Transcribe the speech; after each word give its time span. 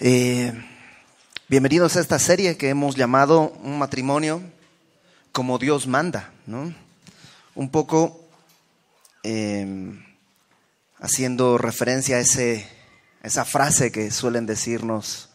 Eh, 0.00 0.52
bienvenidos 1.48 1.96
a 1.96 2.00
esta 2.00 2.20
serie 2.20 2.56
que 2.56 2.68
hemos 2.68 2.94
llamado 2.94 3.52
Un 3.64 3.80
matrimonio 3.80 4.40
como 5.32 5.58
Dios 5.58 5.88
manda, 5.88 6.30
¿no? 6.46 6.72
Un 7.56 7.68
poco 7.72 8.24
eh, 9.24 9.98
haciendo 11.00 11.58
referencia 11.58 12.14
a 12.14 12.20
ese, 12.20 12.68
esa 13.24 13.44
frase 13.44 13.90
que 13.90 14.12
suelen 14.12 14.46
decirnos 14.46 15.30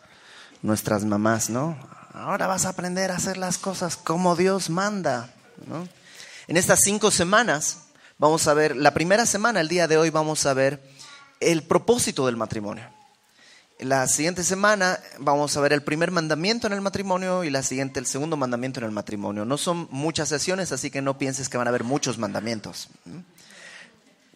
nuestras 0.62 1.04
mamás, 1.04 1.50
¿no? 1.50 1.78
Ahora 2.14 2.48
vas 2.48 2.66
a 2.66 2.70
aprender 2.70 3.12
a 3.12 3.18
hacer 3.18 3.36
las 3.36 3.58
cosas 3.58 3.98
como 3.98 4.38
Dios 4.38 4.70
manda, 4.70 5.34
¿no? 5.68 5.90
En 6.48 6.56
estas 6.56 6.80
cinco 6.80 7.12
semanas 7.12 7.80
vamos 8.18 8.48
a 8.48 8.54
ver, 8.54 8.78
la 8.78 8.94
primera 8.94 9.26
semana, 9.26 9.60
el 9.60 9.68
día 9.68 9.90
de 9.90 9.98
hoy, 9.98 10.10
vamos 10.10 10.46
a 10.46 10.54
ver 10.54 10.82
el 11.42 11.64
propósito 11.64 12.28
del 12.28 12.38
matrimonio. 12.38 12.93
La 13.84 14.08
siguiente 14.08 14.46
semana 14.46 14.98
vamos 15.20 15.58
a 15.58 15.60
ver 15.60 15.74
el 15.74 15.84
primer 15.84 16.10
mandamiento 16.10 16.68
en 16.68 16.74
el 16.74 16.80
matrimonio 16.80 17.44
y 17.44 17.50
la 17.50 17.64
siguiente 17.64 18.00
el 18.00 18.06
segundo 18.06 18.38
mandamiento 18.38 18.80
en 18.80 18.86
el 18.86 18.94
matrimonio. 18.94 19.44
No 19.44 19.58
son 19.58 19.90
muchas 19.92 20.30
sesiones, 20.30 20.72
así 20.72 20.90
que 20.90 21.02
no 21.02 21.18
pienses 21.18 21.50
que 21.50 21.58
van 21.58 21.68
a 21.68 21.70
haber 21.70 21.84
muchos 21.84 22.18
mandamientos. 22.18 22.88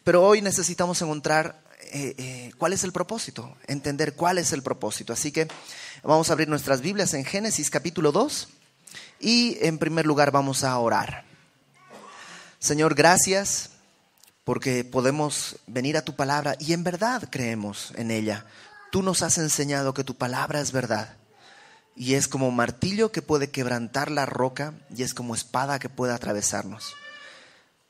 Pero 0.03 0.21
hoy 0.21 0.41
necesitamos 0.41 1.01
encontrar 1.01 1.61
eh, 1.93 2.13
eh, 2.17 2.51
cuál 2.57 2.73
es 2.73 2.83
el 2.83 2.91
propósito, 2.91 3.55
entender 3.67 4.15
cuál 4.15 4.37
es 4.37 4.51
el 4.51 4.63
propósito. 4.63 5.13
Así 5.13 5.31
que 5.31 5.47
vamos 6.03 6.29
a 6.29 6.33
abrir 6.33 6.49
nuestras 6.49 6.81
Biblias 6.81 7.13
en 7.13 7.23
Génesis 7.23 7.69
capítulo 7.69 8.11
2 8.11 8.49
y 9.21 9.59
en 9.61 9.77
primer 9.77 10.05
lugar 10.05 10.31
vamos 10.31 10.65
a 10.65 10.77
orar. 10.77 11.23
Señor, 12.59 12.95
gracias 12.95 13.69
porque 14.43 14.83
podemos 14.83 15.55
venir 15.67 15.95
a 15.95 16.01
tu 16.01 16.17
palabra 16.17 16.57
y 16.59 16.73
en 16.73 16.83
verdad 16.83 17.29
creemos 17.31 17.93
en 17.95 18.11
ella. 18.11 18.45
Tú 18.97 19.03
nos 19.03 19.21
has 19.21 19.37
enseñado 19.37 19.93
que 19.93 20.03
tu 20.03 20.15
palabra 20.15 20.59
es 20.59 20.71
verdad. 20.71 21.17
Y 21.95 22.15
es 22.15 22.27
como 22.27 22.49
martillo 22.49 23.11
que 23.11 23.21
puede 23.21 23.51
quebrantar 23.51 24.09
la 24.09 24.25
roca 24.25 24.73
y 24.89 25.03
es 25.03 25.13
como 25.13 25.35
espada 25.35 25.77
que 25.77 25.87
puede 25.87 26.15
atravesarnos. 26.15 26.95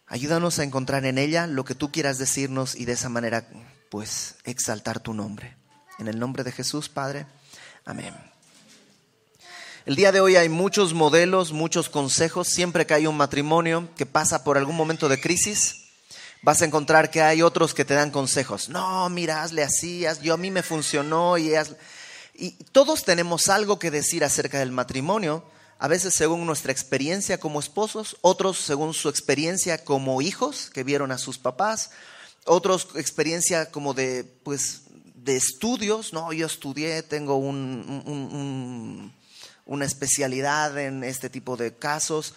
Ayúdanos 0.05 0.59
a 0.59 0.65
encontrar 0.65 1.05
en 1.05 1.17
ella 1.17 1.47
lo 1.47 1.63
que 1.63 1.75
tú 1.75 1.93
quieras 1.93 2.17
decirnos 2.17 2.75
y 2.75 2.83
de 2.83 2.91
esa 2.91 3.07
manera, 3.07 3.47
pues, 3.89 4.35
exaltar 4.43 4.99
tu 4.99 5.13
nombre. 5.13 5.55
En 5.97 6.09
el 6.09 6.19
nombre 6.19 6.43
de 6.43 6.51
Jesús, 6.51 6.89
Padre. 6.89 7.25
Amén. 7.85 8.13
El 9.85 9.95
día 9.95 10.11
de 10.11 10.19
hoy 10.19 10.35
hay 10.35 10.49
muchos 10.49 10.93
modelos, 10.93 11.53
muchos 11.53 11.87
consejos. 11.87 12.49
Siempre 12.49 12.85
que 12.85 12.95
hay 12.95 13.07
un 13.07 13.15
matrimonio 13.15 13.87
que 13.95 14.05
pasa 14.05 14.43
por 14.43 14.57
algún 14.57 14.75
momento 14.75 15.07
de 15.07 15.21
crisis, 15.21 15.86
vas 16.41 16.61
a 16.61 16.65
encontrar 16.65 17.09
que 17.09 17.21
hay 17.21 17.41
otros 17.41 17.73
que 17.73 17.85
te 17.85 17.93
dan 17.93 18.11
consejos. 18.11 18.69
No, 18.69 19.09
mira, 19.09 19.43
hazle 19.43 19.63
así, 19.63 20.05
yo 20.21 20.33
a 20.33 20.37
mí 20.37 20.51
me 20.51 20.63
funcionó 20.63 21.37
y, 21.37 21.53
y 22.33 22.51
todos 22.71 23.03
tenemos 23.03 23.47
algo 23.49 23.79
que 23.79 23.91
decir 23.91 24.23
acerca 24.23 24.59
del 24.59 24.71
matrimonio, 24.71 25.43
a 25.79 25.87
veces 25.87 26.13
según 26.15 26.45
nuestra 26.45 26.71
experiencia 26.71 27.39
como 27.39 27.59
esposos, 27.59 28.17
otros 28.21 28.57
según 28.59 28.93
su 28.93 29.09
experiencia 29.09 29.83
como 29.83 30.21
hijos 30.21 30.69
que 30.71 30.83
vieron 30.83 31.11
a 31.11 31.17
sus 31.17 31.37
papás, 31.37 31.91
otros 32.45 32.87
experiencia 32.95 33.69
como 33.71 33.93
de 33.93 34.23
pues 34.43 34.83
de 35.15 35.35
estudios, 35.35 36.13
no, 36.13 36.31
yo 36.31 36.47
estudié, 36.47 37.03
tengo 37.03 37.35
un, 37.35 39.13
una 39.65 39.85
especialidad 39.85 40.79
en 40.79 41.03
este 41.03 41.29
tipo 41.29 41.57
de 41.57 41.75
casos. 41.75 42.33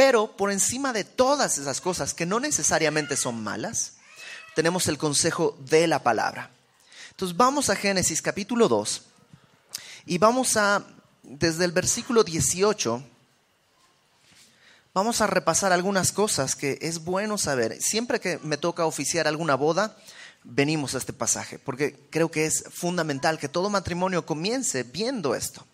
Pero 0.00 0.34
por 0.34 0.50
encima 0.50 0.94
de 0.94 1.04
todas 1.04 1.58
esas 1.58 1.82
cosas 1.82 2.14
que 2.14 2.24
no 2.24 2.40
necesariamente 2.40 3.18
son 3.18 3.44
malas, 3.44 3.96
tenemos 4.54 4.88
el 4.88 4.96
consejo 4.96 5.58
de 5.68 5.86
la 5.86 6.02
palabra. 6.02 6.48
Entonces 7.10 7.36
vamos 7.36 7.68
a 7.68 7.76
Génesis 7.76 8.22
capítulo 8.22 8.66
2 8.66 9.02
y 10.06 10.16
vamos 10.16 10.56
a, 10.56 10.86
desde 11.22 11.66
el 11.66 11.72
versículo 11.72 12.24
18, 12.24 13.04
vamos 14.94 15.20
a 15.20 15.26
repasar 15.26 15.70
algunas 15.70 16.12
cosas 16.12 16.56
que 16.56 16.78
es 16.80 17.04
bueno 17.04 17.36
saber. 17.36 17.76
Siempre 17.82 18.20
que 18.20 18.38
me 18.38 18.56
toca 18.56 18.86
oficiar 18.86 19.28
alguna 19.28 19.54
boda, 19.54 19.98
venimos 20.44 20.94
a 20.94 20.98
este 20.98 21.12
pasaje, 21.12 21.58
porque 21.58 22.08
creo 22.08 22.30
que 22.30 22.46
es 22.46 22.64
fundamental 22.70 23.38
que 23.38 23.50
todo 23.50 23.68
matrimonio 23.68 24.24
comience 24.24 24.82
viendo 24.82 25.34
esto. 25.34 25.66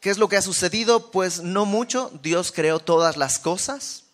¿Qué 0.00 0.08
es 0.08 0.16
lo 0.16 0.28
que 0.28 0.38
ha 0.38 0.42
sucedido? 0.42 1.10
Pues 1.10 1.42
no 1.42 1.66
mucho. 1.66 2.10
Dios 2.22 2.52
creó 2.52 2.78
todas 2.78 3.18
las 3.18 3.38
cosas. 3.38 4.04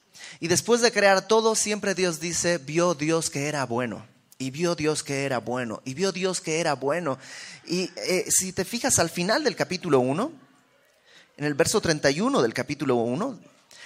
Y 0.41 0.49
después 0.49 0.81
de 0.81 0.91
crear 0.91 1.29
todo, 1.29 1.55
siempre 1.55 1.95
Dios 1.95 2.19
dice, 2.19 2.59
vio 2.59 2.95
Dios 2.95 3.31
que 3.31 3.47
era 3.47 3.65
bueno. 3.65 4.05
Y 4.37 4.51
vio 4.51 4.75
Dios 4.75 5.05
que 5.05 5.25
era 5.25 5.39
bueno. 5.39 5.81
Y 5.85 5.95
vio 5.95 6.11
Dios 6.11 6.41
que 6.41 6.59
era 6.59 6.75
bueno. 6.75 7.19
Y 7.67 7.91
eh, 7.97 8.27
si 8.29 8.53
te 8.53 8.65
fijas 8.65 8.99
al 8.99 9.11
final 9.11 9.45
del 9.45 9.55
capítulo 9.55 10.01
1, 10.01 10.33
en 11.37 11.45
el 11.45 11.55
verso 11.55 11.81
31 11.81 12.43
del 12.43 12.53
capítulo 12.53 12.97
1, 12.97 13.39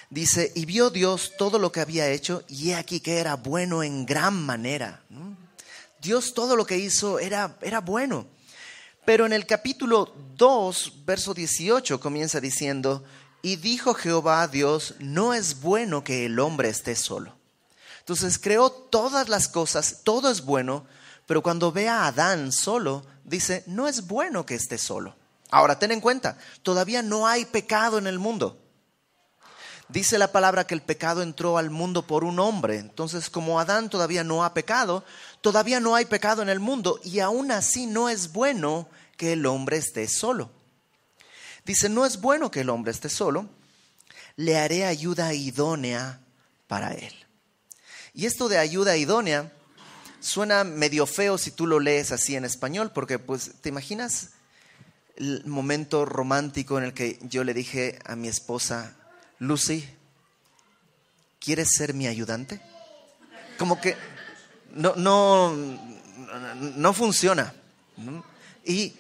dice, 0.09 0.53
y 0.55 0.65
vio 0.65 0.88
Dios 0.88 1.32
todo 1.37 1.59
lo 1.59 1.71
que 1.71 1.81
había 1.81 2.09
hecho 2.09 2.44
y 2.49 2.71
he 2.71 2.77
aquí 2.77 3.00
que 3.00 3.19
era 3.19 3.37
bueno 3.37 3.82
en 3.82 4.06
gran 4.06 4.34
manera. 4.34 5.03
Dios 6.00 6.32
todo 6.32 6.56
lo 6.56 6.65
que 6.65 6.78
hizo 6.78 7.19
era, 7.19 7.59
era 7.61 7.81
bueno. 7.81 8.27
Pero 9.10 9.26
en 9.26 9.32
el 9.32 9.44
capítulo 9.44 10.15
2, 10.37 11.04
verso 11.04 11.34
18, 11.34 11.98
comienza 11.98 12.41
diciendo, 12.41 13.03
y 13.43 13.56
dijo 13.56 13.93
Jehová 13.93 14.43
a 14.43 14.47
Dios, 14.47 14.94
no 15.00 15.34
es 15.34 15.60
bueno 15.60 16.04
que 16.04 16.26
el 16.26 16.38
hombre 16.38 16.69
esté 16.69 16.94
solo. 16.94 17.34
Entonces 17.99 18.38
creó 18.38 18.70
todas 18.70 19.28
las 19.28 19.49
cosas, 19.49 20.03
todo 20.04 20.31
es 20.31 20.43
bueno, 20.43 20.87
pero 21.26 21.43
cuando 21.43 21.72
ve 21.72 21.88
a 21.88 22.06
Adán 22.06 22.53
solo, 22.53 23.04
dice, 23.25 23.65
no 23.66 23.88
es 23.88 24.06
bueno 24.06 24.47
que 24.47 24.54
esté 24.54 24.78
solo. 24.78 25.16
Ahora, 25.50 25.81
ten 25.81 25.91
en 25.91 26.00
cuenta, 26.00 26.38
todavía 26.62 27.03
no 27.03 27.26
hay 27.26 27.47
pecado 27.47 27.99
en 27.99 28.06
el 28.06 28.20
mundo. 28.20 28.60
Dice 29.88 30.19
la 30.19 30.31
palabra 30.31 30.69
que 30.69 30.75
el 30.75 30.82
pecado 30.82 31.20
entró 31.20 31.59
al 31.59 31.70
mundo 31.70 32.06
por 32.06 32.22
un 32.22 32.38
hombre. 32.38 32.78
Entonces, 32.78 33.28
como 33.28 33.59
Adán 33.59 33.91
todavía 33.91 34.22
no 34.22 34.44
ha 34.44 34.54
pecado, 34.54 35.03
todavía 35.41 35.81
no 35.81 35.97
hay 35.97 36.04
pecado 36.04 36.43
en 36.43 36.49
el 36.49 36.60
mundo 36.60 37.00
y 37.03 37.19
aún 37.19 37.50
así 37.50 37.87
no 37.87 38.09
es 38.09 38.32
bueno 38.32 38.87
que 39.20 39.34
el 39.34 39.44
hombre 39.44 39.76
esté 39.76 40.08
solo. 40.08 40.50
Dice, 41.66 41.91
no 41.91 42.06
es 42.06 42.22
bueno 42.22 42.50
que 42.50 42.60
el 42.60 42.70
hombre 42.70 42.91
esté 42.91 43.10
solo, 43.10 43.50
le 44.36 44.56
haré 44.56 44.86
ayuda 44.86 45.34
idónea 45.34 46.20
para 46.66 46.94
él. 46.94 47.12
Y 48.14 48.25
esto 48.25 48.48
de 48.48 48.56
ayuda 48.56 48.97
idónea 48.97 49.53
suena 50.20 50.64
medio 50.64 51.04
feo 51.04 51.36
si 51.36 51.50
tú 51.50 51.66
lo 51.66 51.81
lees 51.81 52.12
así 52.12 52.34
en 52.34 52.47
español, 52.47 52.92
porque 52.94 53.19
pues 53.19 53.53
te 53.60 53.69
imaginas 53.69 54.31
el 55.16 55.44
momento 55.44 56.06
romántico 56.06 56.78
en 56.78 56.84
el 56.84 56.94
que 56.94 57.19
yo 57.20 57.44
le 57.44 57.52
dije 57.52 57.98
a 58.06 58.16
mi 58.16 58.28
esposa, 58.28 58.97
Lucy, 59.38 59.87
¿quieres 61.41 61.69
ser 61.76 61.92
mi 61.92 62.06
ayudante? 62.06 62.58
Como 63.58 63.82
que 63.82 63.98
no, 64.72 64.94
no, 64.97 65.54
no 66.56 66.92
funciona. 66.94 67.52
Y, 68.64 68.94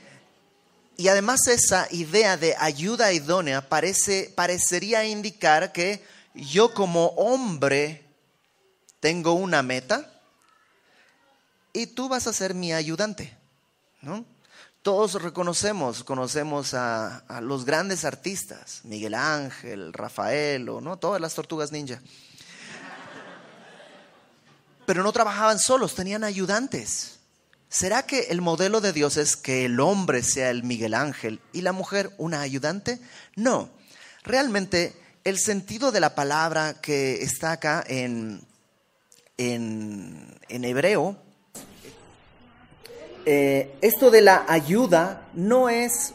y, 1.00 1.08
además 1.08 1.46
esa 1.46 1.86
idea 1.90 2.36
de 2.36 2.54
ayuda 2.58 3.12
idónea 3.12 3.68
parece, 3.68 4.32
parecería 4.34 5.04
indicar 5.04 5.72
que 5.72 6.04
yo 6.34 6.74
como 6.74 7.06
hombre 7.16 8.04
tengo 9.00 9.32
una 9.32 9.62
meta 9.62 10.10
y 11.72 11.86
tú 11.86 12.08
vas 12.08 12.26
a 12.26 12.32
ser 12.32 12.54
mi 12.54 12.72
ayudante. 12.72 13.36
¿no? 14.02 14.24
Todos 14.82 15.20
reconocemos, 15.22 16.04
conocemos 16.04 16.74
a, 16.74 17.22
los 17.40 17.64
grandes 17.64 18.04
artistas, 18.04 18.80
Miguel 18.84 19.14
Ángel, 19.14 19.92
Rafael, 19.92 20.68
o 20.68 20.80
¿no? 20.80 20.98
todas 20.98 21.20
las 21.20 21.34
tortugas 21.34 21.72
ninja 21.72 22.00
pero 24.90 25.04
no 25.04 25.12
trabajaban 25.12 25.60
solos, 25.60 25.94
tenían 25.94 26.24
ayudantes. 26.24 27.19
¿Será 27.70 28.02
que 28.02 28.22
el 28.30 28.40
modelo 28.40 28.80
de 28.80 28.92
Dios 28.92 29.16
es 29.16 29.36
que 29.36 29.64
el 29.64 29.78
hombre 29.78 30.24
sea 30.24 30.50
el 30.50 30.64
Miguel 30.64 30.92
Ángel 30.92 31.40
y 31.52 31.60
la 31.60 31.70
mujer 31.70 32.10
una 32.18 32.40
ayudante? 32.40 32.98
No. 33.36 33.70
Realmente 34.24 34.92
el 35.22 35.38
sentido 35.38 35.92
de 35.92 36.00
la 36.00 36.16
palabra 36.16 36.80
que 36.80 37.22
está 37.22 37.52
acá 37.52 37.84
en, 37.86 38.42
en, 39.38 40.36
hebreo, 40.48 41.16
eh, 43.24 43.72
esto 43.82 44.10
de 44.10 44.22
la 44.22 44.46
ayuda 44.48 45.28
no 45.34 45.68
es 45.68 46.14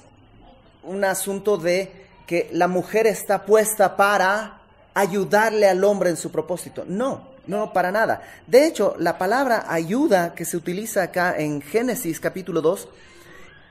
un 0.84 1.06
asunto 1.06 1.56
de 1.56 2.06
que 2.28 2.50
la 2.51 2.68
mujer 2.68 3.08
está 3.08 3.46
puesta 3.46 3.96
para 3.96 4.62
ayudarle 4.94 5.69
al 5.69 5.86
hombre 5.86 6.10
en 6.10 6.18
su 6.18 6.31
propósito. 6.34 6.84
No, 6.86 7.35
no, 7.48 7.74
para 7.74 7.92
nada. 7.92 8.22
De 8.48 8.66
hecho, 8.66 8.96
la 9.00 9.18
palabra 9.18 9.66
ayuda 9.70 10.34
que 10.36 10.46
se 10.46 10.58
utiliza 10.58 11.04
acá 11.04 11.36
en 11.38 11.62
Génesis 11.62 12.20
capítulo 12.20 12.62
2 12.62 12.88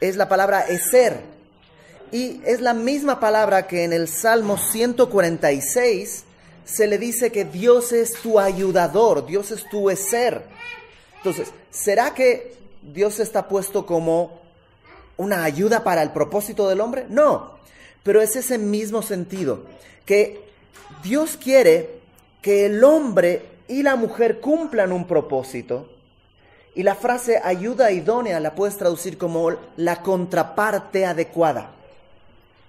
es 0.00 0.16
la 0.16 0.28
palabra 0.28 0.62
eser. 0.62 1.20
Y 2.12 2.40
es 2.44 2.60
la 2.60 2.74
misma 2.74 3.18
palabra 3.18 3.66
que 3.66 3.84
en 3.84 3.92
el 3.92 4.08
Salmo 4.08 4.56
146 4.56 6.24
se 6.64 6.86
le 6.86 6.98
dice 6.98 7.32
que 7.32 7.44
Dios 7.44 7.92
es 7.92 8.12
tu 8.14 8.38
ayudador, 8.38 9.26
Dios 9.26 9.50
es 9.50 9.68
tu 9.68 9.90
eser. 9.90 10.42
Entonces, 11.16 11.52
¿será 11.70 12.14
que 12.14 12.54
Dios 12.82 13.18
está 13.18 13.48
puesto 13.48 13.86
como 13.86 14.40
una 15.16 15.44
ayuda 15.44 15.84
para 15.84 16.02
el 16.02 16.10
propósito 16.10 16.68
del 16.68 16.80
hombre? 16.80 17.06
No, 17.08 17.58
pero 18.02 18.20
es 18.20 18.36
ese 18.36 18.58
mismo 18.58 19.02
sentido, 19.02 19.64
que 20.04 20.44
Dios 21.02 21.36
quiere 21.36 21.90
que 22.42 22.66
el 22.66 22.84
hombre 22.84 23.42
y 23.68 23.82
la 23.82 23.96
mujer 23.96 24.40
cumplan 24.40 24.92
un 24.92 25.06
propósito. 25.06 25.88
Y 26.74 26.82
la 26.82 26.96
frase 26.96 27.40
ayuda 27.42 27.92
idónea 27.92 28.40
la 28.40 28.54
puedes 28.54 28.76
traducir 28.76 29.16
como 29.16 29.52
la 29.76 30.02
contraparte 30.02 31.06
adecuada. 31.06 31.70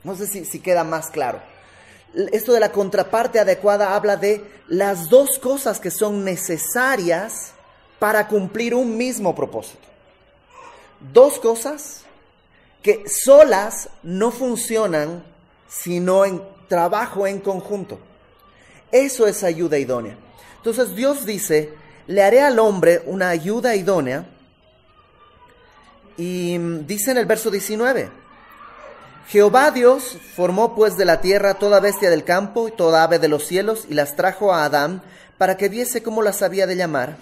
No 0.04 0.16
sé 0.16 0.28
si, 0.28 0.46
si 0.46 0.60
queda 0.60 0.84
más 0.84 1.10
claro. 1.10 1.40
Esto 2.32 2.54
de 2.54 2.60
la 2.60 2.72
contraparte 2.72 3.40
adecuada 3.40 3.96
habla 3.96 4.16
de 4.16 4.46
las 4.68 5.10
dos 5.10 5.40
cosas 5.40 5.80
que 5.80 5.92
son 5.92 6.24
necesarias 6.24 7.54
para 7.98 8.28
cumplir 8.28 8.76
un 8.76 8.96
mismo 8.96 9.34
propósito. 9.36 9.88
Dos 11.14 11.40
cosas 11.40 12.04
que 12.82 13.04
solas 13.10 13.90
no 14.04 14.32
funcionan 14.32 15.24
sino 15.68 16.26
en 16.26 16.42
trabajo 16.68 17.28
en 17.28 17.40
conjunto. 17.40 18.00
Eso 18.92 19.28
es 19.28 19.44
ayuda 19.44 19.78
idónea. 19.78 20.18
Entonces 20.66 20.96
Dios 20.96 21.28
dice, 21.28 21.76
le 22.08 22.24
haré 22.24 22.42
al 22.42 22.58
hombre 22.58 23.04
una 23.06 23.30
ayuda 23.30 23.76
idónea. 23.76 24.26
Y 26.18 26.58
dice 26.58 27.12
en 27.12 27.18
el 27.18 27.28
verso 27.28 27.52
19, 27.52 28.10
Jehová 29.28 29.70
Dios 29.70 30.18
formó 30.36 30.74
pues 30.74 30.98
de 30.98 31.06
la 31.06 31.22
tierra 31.22 31.54
toda 31.54 31.80
bestia 31.80 32.10
del 32.10 32.24
campo 32.24 32.68
y 32.68 32.72
toda 32.72 33.04
ave 33.04 33.20
de 33.20 33.28
los 33.28 33.46
cielos 33.46 33.86
y 33.88 33.94
las 33.94 34.16
trajo 34.16 34.56
a 34.56 34.66
Adán 34.66 35.04
para 35.38 35.56
que 35.56 35.70
viese 35.70 36.02
cómo 36.02 36.24
las 36.24 36.42
había 36.42 36.66
de 36.66 36.76
llamar. 36.76 37.18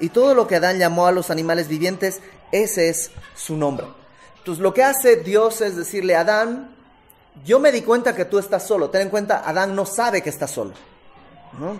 Y 0.00 0.08
todo 0.08 0.34
lo 0.34 0.48
que 0.48 0.56
Adán 0.56 0.80
llamó 0.80 1.06
a 1.06 1.12
los 1.12 1.30
animales 1.30 1.68
vivientes, 1.68 2.18
ese 2.50 2.88
es 2.88 3.12
su 3.36 3.56
nombre. 3.56 3.86
Entonces 4.38 4.60
lo 4.60 4.74
que 4.74 4.82
hace 4.82 5.14
Dios 5.14 5.60
es 5.60 5.76
decirle 5.76 6.16
a 6.16 6.22
Adán, 6.22 6.74
yo 7.44 7.60
me 7.60 7.70
di 7.70 7.82
cuenta 7.82 8.16
que 8.16 8.24
tú 8.24 8.40
estás 8.40 8.66
solo. 8.66 8.90
Ten 8.90 9.02
en 9.02 9.10
cuenta, 9.10 9.48
Adán 9.48 9.76
no 9.76 9.86
sabe 9.86 10.20
que 10.20 10.30
está 10.30 10.48
solo. 10.48 10.72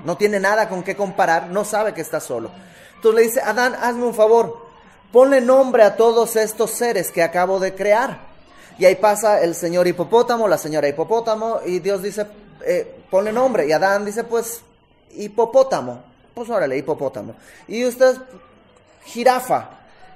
¿No? 0.04 0.16
tiene 0.16 0.40
nada 0.40 0.68
con 0.68 0.82
qué 0.82 0.96
comparar, 0.96 1.48
no 1.48 1.64
sabe 1.64 1.94
que 1.94 2.00
está 2.00 2.20
solo. 2.20 2.50
Entonces 2.96 3.20
le 3.20 3.26
dice, 3.26 3.40
Adán, 3.40 3.76
hazme 3.80 4.04
un 4.04 4.14
favor, 4.14 4.66
ponle 5.12 5.40
nombre 5.40 5.82
a 5.82 5.96
todos 5.96 6.36
estos 6.36 6.70
seres 6.70 7.10
que 7.10 7.22
acabo 7.22 7.60
de 7.60 7.74
crear. 7.74 8.28
Y 8.78 8.84
ahí 8.84 8.96
pasa 8.96 9.42
el 9.42 9.54
señor 9.54 9.86
hipopótamo, 9.86 10.46
la 10.46 10.58
señora 10.58 10.88
hipopótamo, 10.88 11.60
y 11.66 11.80
Dios 11.80 12.02
dice, 12.02 12.26
eh, 12.64 13.00
ponle 13.10 13.32
nombre. 13.32 13.66
Y 13.66 13.72
Adán 13.72 14.04
dice, 14.04 14.24
pues, 14.24 14.62
hipopótamo. 15.16 16.02
Pues 16.34 16.48
órale, 16.50 16.76
hipopótamo. 16.76 17.34
Y 17.66 17.84
usted, 17.84 18.16
jirafa. 19.04 19.70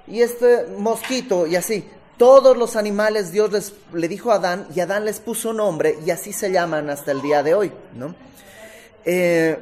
Y 0.06 0.22
este 0.22 0.66
mosquito, 0.78 1.46
y 1.46 1.56
así 1.56 1.88
todos 2.22 2.56
los 2.56 2.76
animales 2.76 3.32
Dios 3.32 3.50
les, 3.50 3.72
le 3.92 4.06
dijo 4.06 4.30
a 4.30 4.36
Adán 4.36 4.68
y 4.74 4.78
Adán 4.78 5.04
les 5.04 5.18
puso 5.18 5.52
nombre 5.52 5.98
y 6.06 6.10
así 6.10 6.32
se 6.32 6.52
llaman 6.52 6.88
hasta 6.88 7.10
el 7.10 7.20
día 7.20 7.42
de 7.42 7.54
hoy, 7.54 7.72
¿no? 7.94 8.14
Eh, 9.04 9.58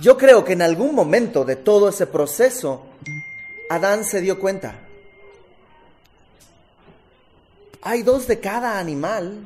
yo 0.00 0.16
creo 0.16 0.44
que 0.44 0.52
en 0.54 0.62
algún 0.62 0.94
momento 0.94 1.44
de 1.44 1.56
todo 1.56 1.88
ese 1.88 2.06
proceso, 2.06 2.82
Adán 3.70 4.04
se 4.04 4.20
dio 4.20 4.38
cuenta. 4.38 4.74
Hay 7.82 8.02
dos 8.02 8.26
de 8.26 8.40
cada 8.40 8.78
animal, 8.78 9.38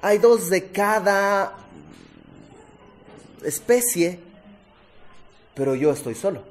hay 0.00 0.18
dos 0.18 0.48
de 0.50 0.68
cada 0.68 1.54
especie, 3.44 4.20
pero 5.54 5.74
yo 5.74 5.90
estoy 5.90 6.14
solo. 6.14 6.44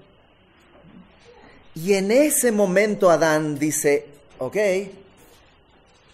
Y 1.75 1.93
en 1.93 2.11
ese 2.11 2.51
momento 2.51 3.09
Adán 3.09 3.57
dice, 3.57 4.07
ok, 4.39 4.57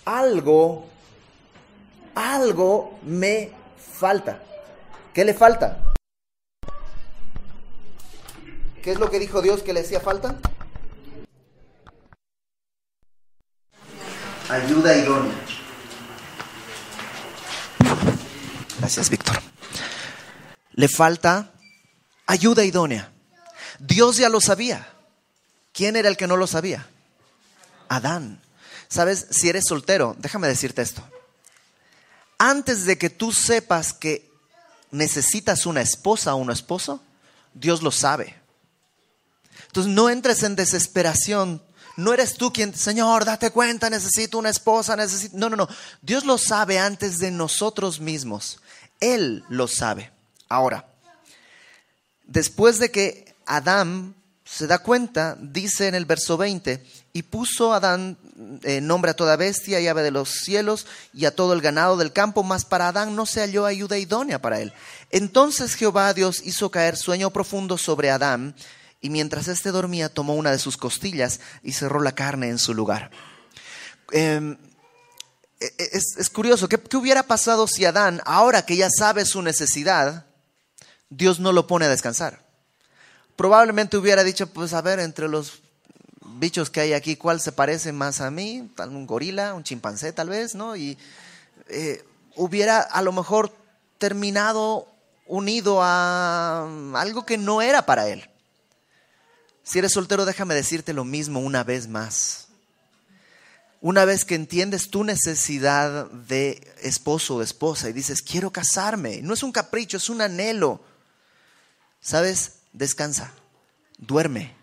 algo, 0.05 0.85
algo 2.13 2.99
me 3.03 3.49
falta. 3.95 4.43
¿Qué 5.13 5.23
le 5.23 5.33
falta? 5.33 5.79
¿Qué 8.83 8.91
es 8.91 8.99
lo 8.99 9.09
que 9.09 9.19
dijo 9.19 9.41
Dios 9.41 9.63
que 9.63 9.73
le 9.73 9.79
hacía 9.79 9.99
falta? 9.99 10.35
Ayuda 14.49 14.95
idónea. 14.95 15.33
Gracias, 18.79 19.09
Víctor. 19.09 19.37
Le 20.73 20.87
falta 20.87 21.51
ayuda 22.27 22.63
idónea. 22.63 23.11
Dios 23.79 24.17
ya 24.17 24.29
lo 24.29 24.41
sabía. 24.41 24.87
¿Quién 25.73 25.95
era 25.95 26.09
el 26.09 26.17
que 26.17 26.27
no 26.27 26.37
lo 26.37 26.45
sabía? 26.45 26.85
Adán. 27.89 28.41
¿Sabes? 28.87 29.25
Si 29.31 29.49
eres 29.49 29.65
soltero, 29.67 30.15
déjame 30.19 30.47
decirte 30.47 30.81
esto. 30.81 31.01
Antes 32.37 32.85
de 32.85 32.97
que 32.97 33.09
tú 33.09 33.31
sepas 33.31 33.93
que 33.93 34.29
necesitas 34.91 35.65
una 35.65 35.81
esposa 35.81 36.35
o 36.35 36.37
un 36.37 36.51
esposo, 36.51 37.01
Dios 37.53 37.81
lo 37.81 37.91
sabe. 37.91 38.35
Entonces 39.67 39.93
no 39.93 40.09
entres 40.09 40.43
en 40.43 40.55
desesperación. 40.55 41.61
No 41.97 42.13
eres 42.13 42.35
tú 42.35 42.51
quien, 42.51 42.75
Señor, 42.75 43.23
date 43.23 43.51
cuenta, 43.51 43.89
necesito 43.89 44.37
una 44.37 44.49
esposa, 44.49 44.95
necesito... 44.95 45.37
No, 45.37 45.49
no, 45.49 45.55
no. 45.55 45.69
Dios 46.01 46.25
lo 46.25 46.37
sabe 46.37 46.77
antes 46.77 47.19
de 47.19 47.31
nosotros 47.31 47.99
mismos. 47.99 48.59
Él 48.99 49.43
lo 49.49 49.67
sabe. 49.67 50.11
Ahora, 50.49 50.85
después 52.25 52.79
de 52.79 52.91
que 52.91 53.35
Adán 53.45 54.15
se 54.45 54.67
da 54.67 54.77
cuenta, 54.77 55.35
dice 55.41 55.87
en 55.87 55.95
el 55.95 56.05
verso 56.05 56.37
20, 56.37 56.85
y 57.13 57.23
puso 57.23 57.73
Adán 57.73 58.15
eh, 58.63 58.79
nombre 58.79 59.11
a 59.11 59.15
toda 59.15 59.35
bestia 59.35 59.79
y 59.81 59.87
ave 59.87 60.03
de 60.03 60.11
los 60.11 60.29
cielos 60.29 60.85
y 61.13 61.25
a 61.25 61.35
todo 61.35 61.53
el 61.53 61.61
ganado 61.61 61.97
del 61.97 62.13
campo, 62.13 62.43
mas 62.43 62.63
para 62.63 62.89
Adán 62.89 63.15
no 63.15 63.25
se 63.25 63.41
halló 63.41 63.65
ayuda 63.65 63.97
idónea 63.97 64.39
para 64.39 64.61
él. 64.61 64.71
Entonces 65.09 65.73
Jehová 65.73 66.13
Dios 66.13 66.41
hizo 66.43 66.69
caer 66.69 66.95
sueño 66.95 67.31
profundo 67.31 67.77
sobre 67.79 68.11
Adán, 68.11 68.55
y 69.01 69.09
mientras 69.09 69.47
éste 69.47 69.71
dormía 69.71 70.09
tomó 70.09 70.35
una 70.35 70.51
de 70.51 70.59
sus 70.59 70.77
costillas 70.77 71.39
y 71.63 71.73
cerró 71.73 71.99
la 72.01 72.13
carne 72.13 72.49
en 72.49 72.59
su 72.59 72.75
lugar. 72.75 73.09
Em, 74.11 74.57
e, 75.59 75.65
e, 75.65 75.89
es, 75.91 76.29
curioso, 76.29 76.69
¿qué, 76.69 76.79
¿qué 76.79 76.97
hubiera 76.97 77.23
pasado 77.23 77.67
si 77.67 77.85
Adán, 77.85 78.21
ahora 78.25 78.63
que 78.63 78.75
ya 78.75 78.89
sabe 78.89 79.25
su 79.25 79.41
necesidad, 79.41 80.27
Dios 81.09 81.39
no 81.39 81.51
lo 81.51 81.65
pone 81.65 81.85
a 81.85 81.89
descansar? 81.89 82.44
Probablemente 83.35 83.97
hubiera 83.97 84.23
dicho, 84.23 84.47
pues 84.47 84.73
a 84.73 84.81
ver, 84.81 84.99
entre 84.99 85.27
los 85.27 85.61
bichos 86.25 86.69
que 86.69 86.81
hay 86.81 86.93
aquí, 86.93 87.15
¿cuál 87.15 87.39
se 87.39 87.51
parece 87.51 87.91
más 87.91 88.21
a 88.21 88.31
mí? 88.31 88.69
Un 88.77 89.05
gorila, 89.07 89.53
un 89.53 89.63
chimpancé 89.63 90.13
tal 90.13 90.29
vez, 90.29 90.55
¿no? 90.55 90.75
Y 90.75 90.97
eh, 91.69 92.03
hubiera 92.35 92.79
a 92.79 93.01
lo 93.01 93.11
mejor 93.11 93.55
terminado 93.97 94.87
unido 95.25 95.79
a 95.81 96.67
algo 96.95 97.25
que 97.25 97.37
no 97.37 97.61
era 97.61 97.85
para 97.85 98.07
él. 98.07 98.29
Si 99.63 99.79
eres 99.79 99.93
soltero, 99.93 100.25
déjame 100.25 100.53
decirte 100.53 100.93
lo 100.93 101.03
mismo 101.03 101.39
una 101.39 101.63
vez 101.63 101.87
más. 101.87 102.47
Una 103.81 104.05
vez 104.05 104.25
que 104.25 104.35
entiendes 104.35 104.89
tu 104.89 105.03
necesidad 105.03 106.09
de 106.11 106.73
esposo 106.81 107.37
o 107.37 107.41
esposa 107.41 107.89
y 107.89 107.93
dices, 107.93 108.21
quiero 108.21 108.51
casarme, 108.51 109.21
no 109.21 109.33
es 109.33 109.43
un 109.43 109.51
capricho, 109.51 109.97
es 109.97 110.09
un 110.09 110.21
anhelo. 110.21 110.81
¿Sabes? 112.01 112.53
Descansa, 112.75 113.31
duerme. 113.97 114.53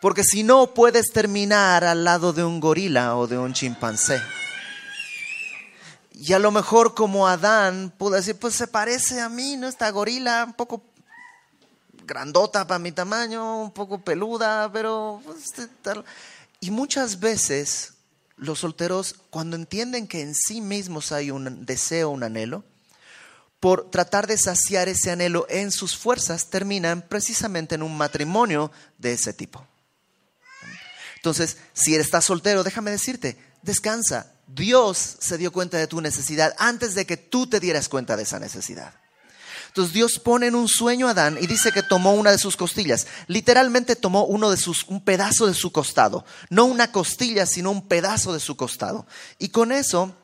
Porque 0.00 0.24
si 0.24 0.42
no, 0.42 0.74
puedes 0.74 1.12
terminar 1.12 1.84
al 1.84 2.04
lado 2.04 2.32
de 2.32 2.44
un 2.44 2.60
gorila 2.60 3.16
o 3.16 3.26
de 3.26 3.38
un 3.38 3.52
chimpancé. 3.52 4.22
Y 6.12 6.32
a 6.32 6.38
lo 6.38 6.50
mejor 6.50 6.94
como 6.94 7.26
Adán 7.26 7.92
pudo 7.96 8.14
decir, 8.14 8.36
pues 8.36 8.54
se 8.54 8.68
parece 8.68 9.20
a 9.20 9.28
mí, 9.28 9.56
¿no? 9.56 9.68
Esta 9.68 9.90
gorila, 9.90 10.44
un 10.44 10.54
poco 10.54 10.82
grandota 12.04 12.66
para 12.66 12.78
mi 12.78 12.92
tamaño, 12.92 13.62
un 13.62 13.72
poco 13.72 14.00
peluda, 14.00 14.70
pero... 14.72 15.20
Pues, 15.24 15.52
y 16.60 16.70
muchas 16.70 17.20
veces 17.20 17.94
los 18.36 18.60
solteros, 18.60 19.16
cuando 19.30 19.56
entienden 19.56 20.06
que 20.06 20.22
en 20.22 20.34
sí 20.34 20.60
mismos 20.60 21.12
hay 21.12 21.30
un 21.30 21.66
deseo, 21.66 22.10
un 22.10 22.22
anhelo, 22.22 22.64
por 23.60 23.90
tratar 23.90 24.26
de 24.26 24.38
saciar 24.38 24.88
ese 24.88 25.10
anhelo 25.10 25.46
en 25.48 25.72
sus 25.72 25.96
fuerzas, 25.96 26.50
terminan 26.50 27.02
precisamente 27.02 27.74
en 27.74 27.82
un 27.82 27.96
matrimonio 27.96 28.70
de 28.98 29.12
ese 29.14 29.32
tipo. 29.32 29.66
Entonces, 31.16 31.56
si 31.72 31.94
estás 31.94 32.24
soltero, 32.24 32.62
déjame 32.62 32.90
decirte, 32.90 33.36
descansa. 33.62 34.32
Dios 34.46 35.16
se 35.18 35.38
dio 35.38 35.52
cuenta 35.52 35.76
de 35.76 35.88
tu 35.88 36.00
necesidad 36.00 36.54
antes 36.58 36.94
de 36.94 37.04
que 37.04 37.16
tú 37.16 37.48
te 37.48 37.58
dieras 37.58 37.88
cuenta 37.88 38.16
de 38.16 38.22
esa 38.22 38.38
necesidad. 38.38 38.94
Entonces 39.68 39.92
Dios 39.92 40.18
pone 40.18 40.46
en 40.46 40.54
un 40.54 40.68
sueño 40.68 41.08
a 41.08 41.10
Adán 41.10 41.36
y 41.38 41.46
dice 41.46 41.72
que 41.72 41.82
tomó 41.82 42.14
una 42.14 42.30
de 42.30 42.38
sus 42.38 42.56
costillas. 42.56 43.06
Literalmente 43.26 43.96
tomó 43.96 44.24
uno 44.24 44.50
de 44.50 44.56
sus, 44.56 44.84
un 44.84 45.04
pedazo 45.04 45.46
de 45.46 45.52
su 45.52 45.70
costado. 45.72 46.24
No 46.48 46.64
una 46.64 46.92
costilla, 46.92 47.44
sino 47.44 47.72
un 47.72 47.86
pedazo 47.86 48.32
de 48.32 48.40
su 48.40 48.56
costado. 48.56 49.06
Y 49.38 49.50
con 49.50 49.72
eso 49.72 50.16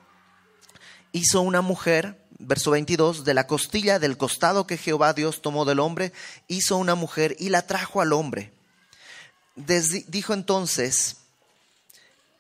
hizo 1.13 1.43
una 1.43 1.61
mujer 1.61 2.22
verso 2.43 2.71
22, 2.73 3.25
de 3.25 3.35
la 3.35 3.47
costilla 3.47 3.99
del 3.99 4.17
costado 4.17 4.67
que 4.67 4.77
Jehová 4.77 5.13
Dios 5.13 5.43
tomó 5.43 5.65
del 5.65 5.81
hombre, 5.81 6.13
hizo 6.49 6.77
una 6.77 6.95
mujer 6.95 7.37
y 7.39 7.49
la 7.49 7.67
trajo 7.67 8.01
al 8.01 8.13
hombre. 8.13 8.53
dijo 9.55 10.35
entonces, 10.35 11.17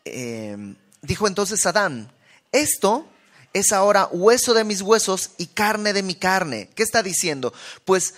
eh, 0.04 0.56
dijo 1.02 1.26
entonces 1.26 1.64
Adán, 1.66 2.12
esto 2.50 3.06
es 3.52 3.72
ahora 3.72 4.08
hueso 4.10 4.54
de 4.54 4.64
mis 4.64 4.82
huesos 4.82 5.30
y 5.38 5.46
carne 5.46 5.92
de 5.92 6.02
mi 6.02 6.14
carne. 6.14 6.70
¿Qué 6.74 6.82
está 6.82 7.02
diciendo? 7.02 7.52
Pues 7.84 8.14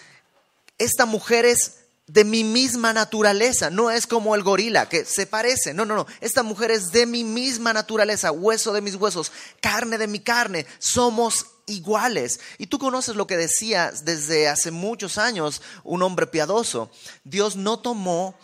esta 0.78 1.06
mujer 1.06 1.44
es 1.44 1.78
de 2.06 2.24
mi 2.24 2.44
misma 2.44 2.92
naturaleza, 2.92 3.70
no 3.70 3.90
es 3.90 4.06
como 4.06 4.34
el 4.34 4.42
gorila 4.42 4.88
que 4.88 5.06
se 5.06 5.26
parece, 5.26 5.72
no, 5.72 5.86
no, 5.86 5.96
no, 5.96 6.06
esta 6.20 6.42
mujer 6.42 6.70
es 6.70 6.92
de 6.92 7.06
mi 7.06 7.24
misma 7.24 7.72
naturaleza, 7.72 8.30
hueso 8.30 8.74
de 8.74 8.82
mis 8.82 8.96
huesos, 8.96 9.32
carne 9.62 9.96
de 9.96 10.06
mi 10.06 10.20
carne, 10.20 10.66
somos 10.78 11.46
iguales. 11.66 12.40
Y 12.58 12.66
tú 12.66 12.78
conoces 12.78 13.16
lo 13.16 13.26
que 13.26 13.36
decía 13.36 13.92
desde 14.02 14.48
hace 14.48 14.70
muchos 14.70 15.18
años 15.18 15.62
un 15.82 16.02
hombre 16.02 16.26
piadoso, 16.26 16.90
Dios 17.24 17.56
no 17.56 17.78
tomó 17.78 18.34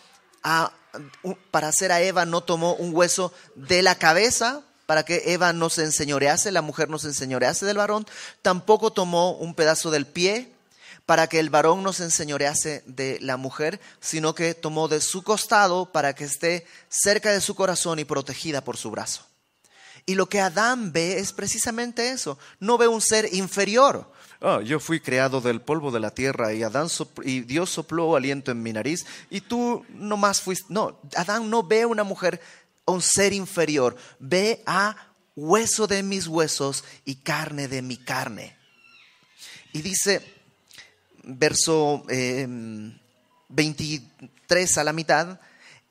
a, 0.42 0.72
para 1.50 1.68
hacer 1.68 1.92
a 1.92 2.00
Eva, 2.00 2.24
no 2.24 2.42
tomó 2.42 2.74
un 2.74 2.94
hueso 2.94 3.32
de 3.54 3.82
la 3.82 3.96
cabeza 3.96 4.62
para 4.86 5.04
que 5.04 5.32
Eva 5.32 5.52
no 5.52 5.70
se 5.70 5.84
enseñorease, 5.84 6.50
la 6.50 6.62
mujer 6.62 6.88
no 6.88 6.98
se 6.98 7.08
enseñorease 7.08 7.64
del 7.64 7.76
varón, 7.76 8.06
tampoco 8.42 8.92
tomó 8.92 9.32
un 9.32 9.54
pedazo 9.54 9.90
del 9.90 10.06
pie 10.06 10.52
para 11.06 11.28
que 11.28 11.38
el 11.38 11.50
varón 11.50 11.82
no 11.82 11.92
se 11.92 12.04
enseñorease 12.04 12.82
de 12.86 13.18
la 13.20 13.36
mujer, 13.36 13.80
sino 14.00 14.34
que 14.34 14.54
tomó 14.54 14.88
de 14.88 15.00
su 15.00 15.22
costado 15.22 15.92
para 15.92 16.14
que 16.14 16.24
esté 16.24 16.66
cerca 16.88 17.30
de 17.30 17.40
su 17.40 17.54
corazón 17.54 17.98
y 17.98 18.04
protegida 18.04 18.62
por 18.62 18.76
su 18.76 18.90
brazo. 18.90 19.29
Y 20.11 20.17
lo 20.17 20.29
que 20.29 20.40
Adán 20.40 20.90
ve 20.90 21.21
es 21.21 21.33
precisamente 21.33 22.11
eso. 22.11 22.37
No 22.59 22.76
ve 22.76 22.88
un 22.88 23.00
ser 23.00 23.33
inferior. 23.33 24.12
Ah, 24.40 24.61
yo 24.61 24.81
fui 24.81 24.99
creado 24.99 25.40
del 25.40 25.61
polvo 25.61 25.93
de 25.93 26.00
la 26.00 26.11
tierra 26.11 26.52
y, 26.52 26.64
Adán 26.64 26.88
y 27.23 27.43
Dios 27.43 27.71
sopló 27.71 28.17
aliento 28.17 28.50
en 28.50 28.61
mi 28.61 28.73
nariz 28.73 29.07
y 29.31 29.40
tú 29.40 29.87
nomás 29.90 30.40
fuiste. 30.40 30.64
No, 30.69 30.99
Adán 31.14 31.49
no 31.49 31.62
ve 31.62 31.87
una 31.87 32.02
mujer, 32.02 32.40
un 32.87 33.00
ser 33.00 33.33
inferior. 33.33 33.95
Ve 34.19 34.64
a 34.67 34.97
hueso 35.37 35.87
de 35.87 36.02
mis 36.02 36.26
huesos 36.26 36.83
y 37.05 37.14
carne 37.14 37.69
de 37.69 37.81
mi 37.81 37.97
carne. 37.97 38.57
Y 39.73 39.81
dice, 39.81 40.21
verso 41.23 42.02
23 43.49 44.76
em, 44.76 44.81
a 44.81 44.83
la 44.83 44.93
mitad, 44.93 45.38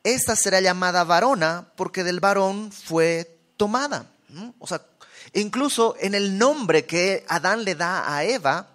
esta 0.04 0.36
será 0.36 0.60
llamada 0.60 1.06
varona 1.06 1.72
porque 1.78 2.04
del 2.04 2.20
varón 2.20 2.74
fue 2.74 3.38
tomada. 3.60 4.06
O 4.58 4.66
sea, 4.66 4.82
incluso 5.34 5.96
en 6.00 6.16
el 6.16 6.38
nombre 6.38 6.86
que 6.86 7.25
Adán 7.28 7.66
le 7.66 7.75
da 7.75 8.16
a 8.16 8.24
Eva, 8.24 8.70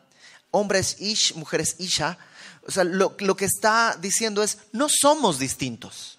hombres 0.51 0.97
ish, 1.01 1.35
mujeres 1.35 1.77
isha, 1.79 2.19
o 2.67 2.71
sea, 2.71 2.85
lo, 2.85 3.17
lo 3.19 3.35
que 3.35 3.47
está 3.47 3.97
diciendo 3.99 4.43
es, 4.43 4.59
no 4.73 4.89
somos 4.89 5.39
distintos. 5.39 6.19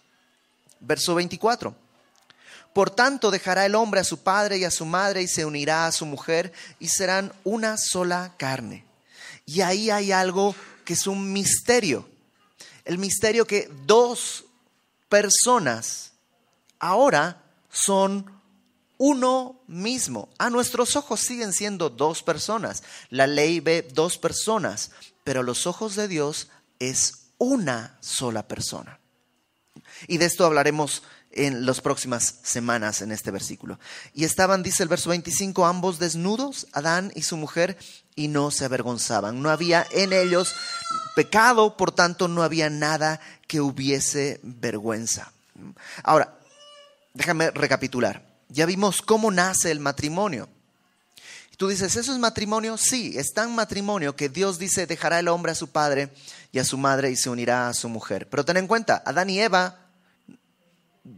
Verso 0.79 1.13
24. 1.13 1.75
Por 2.73 2.89
tanto, 2.89 3.31
dejará 3.31 3.65
el 3.65 3.75
hombre 3.75 4.01
a 4.01 4.03
su 4.03 4.23
padre 4.23 4.57
y 4.57 4.63
a 4.65 4.71
su 4.71 4.85
madre 4.85 5.21
y 5.21 5.27
se 5.27 5.45
unirá 5.45 5.85
a 5.85 5.91
su 5.91 6.05
mujer 6.05 6.51
y 6.79 6.89
serán 6.89 7.31
una 7.43 7.77
sola 7.77 8.33
carne. 8.37 8.83
Y 9.45 9.61
ahí 9.61 9.91
hay 9.91 10.11
algo 10.11 10.55
que 10.83 10.93
es 10.93 11.05
un 11.05 11.31
misterio. 11.31 12.09
El 12.83 12.97
misterio 12.97 13.45
que 13.45 13.69
dos 13.85 14.45
personas 15.07 16.11
ahora 16.79 17.41
son 17.71 18.34
uno 18.97 19.61
mismo. 19.67 20.29
A 20.37 20.49
nuestros 20.49 20.95
ojos 20.95 21.19
siguen 21.19 21.53
siendo 21.53 21.89
dos 21.89 22.23
personas. 22.23 22.83
La 23.09 23.27
ley 23.27 23.59
ve 23.59 23.87
dos 23.93 24.17
personas, 24.17 24.91
pero 25.23 25.43
los 25.43 25.67
ojos 25.67 25.95
de 25.95 26.07
Dios 26.07 26.49
es 26.79 27.25
una 27.37 27.97
sola 28.01 28.47
persona. 28.47 28.99
Y 30.07 30.17
de 30.17 30.25
esto 30.25 30.45
hablaremos 30.45 31.03
en 31.31 31.65
las 31.65 31.81
próximas 31.81 32.39
semanas 32.43 33.01
en 33.01 33.11
este 33.11 33.29
versículo. 33.29 33.77
Y 34.13 34.23
estaban, 34.23 34.63
dice 34.63 34.83
el 34.83 34.89
verso 34.89 35.09
25, 35.09 35.65
ambos 35.65 35.99
desnudos, 35.99 36.67
Adán 36.71 37.11
y 37.13 37.21
su 37.23 37.37
mujer, 37.37 37.77
y 38.15 38.29
no 38.29 38.51
se 38.51 38.65
avergonzaban. 38.65 39.41
No 39.41 39.49
había 39.49 39.85
en 39.91 40.13
ellos 40.13 40.55
pecado, 41.15 41.75
por 41.77 41.91
tanto 41.91 42.27
no 42.27 42.41
había 42.41 42.69
nada 42.69 43.19
que 43.47 43.59
hubiese 43.61 44.39
vergüenza. 44.43 45.31
Ahora, 46.03 46.39
déjame 47.13 47.51
recapitular. 47.51 48.24
Ya 48.49 48.65
vimos 48.65 49.01
cómo 49.01 49.31
nace 49.31 49.71
el 49.71 49.79
matrimonio. 49.79 50.49
Tú 51.57 51.69
dices, 51.69 51.95
¿eso 51.95 52.11
es 52.11 52.19
matrimonio? 52.19 52.77
Sí, 52.77 53.13
es 53.15 53.33
tan 53.33 53.55
matrimonio 53.55 54.15
que 54.15 54.27
Dios 54.27 54.59
dice, 54.59 54.87
dejará 54.87 55.19
el 55.19 55.29
hombre 55.29 55.53
a 55.53 55.55
su 55.55 55.69
padre 55.69 56.09
y 56.51 56.59
a 56.59 56.65
su 56.65 56.77
madre 56.77 57.11
y 57.11 57.15
se 57.15 57.29
unirá 57.29 57.69
a 57.69 57.73
su 57.73 57.87
mujer. 57.87 58.29
Pero 58.29 58.43
ten 58.43 58.57
en 58.57 58.67
cuenta, 58.67 59.01
Adán 59.05 59.29
y 59.29 59.39
Eva 59.39 59.79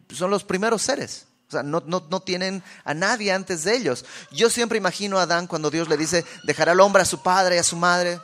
son 0.09 0.29
los 0.29 0.43
primeros 0.43 0.81
seres. 0.81 1.25
O 1.47 1.51
sea, 1.51 1.63
no, 1.63 1.81
tienen 2.21 2.61
a 2.83 2.93
nadie 2.93 3.31
antes 3.31 3.63
de 3.63 3.75
ellos. 3.75 4.05
Yo 4.31 4.49
siempre 4.49 4.77
imagino 4.77 5.17
a 5.17 5.23
Adán 5.23 5.47
cuando 5.47 5.71
Dios 5.71 5.87
le 5.87 5.95
dice, 5.95 6.25
dejará 6.43 6.73
al 6.73 6.81
hombre 6.81 7.01
a 7.01 7.05
su 7.05 7.23
padre 7.23 7.55
y 7.55 7.59
a 7.59 7.63
su 7.63 7.77
madre. 7.77 8.19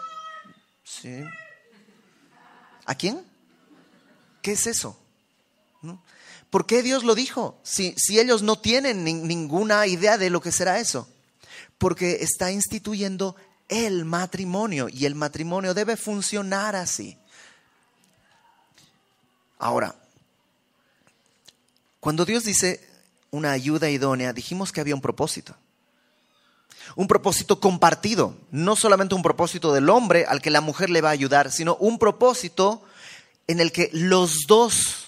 Sí. 0.84 1.24
¿A 2.86 2.96
quién? 2.96 3.26
¿Qué 4.42 4.52
es 4.52 4.68
eso? 4.68 5.00
¿Por 6.54 6.68
qué 6.68 6.84
Dios 6.84 7.04
lo 7.04 7.16
dijo? 7.16 7.60
Si, 7.64 7.96
si 7.98 8.20
ellos 8.20 8.44
no 8.44 8.60
tienen 8.60 9.04
ninguna 9.04 9.88
idea 9.88 10.20
de 10.20 10.30
lo 10.30 10.40
que 10.40 10.52
será 10.52 10.80
eso. 10.80 11.10
Porque 11.80 12.20
está 12.22 12.52
instituyendo 12.52 13.36
el 13.70 14.06
matrimonio 14.06 14.88
y 14.88 15.08
el 15.08 15.16
matrimonio 15.16 15.74
debe 15.74 15.98
funcionar 15.98 16.76
así. 16.76 17.18
Ahora, 19.58 19.96
cuando 22.00 22.24
Dios 22.24 22.44
dice 22.44 22.88
una 23.32 23.52
ayuda 23.52 23.90
idónea, 23.90 24.32
dijimos 24.32 24.72
que 24.72 24.80
había 24.80 24.94
un 24.94 25.02
propósito. 25.02 25.56
Un 26.96 27.08
propósito 27.08 27.60
compartido, 27.60 28.38
no 28.52 28.76
solamente 28.76 29.16
un 29.16 29.24
propósito 29.24 29.74
del 29.74 29.90
hombre 29.90 30.28
al 30.28 30.40
que 30.40 30.52
la 30.52 30.62
mujer 30.62 30.92
le 30.92 31.02
va 31.02 31.10
a 31.10 31.14
ayudar, 31.14 31.52
sino 31.52 31.78
un 31.78 31.98
propósito 31.98 32.84
en 33.48 33.60
el 33.60 33.72
que 33.72 33.90
los 33.92 34.42
dos, 34.48 35.03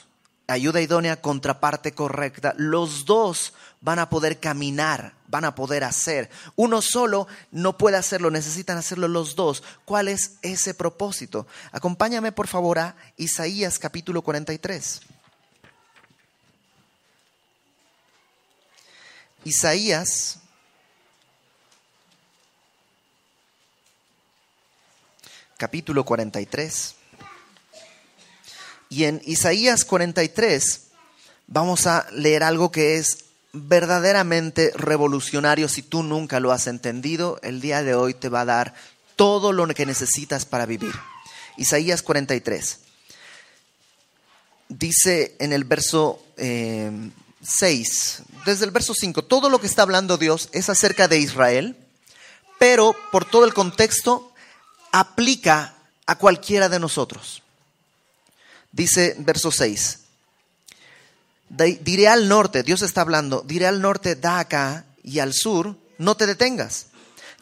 ayuda 0.47 0.81
idónea, 0.81 1.21
contraparte 1.21 1.93
correcta, 1.93 2.53
los 2.57 3.05
dos 3.05 3.53
van 3.81 3.99
a 3.99 4.09
poder 4.09 4.39
caminar, 4.39 5.13
van 5.27 5.45
a 5.45 5.55
poder 5.55 5.83
hacer. 5.83 6.29
Uno 6.55 6.81
solo 6.81 7.27
no 7.51 7.77
puede 7.77 7.97
hacerlo, 7.97 8.31
necesitan 8.31 8.77
hacerlo 8.77 9.07
los 9.07 9.35
dos. 9.35 9.63
¿Cuál 9.85 10.07
es 10.07 10.37
ese 10.41 10.73
propósito? 10.73 11.47
Acompáñame 11.71 12.31
por 12.31 12.47
favor 12.47 12.79
a 12.79 12.95
Isaías 13.17 13.79
capítulo 13.79 14.21
43. 14.21 15.01
Isaías 19.43 20.39
capítulo 25.57 26.03
43. 26.03 26.95
Y 28.95 29.03
en 29.03 29.21
Isaías 29.25 29.83
43 29.83 30.83
vamos 31.47 31.85
a 31.85 32.07
leer 32.13 32.43
algo 32.43 32.71
que 32.71 32.95
es 32.95 33.25
verdaderamente 33.51 34.71
revolucionario. 34.73 35.67
Si 35.67 35.81
tú 35.81 36.01
nunca 36.01 36.39
lo 36.39 36.53
has 36.53 36.67
entendido, 36.67 37.37
el 37.43 37.59
día 37.59 37.83
de 37.83 37.93
hoy 37.93 38.13
te 38.13 38.29
va 38.29 38.41
a 38.41 38.45
dar 38.45 38.73
todo 39.17 39.51
lo 39.51 39.67
que 39.67 39.85
necesitas 39.85 40.45
para 40.45 40.65
vivir. 40.65 40.93
Isaías 41.57 42.03
43. 42.03 42.79
Dice 44.69 45.35
en 45.39 45.51
el 45.51 45.65
verso 45.65 46.23
eh, 46.37 46.89
6, 47.43 48.21
desde 48.45 48.63
el 48.63 48.71
verso 48.71 48.93
5, 48.93 49.25
todo 49.25 49.49
lo 49.49 49.59
que 49.59 49.67
está 49.67 49.81
hablando 49.81 50.17
Dios 50.17 50.47
es 50.53 50.69
acerca 50.69 51.09
de 51.09 51.19
Israel, 51.19 51.75
pero 52.59 52.95
por 53.11 53.25
todo 53.25 53.43
el 53.43 53.53
contexto 53.53 54.31
aplica 54.93 55.75
a 56.05 56.17
cualquiera 56.17 56.69
de 56.69 56.79
nosotros. 56.79 57.41
Dice 58.75 59.15
verso 59.19 59.51
6, 59.51 59.99
diré 61.47 62.09
al 62.09 62.27
norte, 62.27 62.61
Dios 62.61 62.81
está 62.81 62.99
hablando, 62.99 63.41
diré 63.47 63.67
al 63.67 63.81
norte, 63.81 64.17
da 64.17 64.39
acá, 64.39 64.83
y 65.01 65.19
al 65.19 65.33
sur, 65.33 65.77
no 65.97 66.17
te 66.17 66.27
detengas. 66.27 66.87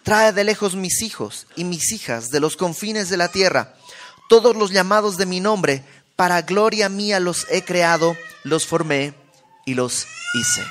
Trae 0.03 0.31
de 0.31 0.43
lejos 0.43 0.75
mis 0.75 1.01
hijos 1.01 1.47
y 1.55 1.63
mis 1.63 1.91
hijas 1.91 2.29
de 2.29 2.39
los 2.39 2.55
confines 2.55 3.09
de 3.09 3.17
la 3.17 3.29
tierra, 3.29 3.73
todos 4.29 4.55
los 4.55 4.69
llamados 4.69 5.17
de 5.17 5.25
mi 5.25 5.39
nombre, 5.39 5.83
para 6.15 6.43
gloria 6.43 6.87
mía 6.87 7.19
los 7.19 7.47
he 7.49 7.63
creado, 7.63 8.15
los 8.43 8.67
formé 8.67 9.15
y 9.65 9.73
los 9.73 10.05
hice. 10.35 10.63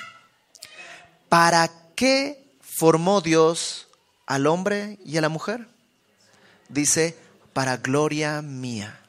¿Para 1.29 1.73
qué 1.97 2.55
formó 2.61 3.21
Dios 3.21 3.89
al 4.27 4.47
hombre 4.47 5.01
y 5.05 5.17
a 5.17 5.23
la 5.23 5.29
mujer? 5.29 5.67
Dice, 6.69 7.17
para 7.53 7.79
gloria 7.79 8.43
mía. 8.43 9.02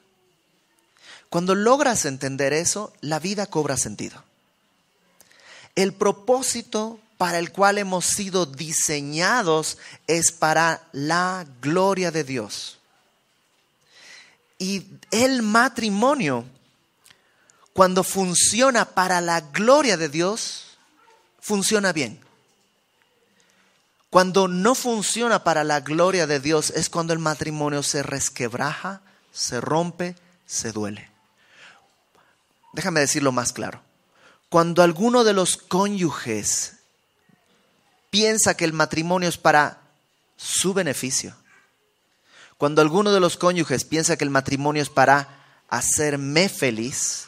Cuando 1.34 1.56
logras 1.56 2.04
entender 2.04 2.52
eso, 2.52 2.92
la 3.00 3.18
vida 3.18 3.46
cobra 3.46 3.76
sentido. 3.76 4.22
El 5.74 5.92
propósito 5.92 7.00
para 7.18 7.40
el 7.40 7.50
cual 7.50 7.78
hemos 7.78 8.04
sido 8.04 8.46
diseñados 8.46 9.76
es 10.06 10.30
para 10.30 10.86
la 10.92 11.44
gloria 11.60 12.12
de 12.12 12.22
Dios. 12.22 12.78
Y 14.58 14.86
el 15.10 15.42
matrimonio 15.42 16.44
cuando 17.72 18.04
funciona 18.04 18.84
para 18.84 19.20
la 19.20 19.40
gloria 19.40 19.96
de 19.96 20.08
Dios, 20.08 20.78
funciona 21.40 21.92
bien. 21.92 22.20
Cuando 24.08 24.46
no 24.46 24.76
funciona 24.76 25.42
para 25.42 25.64
la 25.64 25.80
gloria 25.80 26.28
de 26.28 26.38
Dios 26.38 26.70
es 26.70 26.88
cuando 26.88 27.12
el 27.12 27.18
matrimonio 27.18 27.82
se 27.82 28.04
resquebraja, 28.04 29.00
se 29.32 29.60
rompe, 29.60 30.14
se 30.46 30.70
duele. 30.70 31.12
Déjame 32.74 33.00
decirlo 33.00 33.32
más 33.32 33.52
claro. 33.52 33.82
Cuando 34.48 34.82
alguno 34.82 35.24
de 35.24 35.32
los 35.32 35.56
cónyuges 35.56 36.74
piensa 38.10 38.56
que 38.56 38.64
el 38.64 38.72
matrimonio 38.72 39.28
es 39.28 39.38
para 39.38 39.80
su 40.36 40.74
beneficio, 40.74 41.34
cuando 42.56 42.82
alguno 42.82 43.12
de 43.12 43.20
los 43.20 43.36
cónyuges 43.36 43.84
piensa 43.84 44.16
que 44.16 44.24
el 44.24 44.30
matrimonio 44.30 44.82
es 44.82 44.88
para 44.88 45.44
hacerme 45.68 46.48
feliz, 46.48 47.26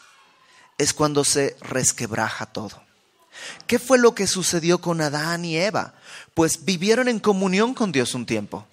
es 0.79 0.93
cuando 0.93 1.25
se 1.25 1.57
resquebraja 1.61 2.47
todo. 2.47 2.83
¿Qué 3.67 3.79
fue 3.79 3.99
lo 3.99 4.15
que 4.15 4.27
sucedió 4.27 4.81
con 4.81 5.01
Adán 5.01 5.45
y 5.45 5.57
Eva? 5.57 5.95
Pues 6.35 6.65
vivieron 6.65 7.09
en 7.09 7.21
comunión 7.21 7.75
con 7.75 7.93
Dios 7.93 8.15
un 8.15 8.27
tiempo. 8.27 8.67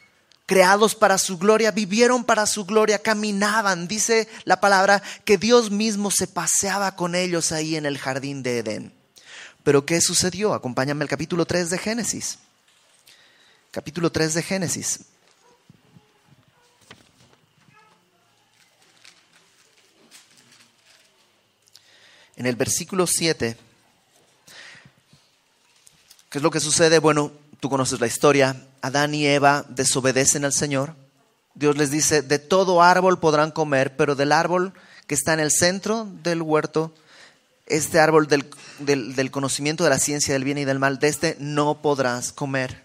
Creados 0.45 0.95
para 0.95 1.17
su 1.17 1.37
gloria, 1.37 1.71
vivieron 1.71 2.23
para 2.23 2.45
su 2.45 2.65
gloria, 2.65 2.99
caminaban. 2.99 3.87
Dice 3.87 4.27
la 4.43 4.59
palabra 4.59 5.01
que 5.23 5.37
Dios 5.37 5.71
mismo 5.71 6.11
se 6.11 6.27
paseaba 6.27 6.95
con 6.95 7.15
ellos 7.15 7.51
ahí 7.51 7.75
en 7.75 7.85
el 7.85 7.97
jardín 7.97 8.43
de 8.43 8.59
Edén. 8.59 8.93
Pero 9.63 9.85
¿qué 9.85 10.01
sucedió? 10.01 10.53
Acompáñame 10.53 11.03
al 11.03 11.09
capítulo 11.09 11.45
3 11.45 11.69
de 11.69 11.77
Génesis. 11.77 12.39
Capítulo 13.71 14.11
3 14.11 14.33
de 14.33 14.43
Génesis. 14.43 14.99
En 22.35 22.45
el 22.45 22.55
versículo 22.55 23.07
7 23.07 23.57
¿Qué 26.33 26.39
es 26.39 26.43
lo 26.43 26.49
que 26.49 26.59
sucede? 26.59 26.97
Bueno, 26.97 27.31
tú 27.59 27.69
conoces 27.69 27.99
la 27.99 28.07
historia. 28.07 28.59
Adán 28.83 29.15
y 29.15 29.25
Eva 29.25 29.65
desobedecen 29.69 30.45
al 30.45 30.53
Señor. 30.53 30.95
Dios 31.55 31.77
les 31.77 31.89
dice, 31.89 32.21
de 32.21 32.37
todo 32.37 32.83
árbol 32.83 33.19
podrán 33.19 33.49
comer, 33.49 33.95
pero 33.95 34.13
del 34.15 34.31
árbol 34.31 34.73
que 35.07 35.15
está 35.15 35.33
en 35.33 35.39
el 35.39 35.51
centro 35.51 36.07
del 36.21 36.41
huerto, 36.41 36.93
este 37.65 37.99
árbol 37.99 38.27
del, 38.27 38.45
del, 38.79 39.31
conocimiento 39.31 39.83
de 39.83 39.89
la 39.89 39.99
ciencia 39.99 40.33
del 40.33 40.43
bien 40.43 40.57
y 40.57 40.65
del 40.65 40.79
mal, 40.79 40.99
de 40.99 41.07
este 41.07 41.35
no 41.39 41.81
podrás 41.81 42.31
comer. 42.31 42.83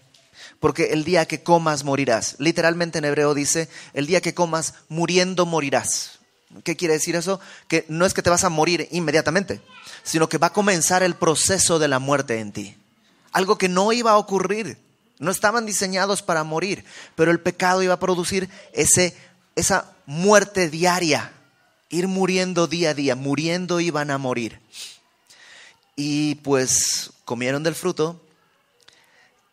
Porque 0.59 0.93
el 0.93 1.03
día 1.03 1.25
que 1.25 1.43
comas 1.43 1.83
morirás. 1.83 2.35
Literalmente 2.39 2.97
en 2.97 3.05
hebreo 3.05 3.33
dice, 3.33 3.69
el 3.93 4.07
día 4.07 4.21
que 4.21 4.33
comas 4.33 4.75
muriendo 4.87 5.45
morirás. 5.45 6.19
¿Qué 6.63 6.75
quiere 6.75 6.95
decir 6.95 7.15
eso? 7.15 7.39
Que 7.67 7.85
no 7.89 8.05
es 8.05 8.13
que 8.13 8.23
te 8.23 8.29
vas 8.29 8.43
a 8.43 8.49
morir 8.49 8.87
inmediatamente, 8.91 9.61
sino 10.03 10.27
que 10.27 10.39
va 10.39 10.47
a 10.47 10.53
comenzar 10.53 11.03
el 11.03 11.15
proceso 11.15 11.77
de 11.77 11.87
la 11.87 11.99
muerte 11.99 12.39
en 12.39 12.51
ti 12.51 12.75
algo 13.31 13.57
que 13.57 13.69
no 13.69 13.91
iba 13.91 14.11
a 14.11 14.17
ocurrir. 14.17 14.77
No 15.19 15.31
estaban 15.31 15.65
diseñados 15.65 16.21
para 16.21 16.43
morir, 16.43 16.83
pero 17.15 17.29
el 17.29 17.39
pecado 17.39 17.83
iba 17.83 17.93
a 17.93 17.99
producir 17.99 18.49
ese, 18.73 19.15
esa 19.55 19.93
muerte 20.05 20.69
diaria, 20.69 21.31
ir 21.89 22.07
muriendo 22.07 22.67
día 22.67 22.91
a 22.91 22.93
día, 22.93 23.15
muriendo 23.15 23.79
iban 23.79 24.11
a 24.11 24.17
morir. 24.17 24.59
Y 25.95 26.35
pues 26.35 27.11
comieron 27.25 27.61
del 27.61 27.75
fruto 27.75 28.21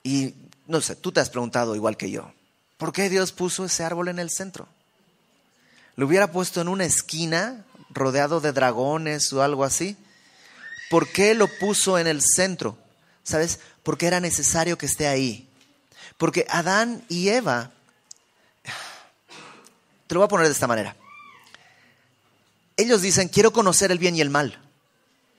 y 0.03 0.35
no 0.69 0.81
sé, 0.81 0.97
tú 0.97 1.13
te 1.13 1.21
has 1.21 1.31
preguntado 1.31 1.75
igual 1.75 1.97
que 1.97 2.11
yo, 2.11 2.33
¿por 2.77 2.93
qué 2.93 3.09
Dios 3.11 3.33
puso 3.33 3.65
ese 3.65 3.83
árbol 3.85 4.09
en 4.09 4.19
el 4.19 4.31
centro? 4.31 4.69
¿Lo 5.97 6.07
hubiera 6.07 6.31
puesto 6.31 6.61
en 6.61 6.69
una 6.69 6.85
esquina 6.85 7.65
rodeado 7.91 8.41
de 8.41 8.53
dragones 8.53 9.33
o 9.33 9.43
algo 9.43 9.65
así? 9.65 9.97
¿Por 10.91 11.09
qué 11.09 11.35
lo 11.35 11.49
puso 11.59 11.99
en 11.99 12.07
el 12.07 12.21
centro? 12.23 12.77
¿Sabes? 13.25 13.59
Porque 13.83 14.07
era 14.07 14.21
necesario 14.21 14.79
que 14.79 14.87
esté 14.87 15.09
ahí. 15.09 15.46
Porque 16.17 16.47
Adán 16.49 17.05
y 17.09 17.29
Eva, 17.29 17.71
te 20.07 20.15
lo 20.15 20.21
voy 20.21 20.27
a 20.27 20.29
poner 20.29 20.47
de 20.47 20.53
esta 20.53 20.67
manera. 20.67 20.97
Ellos 22.77 23.03
dicen, 23.03 23.29
quiero 23.29 23.53
conocer 23.53 23.91
el 23.91 23.99
bien 23.99 24.17
y 24.17 24.21
el 24.21 24.31
mal. 24.31 24.61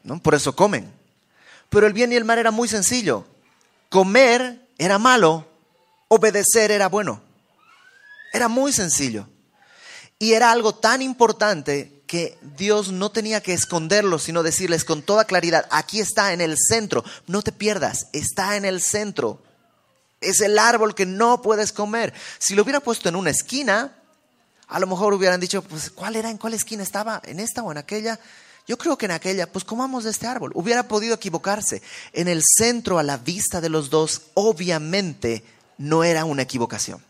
¿no? 0.04 0.22
Por 0.22 0.36
eso 0.36 0.56
comen. 0.56 0.92
Pero 1.70 1.86
el 1.86 1.94
bien 1.94 2.12
y 2.12 2.16
el 2.16 2.26
mal 2.26 2.40
era 2.40 2.52
muy 2.52 2.68
sencillo. 2.68 3.26
Comer 3.90 4.68
era 4.78 4.98
malo, 4.98 5.48
obedecer 6.08 6.72
era 6.72 6.88
bueno. 6.90 7.22
Era 8.34 8.48
muy 8.48 8.72
sencillo. 8.72 9.28
Y 10.20 10.34
era 10.34 10.52
algo 10.52 10.74
tan 10.74 11.02
importante 11.02 12.02
que 12.08 12.38
Dios 12.58 12.92
no 12.92 13.12
tenía 13.12 13.42
que 13.42 13.54
esconderlo, 13.54 14.18
sino 14.18 14.42
decirles 14.42 14.86
con 14.86 15.02
toda 15.02 15.26
claridad, 15.26 15.68
aquí 15.70 16.00
está 16.00 16.32
en 16.32 16.40
el 16.40 16.58
centro, 16.58 17.04
no 17.28 17.42
te 17.42 17.52
pierdas, 17.52 18.08
está 18.14 18.56
en 18.56 18.64
el 18.64 18.82
centro. 18.82 19.44
Es 20.22 20.42
el 20.42 20.58
árbol 20.58 20.96
que 20.96 21.06
no 21.06 21.42
puedes 21.42 21.72
comer. 21.72 22.14
Si 22.40 22.56
lo 22.56 22.64
hubiera 22.64 22.80
puesto 22.80 23.10
en 23.10 23.16
una 23.16 23.30
esquina, 23.30 23.96
a 24.68 24.80
lo 24.80 24.88
mejor 24.88 25.14
hubieran 25.14 25.40
dicho, 25.40 25.62
pues, 25.62 25.90
¿cuál 25.90 26.16
era? 26.16 26.30
¿En 26.30 26.38
cuál 26.38 26.54
esquina 26.54 26.84
estaba? 26.84 27.22
¿En 27.26 27.40
esta 27.40 27.64
o 27.64 27.72
en 27.72 27.78
aquella? 27.78 28.20
Yo 28.68 28.78
creo 28.78 28.98
que 28.98 29.06
en 29.06 29.12
aquella, 29.12 29.52
pues 29.52 29.64
comamos 29.64 30.04
de 30.04 30.12
este 30.12 30.28
árbol. 30.28 30.52
Hubiera 30.54 30.88
podido 30.88 31.16
equivocarse. 31.16 31.82
En 32.14 32.28
el 32.28 32.42
centro, 32.44 33.00
a 33.00 33.04
la 33.04 33.18
vista 33.18 33.62
de 33.62 33.70
los 33.70 33.90
dos, 33.90 34.24
obviamente 34.34 35.44
no 35.78 36.04
era 36.04 36.26
una 36.26 36.42
equivocación. 36.42 37.02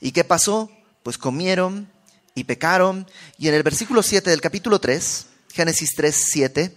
¿Y 0.00 0.12
qué 0.12 0.24
pasó? 0.24 0.70
Pues 1.02 1.18
comieron, 1.18 1.88
y 2.34 2.44
pecaron. 2.44 3.06
Y 3.38 3.48
en 3.48 3.54
el 3.54 3.62
versículo 3.62 4.02
7 4.02 4.30
del 4.30 4.40
capítulo 4.40 4.80
3, 4.80 5.26
Génesis 5.52 5.90
3, 5.94 6.24
7, 6.30 6.76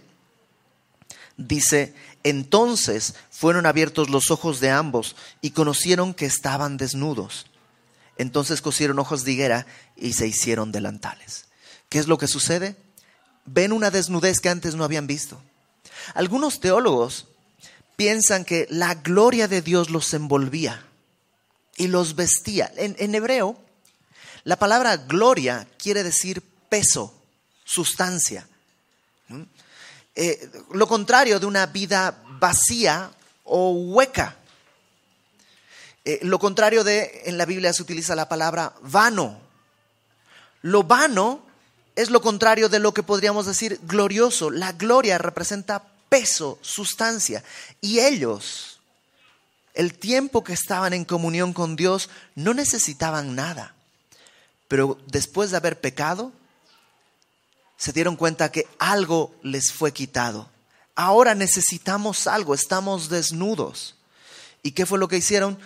dice, 1.37 1.93
entonces 2.23 3.15
fueron 3.37 3.67
abiertos 3.67 4.09
los 4.09 4.31
ojos 4.31 4.59
de 4.59 4.71
ambos 4.71 5.15
y 5.41 5.51
conocieron 5.51 6.15
que 6.15 6.25
estaban 6.25 6.75
desnudos. 6.77 7.45
Entonces 8.17 8.63
cosieron 8.63 8.97
ojos 8.97 9.23
de 9.23 9.33
higuera 9.33 9.67
y 9.95 10.13
se 10.13 10.25
hicieron 10.25 10.71
delantales. 10.71 11.45
¿Qué 11.87 11.99
es 11.99 12.07
lo 12.07 12.17
que 12.17 12.27
sucede? 12.27 12.75
Ven 13.45 13.73
una 13.73 13.91
desnudez 13.91 14.39
que 14.39 14.49
antes 14.49 14.73
no 14.73 14.83
habían 14.83 15.05
visto. 15.05 15.39
Algunos 16.15 16.59
teólogos 16.59 17.27
piensan 17.95 18.43
que 18.43 18.65
la 18.71 18.95
gloria 18.95 19.47
de 19.47 19.61
Dios 19.61 19.91
los 19.91 20.11
envolvía 20.15 20.83
y 21.75 21.89
los 21.89 22.15
vestía. 22.15 22.71
En, 22.75 22.95
en 22.97 23.13
hebreo, 23.13 23.55
la 24.45 24.57
palabra 24.57 24.97
gloria 24.97 25.67
quiere 25.77 26.01
decir 26.01 26.41
peso, 26.69 27.13
sustancia. 27.63 28.47
Eh, 30.15 30.49
lo 30.71 30.87
contrario 30.87 31.39
de 31.39 31.45
una 31.45 31.67
vida 31.67 32.23
vacía 32.39 33.11
o 33.47 33.71
hueca. 33.71 34.35
Eh, 36.05 36.19
lo 36.21 36.39
contrario 36.39 36.83
de, 36.83 37.23
en 37.25 37.37
la 37.37 37.45
Biblia 37.45 37.73
se 37.73 37.81
utiliza 37.81 38.15
la 38.15 38.29
palabra 38.29 38.73
vano. 38.81 39.39
Lo 40.61 40.83
vano 40.83 41.41
es 41.95 42.09
lo 42.09 42.21
contrario 42.21 42.69
de 42.69 42.79
lo 42.79 42.93
que 42.93 43.03
podríamos 43.03 43.45
decir 43.45 43.79
glorioso. 43.83 44.51
La 44.51 44.71
gloria 44.73 45.17
representa 45.17 45.83
peso, 46.09 46.59
sustancia. 46.61 47.43
Y 47.81 47.99
ellos, 47.99 48.79
el 49.73 49.97
tiempo 49.97 50.43
que 50.43 50.53
estaban 50.53 50.93
en 50.93 51.05
comunión 51.05 51.53
con 51.53 51.75
Dios, 51.75 52.09
no 52.35 52.53
necesitaban 52.53 53.35
nada. 53.35 53.73
Pero 54.67 54.97
después 55.07 55.51
de 55.51 55.57
haber 55.57 55.79
pecado, 55.79 56.31
se 57.77 57.93
dieron 57.93 58.15
cuenta 58.15 58.51
que 58.51 58.67
algo 58.79 59.33
les 59.43 59.71
fue 59.71 59.91
quitado. 59.91 60.49
Ahora 60.97 61.35
necesitamos 61.35 62.25
algo, 62.25 62.55
estamos 62.55 63.07
desnudos. 63.07 63.93
¿Y 64.63 64.71
qué 64.71 64.87
fue 64.87 64.97
lo 64.97 65.07
que 65.07 65.17
hicieron? 65.17 65.59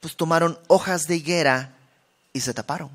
Pues 0.00 0.16
tomaron 0.16 0.58
hojas 0.66 1.06
de 1.06 1.14
higuera 1.14 1.76
y 2.32 2.40
se 2.40 2.52
taparon. 2.52 2.90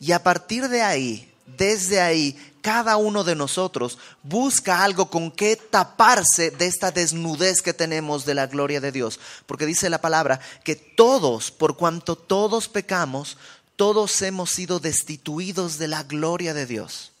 Y 0.00 0.12
a 0.12 0.22
partir 0.22 0.70
de 0.70 0.80
ahí, 0.80 1.30
desde 1.58 2.00
ahí, 2.00 2.34
cada 2.62 2.96
uno 2.96 3.22
de 3.22 3.34
nosotros 3.34 3.98
busca 4.22 4.82
algo 4.82 5.10
con 5.10 5.30
que 5.30 5.56
taparse 5.56 6.50
de 6.50 6.66
esta 6.66 6.90
desnudez 6.90 7.60
que 7.60 7.74
tenemos 7.74 8.24
de 8.24 8.34
la 8.34 8.46
gloria 8.46 8.80
de 8.80 8.92
Dios. 8.92 9.20
Porque 9.44 9.66
dice 9.66 9.90
la 9.90 10.00
palabra 10.00 10.40
que 10.64 10.74
todos, 10.74 11.50
por 11.50 11.76
cuanto 11.76 12.16
todos 12.16 12.66
pecamos, 12.68 13.36
todos 13.76 14.22
hemos 14.22 14.52
sido 14.52 14.80
destituidos 14.80 15.76
de 15.76 15.88
la 15.88 16.02
gloria 16.02 16.54
de 16.54 16.64
Dios. 16.64 17.12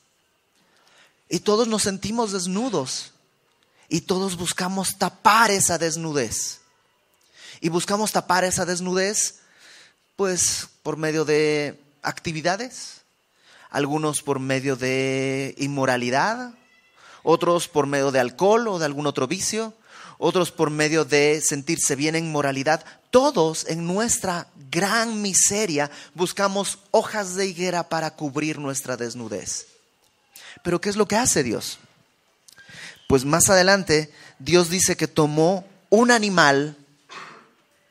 Y 1.28 1.40
todos 1.40 1.68
nos 1.68 1.82
sentimos 1.82 2.32
desnudos. 2.32 3.12
Y 3.88 4.02
todos 4.02 4.36
buscamos 4.36 4.98
tapar 4.98 5.50
esa 5.50 5.78
desnudez. 5.78 6.60
Y 7.60 7.68
buscamos 7.68 8.12
tapar 8.12 8.44
esa 8.44 8.64
desnudez, 8.66 9.40
pues, 10.16 10.68
por 10.82 10.96
medio 10.96 11.24
de 11.24 11.80
actividades. 12.02 13.02
Algunos 13.70 14.22
por 14.22 14.40
medio 14.40 14.76
de 14.76 15.54
inmoralidad. 15.58 16.54
Otros 17.22 17.68
por 17.68 17.86
medio 17.86 18.12
de 18.12 18.20
alcohol 18.20 18.68
o 18.68 18.78
de 18.78 18.84
algún 18.84 19.06
otro 19.06 19.26
vicio 19.26 19.74
otros 20.18 20.50
por 20.50 20.70
medio 20.70 21.04
de 21.04 21.40
sentirse 21.42 21.96
bien 21.96 22.16
en 22.16 22.32
moralidad. 22.32 22.84
Todos 23.10 23.66
en 23.68 23.86
nuestra 23.86 24.48
gran 24.70 25.22
miseria 25.22 25.90
buscamos 26.14 26.78
hojas 26.90 27.34
de 27.34 27.46
higuera 27.46 27.88
para 27.88 28.12
cubrir 28.12 28.58
nuestra 28.58 28.96
desnudez. 28.96 29.66
Pero 30.62 30.80
¿qué 30.80 30.88
es 30.88 30.96
lo 30.96 31.06
que 31.06 31.16
hace 31.16 31.42
Dios? 31.42 31.78
Pues 33.06 33.24
más 33.24 33.48
adelante 33.50 34.12
Dios 34.38 34.68
dice 34.68 34.96
que 34.96 35.08
tomó 35.08 35.64
un 35.90 36.10
animal 36.10 36.76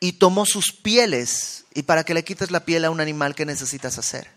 y 0.00 0.12
tomó 0.12 0.46
sus 0.46 0.72
pieles. 0.72 1.64
Y 1.74 1.82
para 1.82 2.04
que 2.04 2.14
le 2.14 2.24
quites 2.24 2.50
la 2.50 2.64
piel 2.64 2.84
a 2.84 2.90
un 2.90 3.00
animal, 3.00 3.34
¿qué 3.34 3.46
necesitas 3.46 3.98
hacer? 3.98 4.28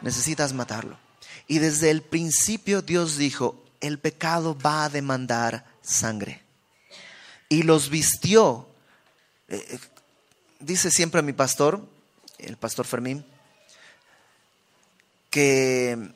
Necesitas 0.00 0.52
matarlo. 0.52 0.98
Y 1.46 1.58
desde 1.58 1.90
el 1.90 2.02
principio 2.02 2.82
Dios 2.82 3.16
dijo, 3.16 3.62
el 3.80 3.98
pecado 3.98 4.56
va 4.58 4.84
a 4.84 4.88
demandar 4.88 5.66
sangre. 5.82 6.42
Y 7.48 7.62
los 7.62 7.90
vistió. 7.90 8.68
Eh, 9.48 9.64
eh, 9.68 9.78
dice 10.60 10.90
siempre 10.90 11.22
mi 11.22 11.32
pastor, 11.32 11.86
el 12.38 12.56
pastor 12.56 12.86
Fermín, 12.86 13.24
que 15.30 16.12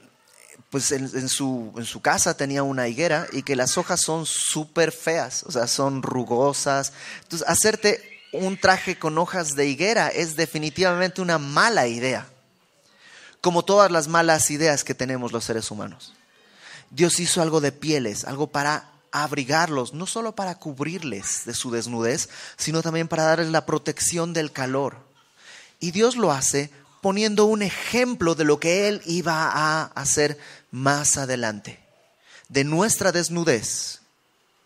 pues 0.70 0.92
en, 0.92 1.28
su, 1.28 1.72
en, 1.76 1.84
su, 1.84 2.02
casa 2.02 2.36
tenía 2.36 2.62
una 2.62 2.88
higuera 2.88 3.26
y 3.32 3.42
que 3.42 3.56
las 3.56 3.78
hojas 3.78 4.00
son 4.02 4.26
súper 4.26 4.92
feas, 4.92 5.42
o 5.44 5.52
sea, 5.52 5.66
son 5.66 6.02
rugosas. 6.02 6.92
Entonces, 7.22 7.48
hacerte 7.48 8.20
un 8.32 8.58
traje 8.60 8.98
con 8.98 9.16
hojas 9.16 9.54
de 9.54 9.66
higuera 9.66 10.08
es 10.08 10.36
definitivamente 10.36 11.22
una 11.22 11.38
mala 11.38 11.86
idea, 11.86 12.28
como 13.40 13.64
todas 13.64 13.90
las 13.90 14.08
malas 14.08 14.50
ideas 14.50 14.84
que 14.84 14.94
tenemos 14.94 15.32
los 15.32 15.44
seres 15.44 15.70
humanos. 15.70 16.12
Dios 16.90 17.18
hizo 17.20 17.40
algo 17.40 17.60
de 17.60 17.72
pieles, 17.72 18.24
algo 18.24 18.48
para 18.48 18.90
abrigarlos, 19.10 19.94
no 19.94 20.06
solo 20.06 20.34
para 20.34 20.56
cubrirles 20.56 21.46
de 21.46 21.54
su 21.54 21.70
desnudez, 21.70 22.28
sino 22.58 22.82
también 22.82 23.08
para 23.08 23.24
darles 23.24 23.48
la 23.48 23.64
protección 23.64 24.34
del 24.34 24.52
calor. 24.52 24.98
Y 25.80 25.92
Dios 25.92 26.16
lo 26.16 26.32
hace 26.32 26.70
poniendo 27.00 27.44
un 27.44 27.62
ejemplo 27.62 28.34
de 28.34 28.44
lo 28.44 28.60
que 28.60 28.88
Él 28.88 29.02
iba 29.06 29.50
a 29.50 29.84
hacer 29.94 30.38
más 30.70 31.16
adelante. 31.16 31.78
De 32.48 32.64
nuestra 32.64 33.12
desnudez, 33.12 34.00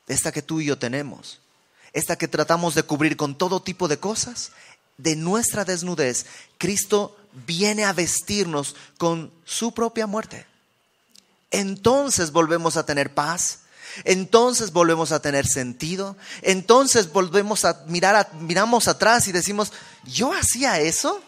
esta 0.06 0.32
que 0.32 0.42
tú 0.42 0.60
y 0.60 0.66
yo 0.66 0.78
tenemos, 0.78 1.40
esta 1.92 2.16
que 2.16 2.28
tratamos 2.28 2.74
de 2.74 2.82
cubrir 2.82 3.16
con 3.16 3.36
todo 3.36 3.60
tipo 3.62 3.88
de 3.88 3.98
cosas, 3.98 4.52
de 4.98 5.16
nuestra 5.16 5.64
desnudez, 5.64 6.26
Cristo 6.58 7.16
viene 7.46 7.84
a 7.84 7.92
vestirnos 7.92 8.76
con 8.98 9.32
su 9.44 9.72
propia 9.72 10.06
muerte. 10.06 10.46
Entonces 11.50 12.30
volvemos 12.32 12.76
a 12.76 12.86
tener 12.86 13.12
paz, 13.12 13.60
entonces 14.04 14.72
volvemos 14.72 15.12
a 15.12 15.20
tener 15.20 15.46
sentido, 15.46 16.16
entonces 16.40 17.12
volvemos 17.12 17.64
a 17.64 17.84
mirar, 17.88 18.32
miramos 18.34 18.88
atrás 18.88 19.28
y 19.28 19.32
decimos, 19.32 19.72
¿yo 20.04 20.32
hacía 20.32 20.80
eso? 20.80 21.22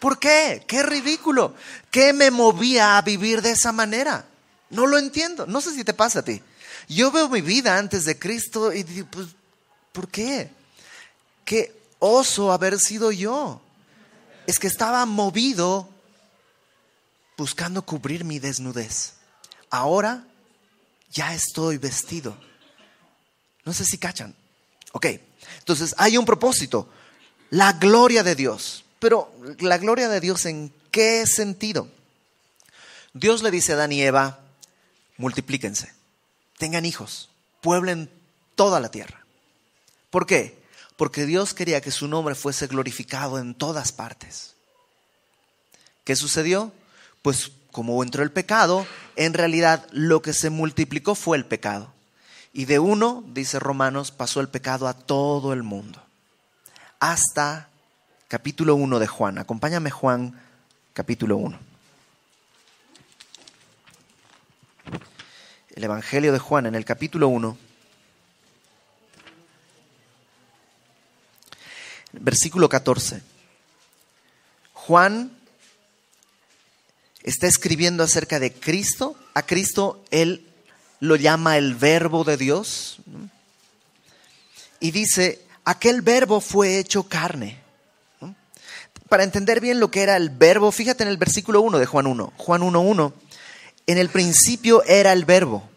¿Por 0.00 0.18
qué? 0.18 0.64
Qué 0.66 0.82
ridículo. 0.82 1.54
¿Qué 1.90 2.12
me 2.12 2.30
movía 2.30 2.96
a 2.96 3.02
vivir 3.02 3.42
de 3.42 3.52
esa 3.52 3.70
manera? 3.70 4.24
No 4.70 4.86
lo 4.86 4.98
entiendo. 4.98 5.46
No 5.46 5.60
sé 5.60 5.74
si 5.74 5.84
te 5.84 5.94
pasa 5.94 6.20
a 6.20 6.24
ti. 6.24 6.42
Yo 6.88 7.12
veo 7.12 7.28
mi 7.28 7.42
vida 7.42 7.78
antes 7.78 8.06
de 8.06 8.18
Cristo 8.18 8.72
y 8.72 8.82
digo, 8.82 9.06
pues, 9.10 9.28
¿por 9.92 10.08
qué? 10.08 10.50
Qué 11.44 11.78
oso 11.98 12.50
haber 12.50 12.80
sido 12.80 13.12
yo. 13.12 13.60
Es 14.46 14.58
que 14.58 14.66
estaba 14.66 15.04
movido 15.04 15.88
buscando 17.36 17.82
cubrir 17.82 18.24
mi 18.24 18.38
desnudez. 18.38 19.12
Ahora 19.68 20.24
ya 21.12 21.34
estoy 21.34 21.76
vestido. 21.76 22.36
No 23.64 23.74
sé 23.74 23.84
si 23.84 23.98
cachan. 23.98 24.34
Ok, 24.92 25.06
entonces 25.58 25.94
hay 25.98 26.16
un 26.16 26.24
propósito, 26.24 26.88
la 27.50 27.74
gloria 27.74 28.22
de 28.22 28.34
Dios. 28.34 28.84
Pero 29.00 29.32
la 29.58 29.78
gloria 29.78 30.08
de 30.08 30.20
Dios 30.20 30.46
en 30.46 30.72
qué 30.92 31.26
sentido? 31.26 31.88
Dios 33.12 33.42
le 33.42 33.50
dice 33.50 33.72
a 33.72 33.74
Adán 33.74 33.92
y 33.92 34.02
Eva, 34.02 34.38
multiplíquense, 35.16 35.92
tengan 36.58 36.84
hijos, 36.84 37.28
pueblen 37.60 38.08
toda 38.54 38.78
la 38.78 38.90
tierra. 38.90 39.24
¿Por 40.10 40.26
qué? 40.26 40.60
Porque 40.96 41.26
Dios 41.26 41.54
quería 41.54 41.80
que 41.80 41.90
su 41.90 42.06
nombre 42.06 42.34
fuese 42.34 42.66
glorificado 42.66 43.38
en 43.38 43.54
todas 43.54 43.90
partes. 43.90 44.54
¿Qué 46.04 46.14
sucedió? 46.14 46.72
Pues 47.22 47.52
como 47.72 48.02
entró 48.02 48.22
el 48.22 48.32
pecado, 48.32 48.86
en 49.16 49.32
realidad 49.32 49.86
lo 49.92 50.20
que 50.20 50.34
se 50.34 50.50
multiplicó 50.50 51.14
fue 51.14 51.38
el 51.38 51.46
pecado. 51.46 51.92
Y 52.52 52.66
de 52.66 52.78
uno, 52.78 53.24
dice 53.28 53.58
Romanos, 53.58 54.10
pasó 54.10 54.40
el 54.40 54.48
pecado 54.48 54.88
a 54.88 54.94
todo 54.94 55.52
el 55.52 55.62
mundo. 55.62 56.02
Hasta 56.98 57.69
capítulo 58.30 58.76
1 58.76 59.00
de 59.00 59.08
Juan. 59.08 59.38
Acompáñame 59.38 59.90
Juan, 59.90 60.40
capítulo 60.92 61.36
1. 61.36 61.58
El 65.74 65.82
Evangelio 65.82 66.32
de 66.32 66.38
Juan 66.38 66.66
en 66.66 66.76
el 66.76 66.84
capítulo 66.84 67.26
1. 67.26 67.58
Versículo 72.12 72.68
14. 72.68 73.20
Juan 74.74 75.32
está 77.24 77.48
escribiendo 77.48 78.04
acerca 78.04 78.38
de 78.38 78.52
Cristo. 78.52 79.16
A 79.34 79.42
Cristo 79.42 80.04
él 80.12 80.46
lo 81.00 81.16
llama 81.16 81.58
el 81.58 81.74
verbo 81.74 82.22
de 82.22 82.36
Dios. 82.36 82.98
Y 84.78 84.92
dice, 84.92 85.44
aquel 85.64 86.02
verbo 86.02 86.40
fue 86.40 86.78
hecho 86.78 87.08
carne 87.08 87.69
para 89.10 89.24
entender 89.24 89.60
bien 89.60 89.80
lo 89.80 89.90
que 89.90 90.02
era 90.02 90.16
el 90.16 90.30
verbo, 90.30 90.70
fíjate 90.70 91.02
en 91.02 91.08
el 91.08 91.16
versículo 91.16 91.60
1 91.62 91.80
de 91.80 91.84
Juan 91.84 92.06
1, 92.06 92.32
Juan 92.36 92.62
1.1, 92.62 93.12
en 93.88 93.98
el 93.98 94.08
principio 94.08 94.84
era 94.84 95.12
el 95.12 95.24
verbo. 95.24 95.68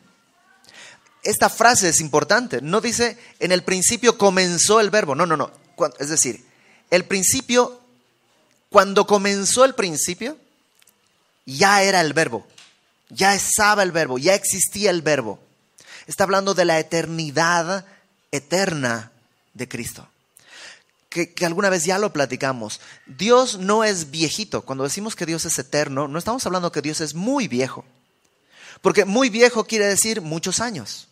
Esta 1.23 1.49
frase 1.49 1.89
es 1.89 1.99
importante, 1.99 2.61
no 2.61 2.79
dice 2.79 3.17
en 3.39 3.51
el 3.51 3.63
principio 3.63 4.19
comenzó 4.19 4.79
el 4.79 4.91
verbo, 4.91 5.15
no, 5.15 5.25
no, 5.25 5.35
no, 5.35 5.49
es 5.99 6.09
decir, 6.09 6.45
el 6.91 7.05
principio, 7.05 7.81
cuando 8.69 9.07
comenzó 9.07 9.65
el 9.65 9.73
principio, 9.73 10.37
ya 11.47 11.81
era 11.81 12.01
el 12.01 12.13
verbo, 12.13 12.45
ya 13.09 13.33
estaba 13.33 13.81
el 13.81 13.91
verbo, 13.91 14.19
ya 14.19 14.35
existía 14.35 14.91
el 14.91 15.01
verbo. 15.01 15.39
Está 16.05 16.25
hablando 16.25 16.53
de 16.53 16.65
la 16.65 16.77
eternidad 16.77 17.83
eterna 18.31 19.11
de 19.55 19.67
Cristo 19.67 20.07
que, 21.13 21.45
alguna 21.45 21.69
vez 21.69 21.85
ya 21.85 21.99
lo 21.99 22.11
platicamos. 22.11 22.81
Dios 23.05 23.59
no 23.59 23.83
es 23.83 24.09
viejito. 24.09 24.63
Cuando 24.63 24.83
decimos 24.83 25.15
que 25.15 25.27
Dios 25.27 25.45
es 25.45 25.59
eterno, 25.59 26.07
no 26.07 26.17
estamos 26.17 26.45
hablando 26.45 26.71
que 26.71 26.81
Dios 26.81 27.01
es 27.01 27.13
muy 27.13 27.47
viejo. 27.47 27.85
Porque 28.81 29.05
muy 29.05 29.29
viejo 29.29 29.65
quiere 29.65 29.85
decir 29.85 30.21
muchos 30.21 30.59
años. 30.59 31.07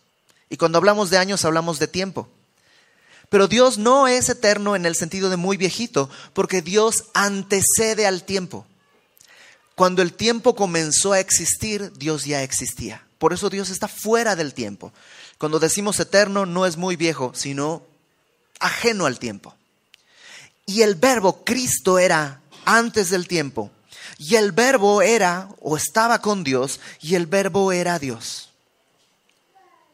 Y 0.50 0.58
cuando 0.58 0.80
hablamos 0.80 1.10
de 1.10 1.20
años 1.20 1.46
hablamos 1.46 1.78
de 1.78 1.88
tiempo. 1.88 2.28
Pero 3.30 3.48
Dios 3.48 3.78
no 3.78 4.08
es 4.08 4.28
eterno 4.28 4.76
en 4.76 4.86
el 4.86 4.96
sentido 4.96 5.30
de 5.30 5.38
muy 5.38 5.56
viejito, 5.56 6.10
porque 6.34 6.62
Dios 6.62 7.06
antecede 7.14 8.06
al 8.06 8.24
tiempo. 8.24 8.66
Cuando 9.76 10.02
el 10.02 10.14
tiempo 10.14 10.56
comenzó 10.56 11.14
a 11.14 11.20
existir, 11.20 11.94
Dios 11.94 12.26
ya 12.26 12.44
existía. 12.44 13.06
Por 13.20 13.34
eso 13.34 13.50
Dios 13.50 13.70
está 13.70 13.88
fuera 13.88 14.36
del 14.36 14.54
tiempo. 14.54 14.92
Cuando 15.38 15.60
decimos 15.60 16.00
eterno, 16.00 16.46
no 16.46 16.66
es 16.66 16.76
muy 16.76 16.96
viejo, 16.96 17.32
sino 17.36 17.84
ajeno 18.60 19.06
al 19.06 19.20
tiempo. 19.20 19.56
Y 20.66 20.82
el 20.82 20.96
verbo 20.96 21.44
Cristo 21.44 22.00
era 22.00 22.42
antes 22.66 23.10
del 23.10 23.28
tiempo. 23.28 23.72
Y 24.18 24.36
el 24.36 24.52
verbo 24.52 25.02
era 25.02 25.50
o 25.62 25.76
estaba 25.78 26.22
con 26.22 26.44
Dios 26.44 26.80
y 27.02 27.16
el 27.16 27.26
verbo 27.26 27.72
era 27.72 27.98
Dios. 27.98 28.50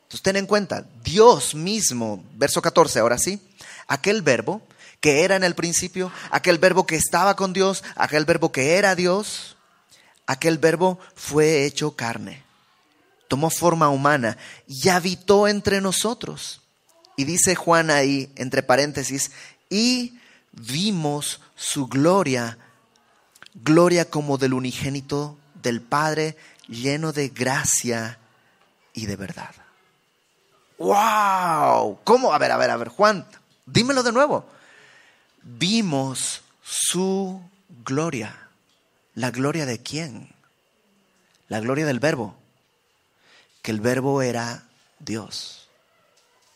Entonces 0.04 0.22
ten 0.22 0.38
en 0.38 0.46
cuenta, 0.46 0.86
Dios 1.04 1.54
mismo, 1.54 2.24
verso 2.36 2.62
14, 2.62 3.00
ahora 3.00 3.18
sí, 3.18 3.42
aquel 3.88 4.22
verbo 4.22 4.62
que 5.02 5.24
era 5.24 5.36
en 5.36 5.44
el 5.44 5.54
principio, 5.54 6.12
aquel 6.32 6.58
verbo 6.58 6.86
que 6.86 6.96
estaba 6.96 7.36
con 7.36 7.54
Dios, 7.54 7.84
aquel 7.96 8.26
verbo 8.26 8.52
que 8.52 8.76
era 8.76 8.96
Dios, 8.96 9.58
aquel 10.26 10.58
verbo 10.58 11.00
fue 11.16 11.66
hecho 11.66 11.96
carne, 11.96 12.44
tomó 13.28 13.50
forma 13.50 13.90
humana 13.90 14.38
y 14.68 14.90
habitó 14.90 15.48
entre 15.48 15.82
nosotros. 15.82 16.62
Y 17.16 17.26
dice 17.26 17.56
Juan 17.56 17.90
ahí, 17.90 18.32
entre 18.36 18.64
paréntesis, 18.64 19.32
y 19.70 20.17
vimos 20.58 21.40
su 21.56 21.88
gloria, 21.88 22.58
gloria 23.54 24.10
como 24.10 24.38
del 24.38 24.54
unigénito 24.54 25.38
del 25.56 25.82
Padre, 25.82 26.38
lleno 26.68 27.14
de 27.14 27.30
gracia 27.30 28.20
y 28.94 29.06
de 29.06 29.16
verdad. 29.16 29.54
¡Wow! 30.78 32.00
¿Cómo? 32.04 32.34
A 32.34 32.38
ver, 32.38 32.52
a 32.52 32.58
ver, 32.58 32.70
a 32.70 32.78
ver, 32.78 32.90
Juan, 32.90 33.26
dímelo 33.66 34.04
de 34.04 34.12
nuevo. 34.12 34.46
Vimos 35.44 36.42
su 36.62 37.42
gloria. 37.84 38.50
¿La 39.16 39.32
gloria 39.32 39.66
de 39.66 39.82
quién? 39.82 40.30
La 41.48 41.60
gloria 41.60 41.86
del 41.86 42.00
verbo. 42.00 42.36
Que 43.62 43.72
el 43.72 43.82
verbo 43.82 44.22
era 44.22 44.68
Dios. 45.00 45.68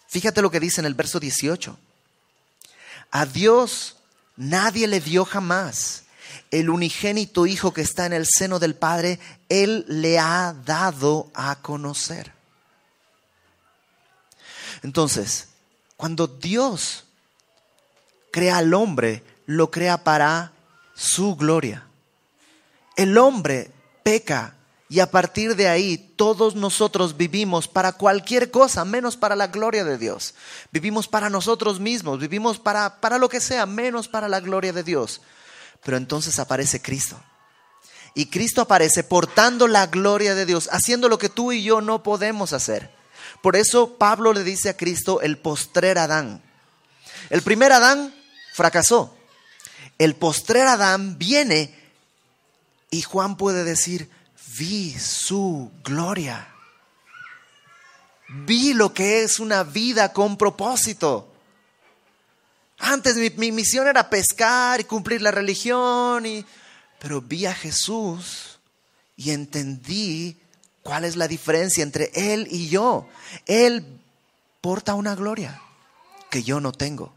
Fíjate 0.08 0.42
lo 0.42 0.52
que 0.52 0.60
dice 0.60 0.82
en 0.82 0.86
el 0.86 0.94
verso 0.94 1.20
18. 1.20 1.78
A 3.12 3.26
Dios 3.26 3.98
nadie 4.38 4.88
le 4.88 5.00
dio 5.00 5.26
jamás. 5.26 6.04
El 6.50 6.70
unigénito 6.70 7.46
Hijo 7.46 7.74
que 7.74 7.82
está 7.82 8.06
en 8.06 8.14
el 8.14 8.26
seno 8.26 8.58
del 8.60 8.76
Padre, 8.76 9.20
Él 9.50 9.86
le 9.88 10.18
ha 10.18 10.56
dado 10.66 11.30
a 11.34 11.62
conocer. 11.62 12.34
Entonces, 14.82 15.50
cuando 15.98 16.28
Dios 16.28 17.06
crea 18.32 18.58
al 18.58 18.74
hombre, 18.74 19.24
lo 19.46 19.70
crea 19.70 20.04
para 20.04 20.54
su 20.96 21.36
gloria. 21.36 21.86
El 22.96 23.18
hombre 23.18 23.72
peca 24.04 24.56
y 24.92 25.00
a 25.00 25.10
partir 25.10 25.56
de 25.56 25.70
ahí 25.70 25.98
todos 26.18 26.54
nosotros 26.56 27.16
vivimos 27.16 27.70
para 27.70 27.94
cualquier 27.94 28.52
cosa, 28.52 28.84
menos 28.84 29.16
para 29.16 29.38
la 29.38 29.48
gloria 29.48 29.86
de 29.86 29.98
Dios. 29.98 30.34
Vivimos 30.70 31.08
para 31.08 31.30
nosotros 31.30 31.80
mismos, 31.80 32.20
vivimos 32.20 32.60
para, 32.60 33.00
para 33.00 33.18
lo 33.18 33.30
que 33.30 33.40
sea, 33.40 33.66
menos 33.66 34.10
para 34.10 34.28
la 34.28 34.42
gloria 34.42 34.74
de 34.74 34.84
Dios. 34.84 35.22
Pero 35.82 35.96
entonces 35.96 36.40
aparece 36.40 36.82
Cristo. 36.82 37.18
Y 38.16 38.26
Cristo 38.26 38.60
aparece 38.60 39.06
portando 39.06 39.70
la 39.70 39.88
gloria 39.88 40.36
de 40.36 40.46
Dios, 40.46 40.68
haciendo 40.74 41.08
lo 41.08 41.18
que 41.18 41.30
tú 41.30 41.54
y 41.54 41.64
yo 41.64 41.80
no 41.80 42.04
podemos 42.04 42.52
hacer. 42.52 42.94
Por 43.42 43.56
eso 43.56 43.96
Pablo 43.98 44.34
le 44.34 44.44
dice 44.44 44.68
a 44.68 44.76
Cristo 44.76 45.22
el 45.22 45.38
postrer 45.38 46.00
Adán. 46.00 46.44
El 47.30 47.42
primer 47.44 47.72
Adán 47.72 48.14
fracasó. 48.54 49.16
El 49.98 50.16
postrer 50.16 50.68
Adán 50.68 51.18
viene 51.18 51.80
y 52.90 53.04
Juan 53.04 53.38
puede 53.38 53.64
decir, 53.64 54.10
vi 54.58 54.98
su 54.98 55.72
gloria. 55.84 56.48
Vi 58.46 58.74
lo 58.74 58.94
que 58.94 59.24
es 59.24 59.40
una 59.40 59.64
vida 59.64 60.14
con 60.14 60.38
propósito. 60.38 61.28
Antes 62.80 63.16
mi, 63.38 63.52
misión 63.52 63.88
era 63.88 64.10
pescar 64.10 64.80
y 64.80 64.86
cumplir 64.86 65.22
la 65.22 65.32
religión, 65.32 66.26
y, 66.26 66.46
pero 67.00 67.22
vi 67.22 67.46
a 67.46 67.54
Jesús 67.54 68.60
y 69.16 69.32
entendí 69.32 70.38
cuál 70.82 71.04
es 71.04 71.16
la 71.16 71.28
diferencia 71.28 71.84
entre 71.84 72.10
Él 72.14 72.48
y 72.50 72.70
yo. 72.70 73.08
Él 73.46 73.86
porta 74.62 74.96
una 74.96 75.16
gloria 75.16 75.62
que 76.30 76.44
yo 76.44 76.60
no 76.60 76.72
tengo. 76.72 77.14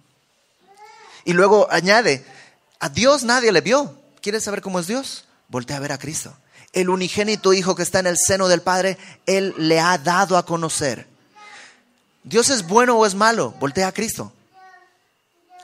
Y 1.24 1.32
luego 1.32 1.68
añade, 1.70 2.26
a 2.80 2.88
Dios 2.90 3.22
nadie 3.22 3.52
le 3.52 3.62
vio. 3.62 3.98
¿Quieres 4.20 4.44
saber 4.44 4.60
cómo 4.60 4.80
es 4.80 4.86
Dios? 4.86 5.24
Voltea 5.48 5.76
a 5.76 5.80
ver 5.80 5.92
a 5.92 5.98
Cristo 5.98 6.36
el 6.74 6.90
unigénito 6.90 7.52
Hijo 7.52 7.74
que 7.74 7.82
está 7.82 8.00
en 8.00 8.08
el 8.08 8.18
seno 8.18 8.48
del 8.48 8.62
Padre, 8.62 8.98
Él 9.26 9.54
le 9.56 9.80
ha 9.80 9.96
dado 9.98 10.36
a 10.36 10.44
conocer. 10.44 11.06
¿Dios 12.24 12.50
es 12.50 12.66
bueno 12.66 12.96
o 12.96 13.06
es 13.06 13.14
malo? 13.14 13.54
Voltea 13.60 13.88
a 13.88 13.92
Cristo. 13.92 14.32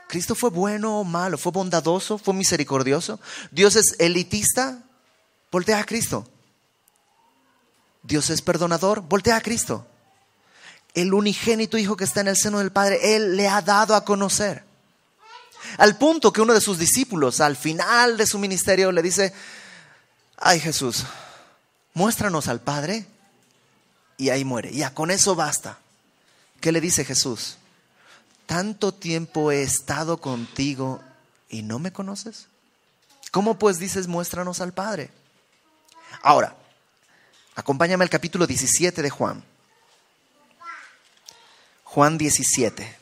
¿Cristo 0.08 0.34
fue 0.34 0.50
bueno 0.50 1.00
o 1.00 1.04
malo? 1.04 1.38
¿Fue 1.38 1.52
bondadoso? 1.52 2.18
¿Fue 2.18 2.34
misericordioso? 2.34 3.20
¿Dios 3.50 3.76
es 3.76 3.96
elitista? 3.98 4.78
Voltea 5.50 5.78
a 5.78 5.84
Cristo. 5.84 6.26
¿Dios 8.02 8.30
es 8.30 8.42
perdonador? 8.42 9.02
Voltea 9.02 9.36
a 9.36 9.40
Cristo. 9.40 9.86
El 10.94 11.14
unigénito 11.14 11.78
Hijo 11.78 11.96
que 11.96 12.04
está 12.04 12.20
en 12.20 12.28
el 12.28 12.36
seno 12.36 12.58
del 12.58 12.72
Padre, 12.72 13.16
Él 13.16 13.36
le 13.36 13.48
ha 13.48 13.62
dado 13.62 13.94
a 13.94 14.04
conocer. 14.04 14.64
Al 15.78 15.96
punto 15.96 16.32
que 16.32 16.40
uno 16.40 16.54
de 16.54 16.60
sus 16.60 16.78
discípulos, 16.78 17.40
al 17.40 17.56
final 17.56 18.16
de 18.16 18.26
su 18.26 18.38
ministerio, 18.38 18.90
le 18.92 19.02
dice, 19.02 19.32
ay 20.40 20.58
Jesús, 20.58 21.04
muéstranos 21.94 22.48
al 22.48 22.60
Padre 22.60 23.06
y 24.16 24.30
ahí 24.30 24.44
muere. 24.44 24.72
Ya, 24.72 24.92
con 24.94 25.10
eso 25.10 25.34
basta. 25.34 25.78
¿Qué 26.60 26.72
le 26.72 26.80
dice 26.80 27.04
Jesús? 27.04 27.56
Tanto 28.46 28.92
tiempo 28.92 29.52
he 29.52 29.62
estado 29.62 30.20
contigo 30.20 31.00
y 31.48 31.62
no 31.62 31.78
me 31.78 31.92
conoces. 31.92 32.46
¿Cómo 33.30 33.58
pues 33.58 33.78
dices 33.78 34.08
muéstranos 34.08 34.60
al 34.60 34.72
Padre? 34.72 35.10
Ahora, 36.22 36.56
acompáñame 37.54 38.04
al 38.04 38.10
capítulo 38.10 38.46
17 38.46 39.02
de 39.02 39.10
Juan. 39.10 39.44
Juan 41.84 42.18
17. 42.18 42.99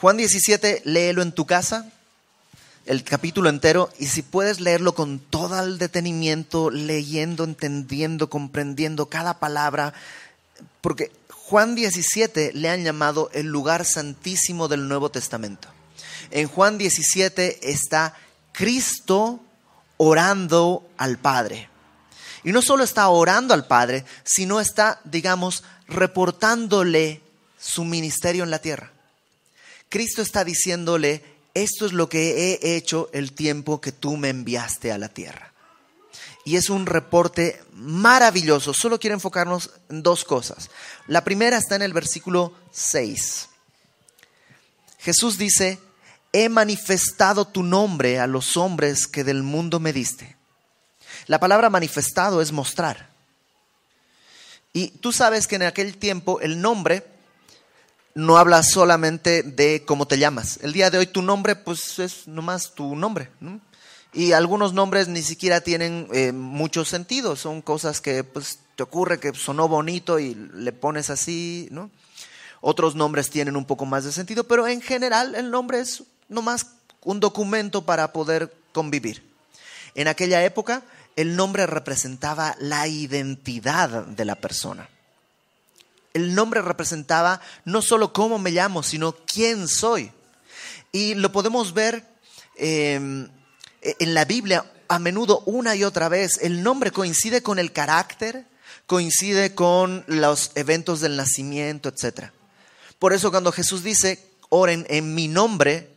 Juan 0.00 0.16
17, 0.16 0.82
léelo 0.84 1.22
en 1.22 1.32
tu 1.32 1.44
casa, 1.44 1.90
el 2.86 3.02
capítulo 3.02 3.48
entero, 3.48 3.90
y 3.98 4.06
si 4.06 4.22
puedes 4.22 4.60
leerlo 4.60 4.94
con 4.94 5.18
todo 5.18 5.58
el 5.58 5.76
detenimiento, 5.78 6.70
leyendo, 6.70 7.42
entendiendo, 7.42 8.30
comprendiendo 8.30 9.06
cada 9.06 9.40
palabra, 9.40 9.94
porque 10.82 11.10
Juan 11.30 11.74
17 11.74 12.52
le 12.54 12.70
han 12.70 12.84
llamado 12.84 13.28
el 13.32 13.48
lugar 13.48 13.84
santísimo 13.84 14.68
del 14.68 14.86
Nuevo 14.86 15.10
Testamento. 15.10 15.66
En 16.30 16.46
Juan 16.46 16.78
17 16.78 17.68
está 17.68 18.14
Cristo 18.52 19.40
orando 19.96 20.88
al 20.96 21.18
Padre. 21.18 21.68
Y 22.44 22.52
no 22.52 22.62
solo 22.62 22.84
está 22.84 23.08
orando 23.08 23.52
al 23.52 23.66
Padre, 23.66 24.04
sino 24.22 24.60
está, 24.60 25.00
digamos, 25.02 25.64
reportándole 25.88 27.20
su 27.58 27.82
ministerio 27.82 28.44
en 28.44 28.52
la 28.52 28.60
tierra. 28.60 28.92
Cristo 29.88 30.22
está 30.22 30.44
diciéndole, 30.44 31.24
esto 31.54 31.86
es 31.86 31.92
lo 31.92 32.08
que 32.08 32.58
he 32.62 32.76
hecho 32.76 33.08
el 33.12 33.32
tiempo 33.32 33.80
que 33.80 33.92
tú 33.92 34.16
me 34.16 34.28
enviaste 34.28 34.92
a 34.92 34.98
la 34.98 35.08
tierra. 35.08 35.52
Y 36.44 36.56
es 36.56 36.70
un 36.70 36.86
reporte 36.86 37.62
maravilloso. 37.72 38.72
Solo 38.72 38.98
quiero 38.98 39.14
enfocarnos 39.14 39.70
en 39.90 40.02
dos 40.02 40.24
cosas. 40.24 40.70
La 41.06 41.24
primera 41.24 41.58
está 41.58 41.76
en 41.76 41.82
el 41.82 41.92
versículo 41.92 42.54
6. 42.72 43.48
Jesús 44.98 45.36
dice, 45.36 45.78
he 46.32 46.48
manifestado 46.48 47.46
tu 47.46 47.62
nombre 47.62 48.18
a 48.18 48.26
los 48.26 48.56
hombres 48.56 49.06
que 49.06 49.24
del 49.24 49.42
mundo 49.42 49.80
me 49.80 49.92
diste. 49.92 50.36
La 51.26 51.40
palabra 51.40 51.70
manifestado 51.70 52.40
es 52.40 52.52
mostrar. 52.52 53.10
Y 54.72 54.88
tú 54.88 55.12
sabes 55.12 55.46
que 55.46 55.56
en 55.56 55.62
aquel 55.62 55.96
tiempo 55.96 56.40
el 56.40 56.60
nombre 56.60 57.04
no 58.18 58.36
habla 58.36 58.64
solamente 58.64 59.44
de 59.44 59.84
cómo 59.86 60.08
te 60.08 60.18
llamas. 60.18 60.58
El 60.62 60.72
día 60.72 60.90
de 60.90 60.98
hoy 60.98 61.06
tu 61.06 61.22
nombre, 61.22 61.54
pues 61.54 62.00
es 62.00 62.26
nomás 62.26 62.74
tu 62.74 62.96
nombre. 62.96 63.30
Y 64.12 64.32
algunos 64.32 64.72
nombres 64.72 65.06
ni 65.06 65.22
siquiera 65.22 65.60
tienen 65.60 66.08
eh, 66.12 66.32
mucho 66.32 66.84
sentido. 66.84 67.36
Son 67.36 67.62
cosas 67.62 68.00
que 68.00 68.24
pues, 68.24 68.58
te 68.74 68.82
ocurre 68.82 69.20
que 69.20 69.32
sonó 69.34 69.68
bonito 69.68 70.18
y 70.18 70.34
le 70.34 70.72
pones 70.72 71.10
así, 71.10 71.68
¿no? 71.70 71.92
Otros 72.60 72.96
nombres 72.96 73.30
tienen 73.30 73.54
un 73.54 73.66
poco 73.66 73.86
más 73.86 74.02
de 74.02 74.10
sentido, 74.10 74.42
pero 74.42 74.66
en 74.66 74.80
general 74.80 75.36
el 75.36 75.52
nombre 75.52 75.78
es 75.78 76.02
nomás 76.28 76.66
un 77.04 77.20
documento 77.20 77.86
para 77.86 78.12
poder 78.12 78.52
convivir. 78.72 79.22
En 79.94 80.08
aquella 80.08 80.42
época 80.42 80.82
el 81.14 81.36
nombre 81.36 81.68
representaba 81.68 82.56
la 82.58 82.88
identidad 82.88 84.06
de 84.06 84.24
la 84.24 84.34
persona 84.34 84.88
el 86.18 86.34
nombre 86.34 86.62
representaba 86.62 87.40
no 87.64 87.82
solo 87.82 88.12
cómo 88.12 88.38
me 88.38 88.50
llamo, 88.50 88.82
sino 88.82 89.12
quién 89.12 89.68
soy. 89.68 90.12
Y 90.92 91.14
lo 91.14 91.32
podemos 91.32 91.74
ver 91.74 92.04
em, 92.56 93.28
en 93.82 94.14
la 94.14 94.24
Biblia 94.24 94.64
a 94.88 94.98
menudo 94.98 95.42
una 95.46 95.76
y 95.76 95.84
otra 95.84 96.08
vez. 96.08 96.38
El 96.42 96.62
nombre 96.62 96.90
coincide 96.90 97.42
con 97.42 97.58
el 97.58 97.72
carácter, 97.72 98.46
coincide 98.86 99.54
con 99.54 100.04
los 100.06 100.52
eventos 100.54 101.00
del 101.00 101.16
nacimiento, 101.16 101.88
etc. 101.90 102.30
Por 102.98 103.12
eso 103.12 103.30
cuando 103.30 103.52
Jesús 103.52 103.82
dice, 103.82 104.24
oren 104.48 104.86
en 104.88 105.14
mi 105.14 105.28
nombre, 105.28 105.90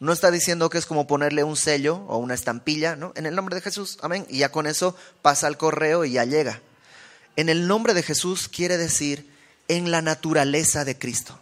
no 0.00 0.12
está 0.12 0.30
diciendo 0.30 0.70
que 0.70 0.78
es 0.78 0.86
como 0.86 1.06
ponerle 1.06 1.44
un 1.44 1.56
sello 1.56 1.96
o 2.08 2.18
una 2.18 2.34
estampilla, 2.34 2.96
¿no? 2.96 3.12
En 3.14 3.26
el 3.26 3.34
nombre 3.34 3.54
de 3.54 3.62
Jesús, 3.62 3.98
amén. 4.02 4.26
Y 4.28 4.38
ya 4.38 4.50
con 4.50 4.66
eso 4.66 4.96
pasa 5.22 5.46
al 5.46 5.56
correo 5.56 6.04
y 6.04 6.12
ya 6.12 6.24
llega. 6.24 6.60
En 7.36 7.48
el 7.48 7.66
nombre 7.66 7.94
de 7.94 8.02
Jesús 8.02 8.48
quiere 8.48 8.76
decir 8.76 9.33
en 9.68 9.90
la 9.90 10.02
naturaleza 10.02 10.84
de 10.84 10.98
Cristo. 10.98 11.38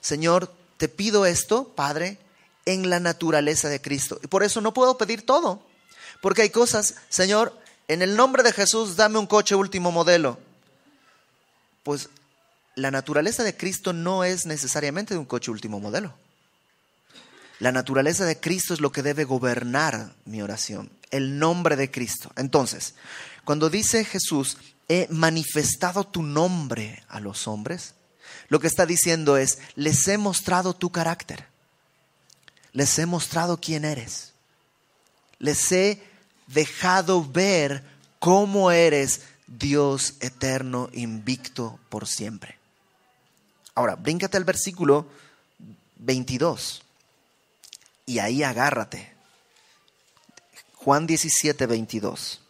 Señor, 0.00 0.52
te 0.76 0.88
pido 0.88 1.26
esto, 1.26 1.68
Padre, 1.74 2.18
en 2.64 2.90
la 2.90 3.00
naturaleza 3.00 3.68
de 3.68 3.80
Cristo. 3.80 4.20
Y 4.22 4.26
por 4.26 4.42
eso 4.42 4.60
no 4.60 4.74
puedo 4.74 4.98
pedir 4.98 5.26
todo, 5.26 5.62
porque 6.20 6.42
hay 6.42 6.50
cosas, 6.50 6.96
Señor, 7.08 7.56
en 7.88 8.02
el 8.02 8.16
nombre 8.16 8.42
de 8.42 8.52
Jesús, 8.52 8.96
dame 8.96 9.18
un 9.18 9.26
coche 9.26 9.54
último 9.54 9.90
modelo. 9.90 10.38
Pues 11.82 12.08
la 12.76 12.90
naturaleza 12.90 13.42
de 13.42 13.56
Cristo 13.56 13.92
no 13.92 14.24
es 14.24 14.46
necesariamente 14.46 15.14
de 15.14 15.18
un 15.18 15.26
coche 15.26 15.50
último 15.50 15.80
modelo. 15.80 16.14
La 17.58 17.72
naturaleza 17.72 18.24
de 18.24 18.40
Cristo 18.40 18.72
es 18.72 18.80
lo 18.80 18.92
que 18.92 19.02
debe 19.02 19.24
gobernar 19.24 20.14
mi 20.24 20.40
oración, 20.40 20.90
el 21.10 21.38
nombre 21.38 21.76
de 21.76 21.90
Cristo. 21.90 22.32
Entonces, 22.36 22.94
cuando 23.44 23.68
dice 23.68 24.04
Jesús, 24.04 24.56
he 24.90 25.06
manifestado 25.08 26.02
tu 26.02 26.20
nombre 26.24 27.04
a 27.08 27.20
los 27.20 27.46
hombres, 27.46 27.94
lo 28.48 28.58
que 28.58 28.66
está 28.66 28.86
diciendo 28.86 29.36
es, 29.36 29.60
les 29.76 30.08
he 30.08 30.18
mostrado 30.18 30.74
tu 30.74 30.90
carácter, 30.90 31.46
les 32.72 32.98
he 32.98 33.06
mostrado 33.06 33.60
quién 33.60 33.84
eres, 33.84 34.32
les 35.38 35.70
he 35.70 36.02
dejado 36.48 37.24
ver 37.24 37.84
cómo 38.18 38.72
eres 38.72 39.22
Dios 39.46 40.14
eterno, 40.18 40.90
invicto 40.92 41.78
por 41.88 42.08
siempre. 42.08 42.58
Ahora, 43.76 43.94
bríncate 43.94 44.38
al 44.38 44.44
versículo 44.44 45.06
22 45.98 46.82
y 48.06 48.18
ahí 48.18 48.42
agárrate. 48.42 49.12
Juan 50.74 51.06
17, 51.06 51.66
22. 51.66 52.40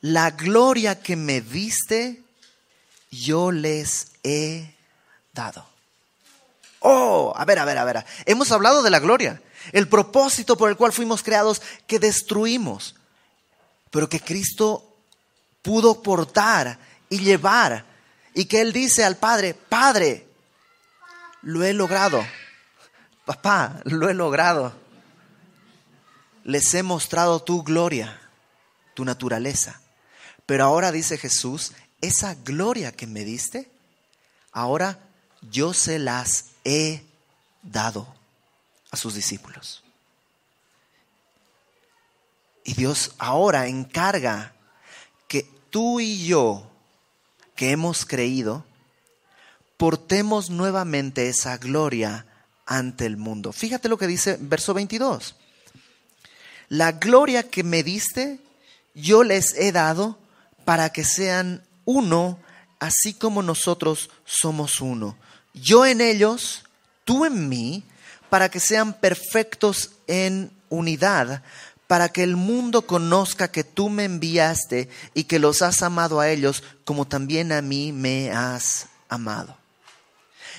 La 0.00 0.30
gloria 0.30 1.00
que 1.00 1.16
me 1.16 1.40
diste, 1.40 2.22
yo 3.10 3.50
les 3.50 4.12
he 4.22 4.74
dado. 5.32 5.66
Oh, 6.80 7.32
a 7.36 7.44
ver, 7.44 7.58
a 7.58 7.64
ver, 7.64 7.78
a 7.78 7.84
ver. 7.84 8.04
Hemos 8.26 8.52
hablado 8.52 8.82
de 8.82 8.90
la 8.90 9.00
gloria, 9.00 9.42
el 9.72 9.88
propósito 9.88 10.56
por 10.56 10.70
el 10.70 10.76
cual 10.76 10.92
fuimos 10.92 11.22
creados 11.22 11.60
que 11.86 11.98
destruimos, 11.98 12.94
pero 13.90 14.08
que 14.08 14.20
Cristo 14.20 14.96
pudo 15.62 16.02
portar 16.02 16.78
y 17.08 17.18
llevar 17.18 17.84
y 18.34 18.44
que 18.44 18.60
Él 18.60 18.72
dice 18.72 19.04
al 19.04 19.16
Padre, 19.16 19.54
Padre, 19.54 20.28
lo 21.42 21.64
he 21.64 21.72
logrado. 21.72 22.24
Papá, 23.24 23.80
lo 23.84 24.08
he 24.08 24.14
logrado. 24.14 24.72
Les 26.44 26.72
he 26.74 26.82
mostrado 26.82 27.42
tu 27.42 27.62
gloria, 27.62 28.20
tu 28.94 29.04
naturaleza. 29.04 29.80
Pero 30.48 30.64
ahora 30.64 30.92
dice 30.92 31.18
Jesús, 31.18 31.72
esa 32.00 32.34
gloria 32.34 32.90
que 32.90 33.06
me 33.06 33.22
diste, 33.22 33.70
ahora 34.50 34.98
yo 35.42 35.74
se 35.74 35.98
las 35.98 36.52
he 36.64 37.02
dado 37.62 38.08
a 38.90 38.96
sus 38.96 39.12
discípulos. 39.12 39.84
Y 42.64 42.72
Dios 42.72 43.12
ahora 43.18 43.66
encarga 43.66 44.54
que 45.28 45.42
tú 45.68 46.00
y 46.00 46.26
yo, 46.26 46.70
que 47.54 47.72
hemos 47.72 48.06
creído, 48.06 48.64
portemos 49.76 50.48
nuevamente 50.48 51.28
esa 51.28 51.58
gloria 51.58 52.24
ante 52.64 53.04
el 53.04 53.18
mundo. 53.18 53.52
Fíjate 53.52 53.90
lo 53.90 53.98
que 53.98 54.06
dice 54.06 54.38
verso 54.40 54.72
22. 54.72 55.36
La 56.70 56.92
gloria 56.92 57.50
que 57.50 57.64
me 57.64 57.82
diste, 57.82 58.40
yo 58.94 59.24
les 59.24 59.52
he 59.52 59.72
dado 59.72 60.16
para 60.68 60.90
que 60.90 61.02
sean 61.02 61.62
uno, 61.86 62.38
así 62.78 63.14
como 63.14 63.42
nosotros 63.42 64.10
somos 64.26 64.82
uno. 64.82 65.16
Yo 65.54 65.86
en 65.86 66.02
ellos, 66.02 66.62
tú 67.06 67.24
en 67.24 67.48
mí, 67.48 67.84
para 68.28 68.50
que 68.50 68.60
sean 68.60 68.92
perfectos 68.92 69.92
en 70.08 70.52
unidad, 70.68 71.42
para 71.86 72.10
que 72.10 72.22
el 72.22 72.36
mundo 72.36 72.86
conozca 72.86 73.50
que 73.50 73.64
tú 73.64 73.88
me 73.88 74.04
enviaste 74.04 74.90
y 75.14 75.24
que 75.24 75.38
los 75.38 75.62
has 75.62 75.82
amado 75.82 76.20
a 76.20 76.28
ellos 76.28 76.62
como 76.84 77.06
también 77.06 77.50
a 77.50 77.62
mí 77.62 77.90
me 77.90 78.30
has 78.30 78.88
amado. 79.08 79.56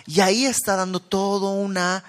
Y 0.07 0.21
ahí 0.21 0.47
está 0.47 0.75
dando 0.75 0.99
toda 0.99 1.51
una 1.51 2.03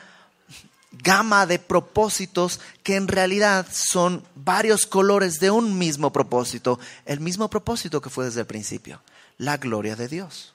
gama 0.92 1.46
de 1.46 1.58
propósitos 1.58 2.60
que 2.82 2.96
en 2.96 3.08
realidad 3.08 3.66
son 3.72 4.24
varios 4.34 4.86
colores 4.86 5.38
de 5.38 5.50
un 5.50 5.78
mismo 5.78 6.12
propósito, 6.12 6.78
el 7.06 7.20
mismo 7.20 7.48
propósito 7.48 8.00
que 8.00 8.10
fue 8.10 8.24
desde 8.24 8.40
el 8.40 8.46
principio, 8.46 9.00
la 9.38 9.56
gloria 9.56 9.96
de 9.96 10.08
Dios. 10.08 10.52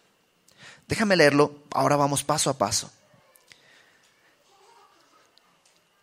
Déjame 0.88 1.15
leerlo, 1.15 1.56
ahora 1.71 1.95
vamos 1.95 2.24
paso 2.24 2.50
a 2.50 2.58
paso. 2.58 2.91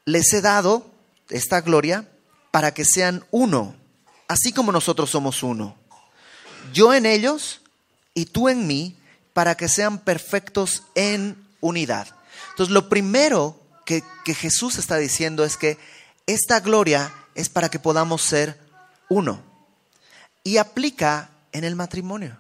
Les 0.05 0.33
he 0.33 0.40
dado 0.40 0.87
esta 1.29 1.61
gloria 1.61 2.09
para 2.51 2.75
que 2.75 2.85
sean 2.85 3.25
uno, 3.31 3.77
así 4.29 4.53
como 4.53 4.73
nosotros 4.73 5.11
somos 5.11 5.42
uno. 5.42 5.77
Yo 6.73 6.92
en 6.95 7.07
ellos 7.07 7.61
y 8.14 8.27
tú 8.27 8.49
en 8.49 8.66
mí, 8.66 8.97
para 9.33 9.57
que 9.57 9.68
sean 9.68 9.99
perfectos 9.99 10.83
en 10.95 11.37
unidad. 11.61 12.09
Entonces, 12.51 12.73
lo 12.73 12.88
primero 12.88 13.62
que, 13.85 14.03
Jesús 14.35 14.79
está 14.79 14.97
diciendo 14.97 15.45
es 15.45 15.57
que 15.57 15.79
esta 16.27 16.61
gloria 16.61 17.12
es 17.35 17.49
para 17.49 17.68
que 17.68 17.79
podamos 17.79 18.23
ser 18.23 18.59
uno. 19.09 19.42
Y 20.45 20.57
aplica 20.57 21.31
en 21.53 21.64
el 21.64 21.77
matrimonio. 21.77 22.38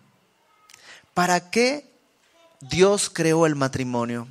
¿Para 1.14 1.50
qué 1.50 1.90
Dios 2.60 3.10
creó 3.10 3.46
el 3.46 3.54
matrimonio? 3.54 4.28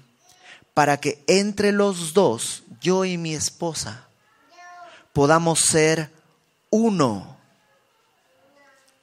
Para 0.74 0.98
que 0.98 1.24
entre 1.28 1.72
los 1.72 2.14
dos, 2.14 2.64
yo 2.80 3.06
y 3.06 3.18
mi 3.18 3.36
esposa, 3.36 4.08
podamos 5.14 5.60
ser 5.60 6.12
uno. 6.70 7.38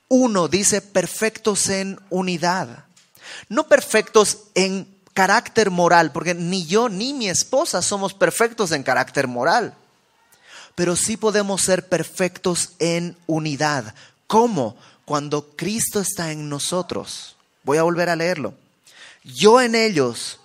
Uno, 0.09 0.49
dice, 0.49 0.81
perfectos 0.81 1.69
en 1.69 2.01
unidad. 2.11 2.87
No 3.49 3.69
perfectos 3.69 4.49
en 4.55 4.98
carácter 5.19 5.73
moral, 5.73 6.13
porque 6.13 6.33
ni 6.33 6.65
yo 6.65 6.89
ni 6.89 7.13
mi 7.13 7.29
esposa 7.29 7.83
somos 7.83 8.15
perfectos 8.15 8.71
en 8.71 8.85
carácter 8.85 9.27
moral, 9.27 9.75
pero 10.77 10.95
sí 10.95 11.17
podemos 11.17 11.63
ser 11.63 11.89
perfectos 11.89 12.75
en 12.79 13.17
unidad. 13.27 13.97
¿Cómo? 14.29 14.77
Cuando 15.05 15.57
Cristo 15.57 15.99
está 15.99 16.31
en 16.31 16.49
nosotros. 16.49 17.35
Voy 17.65 17.79
a 17.79 17.83
volver 17.83 18.11
a 18.11 18.15
leerlo. 18.15 18.55
Yo 19.25 19.61
en 19.61 19.75
ellos, 19.75 20.39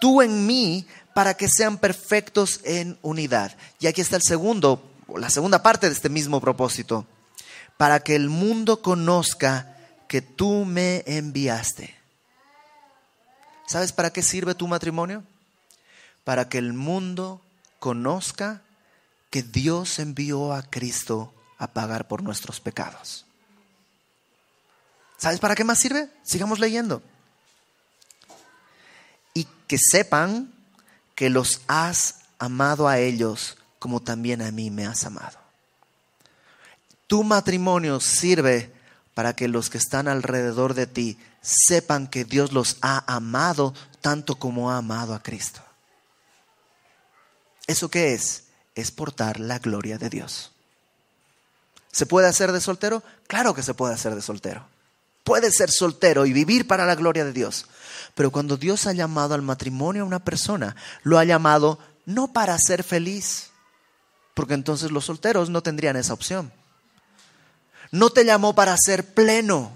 tú 0.00 0.22
en 0.22 0.46
mí, 0.46 0.86
para 1.14 1.34
que 1.34 1.50
sean 1.50 1.76
perfectos 1.76 2.60
en 2.64 2.98
unidad. 3.02 3.54
Y 3.80 3.86
aquí 3.86 4.00
está 4.00 4.16
el 4.16 4.22
segundo, 4.22 4.82
la 5.14 5.28
segunda 5.28 5.62
parte 5.62 5.88
de 5.88 5.92
este 5.92 6.08
mismo 6.08 6.40
propósito. 6.40 7.04
Para 7.76 8.00
que 8.00 8.16
el 8.16 8.30
mundo 8.30 8.80
conozca 8.80 9.76
que 10.08 10.22
tú 10.22 10.64
me 10.64 11.04
enviaste. 11.04 12.05
¿Sabes 13.66 13.92
para 13.92 14.10
qué 14.10 14.22
sirve 14.22 14.54
tu 14.54 14.68
matrimonio? 14.68 15.24
Para 16.24 16.48
que 16.48 16.58
el 16.58 16.72
mundo 16.72 17.40
conozca 17.78 18.62
que 19.30 19.42
Dios 19.42 19.98
envió 19.98 20.52
a 20.52 20.62
Cristo 20.62 21.34
a 21.58 21.68
pagar 21.68 22.08
por 22.08 22.22
nuestros 22.22 22.60
pecados. 22.60 23.26
¿Sabes 25.18 25.40
para 25.40 25.54
qué 25.54 25.64
más 25.64 25.78
sirve? 25.78 26.08
Sigamos 26.22 26.58
leyendo. 26.58 27.02
Y 29.34 29.46
que 29.66 29.78
sepan 29.78 30.52
que 31.14 31.30
los 31.30 31.62
has 31.66 32.20
amado 32.38 32.88
a 32.88 32.98
ellos 32.98 33.56
como 33.78 34.00
también 34.00 34.42
a 34.42 34.50
mí 34.50 34.70
me 34.70 34.86
has 34.86 35.04
amado. 35.04 35.38
Tu 37.06 37.22
matrimonio 37.24 38.00
sirve 38.00 38.72
para 39.14 39.34
que 39.34 39.48
los 39.48 39.70
que 39.70 39.78
están 39.78 40.08
alrededor 40.08 40.74
de 40.74 40.86
ti 40.86 41.18
sepan 41.46 42.08
que 42.08 42.24
Dios 42.24 42.52
los 42.52 42.76
ha 42.82 43.04
amado 43.06 43.72
tanto 44.00 44.36
como 44.36 44.70
ha 44.70 44.78
amado 44.78 45.14
a 45.14 45.22
Cristo. 45.22 45.60
¿Eso 47.68 47.88
qué 47.88 48.14
es? 48.14 48.44
Es 48.74 48.90
portar 48.90 49.38
la 49.38 49.60
gloria 49.60 49.96
de 49.96 50.10
Dios. 50.10 50.52
¿Se 51.92 52.04
puede 52.04 52.26
hacer 52.26 52.50
de 52.50 52.60
soltero? 52.60 53.02
Claro 53.28 53.54
que 53.54 53.62
se 53.62 53.74
puede 53.74 53.94
hacer 53.94 54.14
de 54.14 54.22
soltero. 54.22 54.66
Puede 55.22 55.52
ser 55.52 55.70
soltero 55.70 56.26
y 56.26 56.32
vivir 56.32 56.66
para 56.66 56.84
la 56.84 56.96
gloria 56.96 57.24
de 57.24 57.32
Dios. 57.32 57.66
Pero 58.14 58.30
cuando 58.30 58.56
Dios 58.56 58.86
ha 58.86 58.92
llamado 58.92 59.34
al 59.34 59.42
matrimonio 59.42 60.02
a 60.02 60.06
una 60.06 60.24
persona, 60.24 60.74
lo 61.04 61.18
ha 61.18 61.24
llamado 61.24 61.78
no 62.06 62.32
para 62.32 62.58
ser 62.58 62.82
feliz, 62.82 63.50
porque 64.34 64.54
entonces 64.54 64.90
los 64.90 65.04
solteros 65.04 65.48
no 65.48 65.62
tendrían 65.62 65.96
esa 65.96 66.12
opción. 66.12 66.52
No 67.92 68.10
te 68.10 68.24
llamó 68.24 68.54
para 68.54 68.76
ser 68.76 69.14
pleno, 69.14 69.72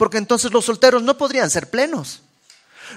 porque 0.00 0.16
entonces 0.16 0.50
los 0.50 0.64
solteros 0.64 1.02
no 1.02 1.18
podrían 1.18 1.50
ser 1.50 1.68
plenos. 1.68 2.22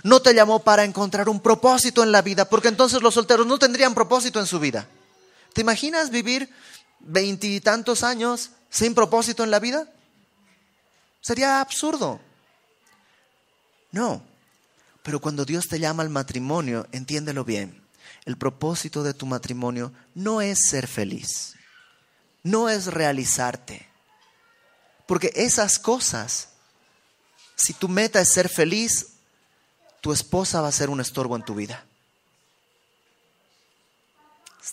No 0.03 0.21
te 0.21 0.33
llamó 0.33 0.59
para 0.59 0.85
encontrar 0.85 1.27
un 1.27 1.41
propósito 1.41 2.01
en 2.01 2.13
la 2.13 2.21
vida, 2.21 2.47
porque 2.47 2.69
entonces 2.69 3.01
los 3.01 3.15
solteros 3.15 3.45
no 3.45 3.59
tendrían 3.59 3.93
propósito 3.93 4.39
en 4.39 4.45
su 4.45 4.57
vida. 4.57 4.87
¿Te 5.51 5.59
imaginas 5.59 6.11
vivir 6.11 6.49
veintitantos 7.01 8.03
años 8.03 8.51
sin 8.69 8.95
propósito 8.95 9.43
en 9.43 9.51
la 9.51 9.59
vida? 9.59 9.85
Sería 11.19 11.59
absurdo. 11.59 12.21
No, 13.91 14.23
pero 15.03 15.19
cuando 15.19 15.43
Dios 15.43 15.67
te 15.67 15.81
llama 15.81 16.03
al 16.03 16.09
matrimonio, 16.09 16.87
entiéndelo 16.93 17.43
bien. 17.43 17.83
El 18.23 18.37
propósito 18.37 19.03
de 19.03 19.13
tu 19.13 19.25
matrimonio 19.25 19.91
no 20.15 20.39
es 20.39 20.69
ser 20.69 20.87
feliz, 20.87 21.55
no 22.43 22.69
es 22.69 22.85
realizarte, 22.87 23.89
porque 25.05 25.33
esas 25.35 25.79
cosas 25.79 26.52
si 27.55 27.73
tu 27.73 27.87
meta 27.87 28.21
es 28.21 28.29
ser 28.29 28.49
feliz, 28.49 29.13
tu 30.01 30.11
esposa 30.11 30.61
va 30.61 30.67
a 30.67 30.73
ser 30.73 30.89
un 30.89 30.99
estorbo 30.99 31.35
en 31.35 31.43
tu 31.43 31.55
vida. 31.55 31.85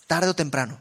Tarde 0.07 0.31
o 0.31 0.35
temprano. 0.35 0.79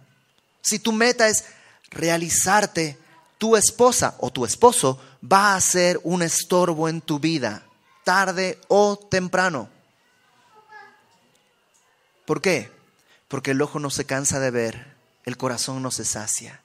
Si 0.62 0.80
tu 0.80 0.92
meta 0.92 1.28
es 1.28 1.46
realizarte, 1.90 2.98
tu 3.38 3.56
esposa 3.56 4.16
o 4.20 4.32
tu 4.32 4.46
esposo 4.46 5.00
va 5.24 5.56
a 5.56 5.62
ser 5.62 6.00
un 6.04 6.22
estorbo 6.22 6.90
en 6.90 7.02
tu 7.02 7.20
vida, 7.20 7.64
tarde 8.04 8.60
o 8.68 8.98
temprano. 8.98 9.70
¿Por 12.26 12.42
qué? 12.42 12.72
Porque 13.28 13.52
el 13.52 13.62
ojo 13.62 13.80
no 13.80 13.90
se 13.90 14.06
cansa 14.06 14.40
de 14.40 14.52
ver, 14.52 14.96
el 15.26 15.38
corazón 15.38 15.82
no 15.82 15.90
se 15.90 16.06
sacia. 16.06 16.62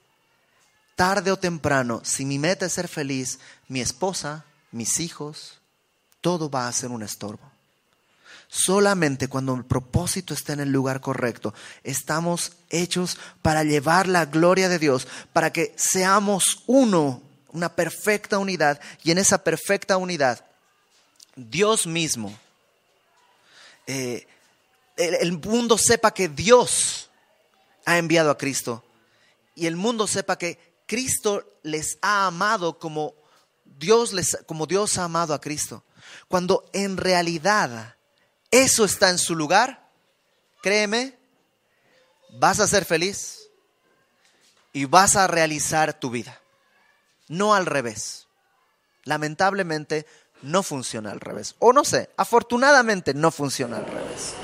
Tarde 0.96 1.32
o 1.32 1.38
temprano, 1.38 2.02
si 2.04 2.24
mi 2.24 2.38
meta 2.38 2.66
es 2.66 2.72
ser 2.72 2.88
feliz, 2.88 3.38
mi 3.68 3.80
esposa 3.80 4.44
mis 4.74 4.98
hijos, 5.00 5.60
todo 6.20 6.50
va 6.50 6.68
a 6.68 6.72
ser 6.72 6.90
un 6.90 7.02
estorbo. 7.02 7.50
Solamente 8.48 9.28
cuando 9.28 9.54
el 9.54 9.64
propósito 9.64 10.34
está 10.34 10.52
en 10.52 10.60
el 10.60 10.70
lugar 10.70 11.00
correcto, 11.00 11.54
estamos 11.82 12.52
hechos 12.70 13.16
para 13.42 13.64
llevar 13.64 14.08
la 14.08 14.26
gloria 14.26 14.68
de 14.68 14.78
Dios, 14.78 15.06
para 15.32 15.52
que 15.52 15.74
seamos 15.76 16.62
uno, 16.66 17.22
una 17.48 17.74
perfecta 17.74 18.38
unidad, 18.38 18.80
y 19.02 19.10
en 19.10 19.18
esa 19.18 19.38
perfecta 19.38 19.96
unidad, 19.96 20.44
Dios 21.36 21.86
mismo, 21.86 22.36
eh, 23.86 24.26
el 24.96 25.32
mundo 25.32 25.78
sepa 25.78 26.12
que 26.12 26.28
Dios 26.28 27.10
ha 27.86 27.98
enviado 27.98 28.30
a 28.30 28.38
Cristo, 28.38 28.84
y 29.54 29.66
el 29.66 29.76
mundo 29.76 30.06
sepa 30.06 30.36
que 30.36 30.58
Cristo 30.86 31.58
les 31.62 31.96
ha 32.02 32.26
amado 32.26 32.78
como 32.78 33.14
Dios, 33.78 34.12
les, 34.12 34.38
como 34.46 34.66
Dios 34.66 34.98
ha 34.98 35.04
amado 35.04 35.34
a 35.34 35.40
Cristo. 35.40 35.84
Cuando 36.28 36.64
en 36.72 36.96
realidad 36.96 37.96
eso 38.50 38.84
está 38.84 39.10
en 39.10 39.18
su 39.18 39.34
lugar, 39.34 39.88
créeme, 40.62 41.16
vas 42.38 42.60
a 42.60 42.66
ser 42.66 42.84
feliz 42.84 43.48
y 44.72 44.84
vas 44.84 45.16
a 45.16 45.26
realizar 45.26 45.94
tu 45.94 46.10
vida. 46.10 46.40
No 47.28 47.54
al 47.54 47.66
revés. 47.66 48.26
Lamentablemente 49.04 50.06
no 50.42 50.62
funciona 50.62 51.10
al 51.10 51.20
revés. 51.20 51.56
O 51.58 51.72
no 51.72 51.84
sé, 51.84 52.10
afortunadamente 52.16 53.14
no 53.14 53.30
funciona 53.30 53.78
al 53.78 53.86
revés. 53.86 54.34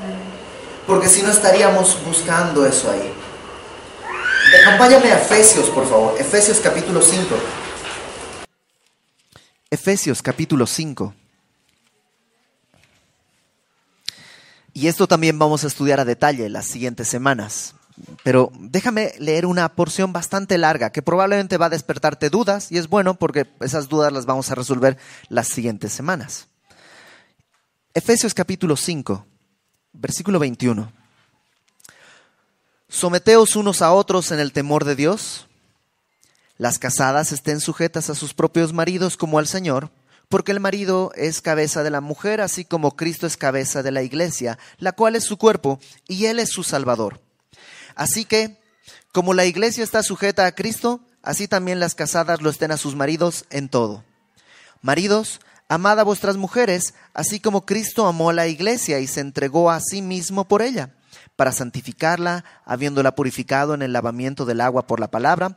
Porque 0.87 1.09
si 1.09 1.22
no 1.22 1.31
estaríamos 1.31 2.03
buscando 2.05 2.66
eso 2.66 2.91
ahí. 2.91 3.12
Acompáñame 4.64 5.12
a 5.12 5.20
Efesios, 5.20 5.68
por 5.70 5.89
favor. 5.89 6.16
Efesios 6.18 6.59
capítulo 6.59 7.01
5. 7.03 7.37
Efesios 9.73 10.21
capítulo 10.21 10.66
5. 10.66 11.14
Y 14.73 14.89
esto 14.89 15.07
también 15.07 15.39
vamos 15.39 15.62
a 15.62 15.68
estudiar 15.68 16.01
a 16.01 16.05
detalle 16.05 16.49
las 16.49 16.66
siguientes 16.66 17.07
semanas. 17.07 17.77
Pero 18.25 18.51
déjame 18.59 19.12
leer 19.18 19.47
una 19.47 19.68
porción 19.68 20.12
bastante 20.12 20.59
larga 20.59 20.91
que 20.91 21.03
probablemente 21.03 21.57
va 21.57 21.66
a 21.66 21.71
despertarte 21.71 22.31
dudas 22.31 22.73
y 22.73 22.79
es 22.79 22.89
bueno 22.89 23.14
porque 23.14 23.47
esas 23.61 23.89
dudas 23.89 24.12
las 24.12 24.27
vamos 24.27 24.51
a 24.51 24.57
resolver 24.57 24.99
las 25.29 25.47
siguientes 25.47 25.93
semanas. 25.93 26.49
Efesios 27.95 28.35
capítulo 28.35 28.77
5, 28.77 29.25
versículo 29.93 30.41
21. 30.41 30.93
Someteos 32.89 33.55
unos 33.55 33.83
a 33.83 33.93
otros 33.93 34.33
en 34.33 34.41
el 34.41 34.53
temor 34.53 34.85
de 34.85 34.97
Dios. 34.97 35.47
Las 36.61 36.79
casadas 36.79 37.33
estén 37.33 37.59
sujetas 37.59 38.11
a 38.11 38.15
sus 38.15 38.35
propios 38.35 38.75
maridos 38.75 39.17
como 39.17 39.39
al 39.39 39.47
Señor, 39.47 39.91
porque 40.29 40.53
el 40.53 40.61
marido 40.61 41.11
es 41.15 41.41
cabeza 41.41 41.83
de 41.83 41.89
la 41.89 42.03
mujer, 42.03 42.43
así 42.43 42.67
como 42.67 42.97
Cristo 42.97 43.27
es 43.27 43.39
cabeza 43.39 43.83
de 43.83 43.91
la 43.91 44.03
iglesia, 44.03 44.59
la 44.77 44.93
cual 44.93 45.17
es 45.17 45.25
su 45.25 45.39
cuerpo, 45.39 45.81
y 46.07 46.27
Él 46.27 46.39
es 46.39 46.51
su 46.51 46.63
Salvador. 46.63 47.23
Así 47.95 48.27
que, 48.27 48.61
como 49.11 49.33
la 49.33 49.47
iglesia 49.47 49.83
está 49.83 50.03
sujeta 50.03 50.45
a 50.45 50.55
Cristo, 50.55 51.01
así 51.23 51.49
también 51.49 51.81
las 51.81 51.95
casadas 51.95 52.43
lo 52.43 52.51
estén 52.51 52.73
a 52.73 52.77
sus 52.77 52.95
maridos 52.95 53.47
en 53.49 53.71
todo. 53.71 54.05
Maridos, 54.83 55.41
amad 55.67 55.99
a 55.99 56.05
vuestras 56.05 56.37
mujeres, 56.37 56.93
así 57.15 57.41
como 57.41 57.65
Cristo 57.65 58.07
amó 58.07 58.29
a 58.29 58.35
la 58.35 58.49
iglesia 58.49 59.01
y 59.01 59.07
se 59.07 59.21
entregó 59.21 59.71
a 59.71 59.81
sí 59.81 60.03
mismo 60.03 60.47
por 60.47 60.61
ella, 60.61 60.91
para 61.37 61.53
santificarla, 61.53 62.45
habiéndola 62.67 63.15
purificado 63.15 63.73
en 63.73 63.81
el 63.81 63.95
lavamiento 63.95 64.45
del 64.45 64.61
agua 64.61 64.87
por 64.87 65.01
la 65.01 65.11
palabra, 65.11 65.57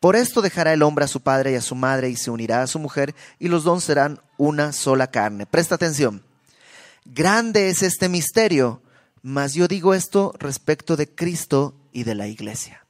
Por 0.00 0.14
esto 0.14 0.42
dejará 0.42 0.72
el 0.72 0.82
hombre 0.82 1.04
a 1.04 1.08
su 1.08 1.20
padre 1.20 1.52
y 1.52 1.54
a 1.56 1.60
su 1.60 1.74
madre 1.74 2.08
y 2.08 2.16
se 2.16 2.30
unirá 2.30 2.62
a 2.62 2.66
su 2.68 2.78
mujer 2.78 3.14
y 3.38 3.48
los 3.48 3.64
dos 3.64 3.82
serán 3.82 4.20
una 4.36 4.72
sola 4.72 5.10
carne. 5.10 5.46
Presta 5.46 5.74
atención. 5.74 6.24
Grande 7.04 7.68
es 7.68 7.82
este 7.82 8.08
misterio, 8.08 8.82
mas 9.22 9.54
yo 9.54 9.66
digo 9.66 9.94
esto 9.94 10.32
respecto 10.38 10.96
de 10.96 11.12
Cristo 11.12 11.74
y 11.92 12.04
de 12.04 12.14
la 12.14 12.28
iglesia. 12.28 12.86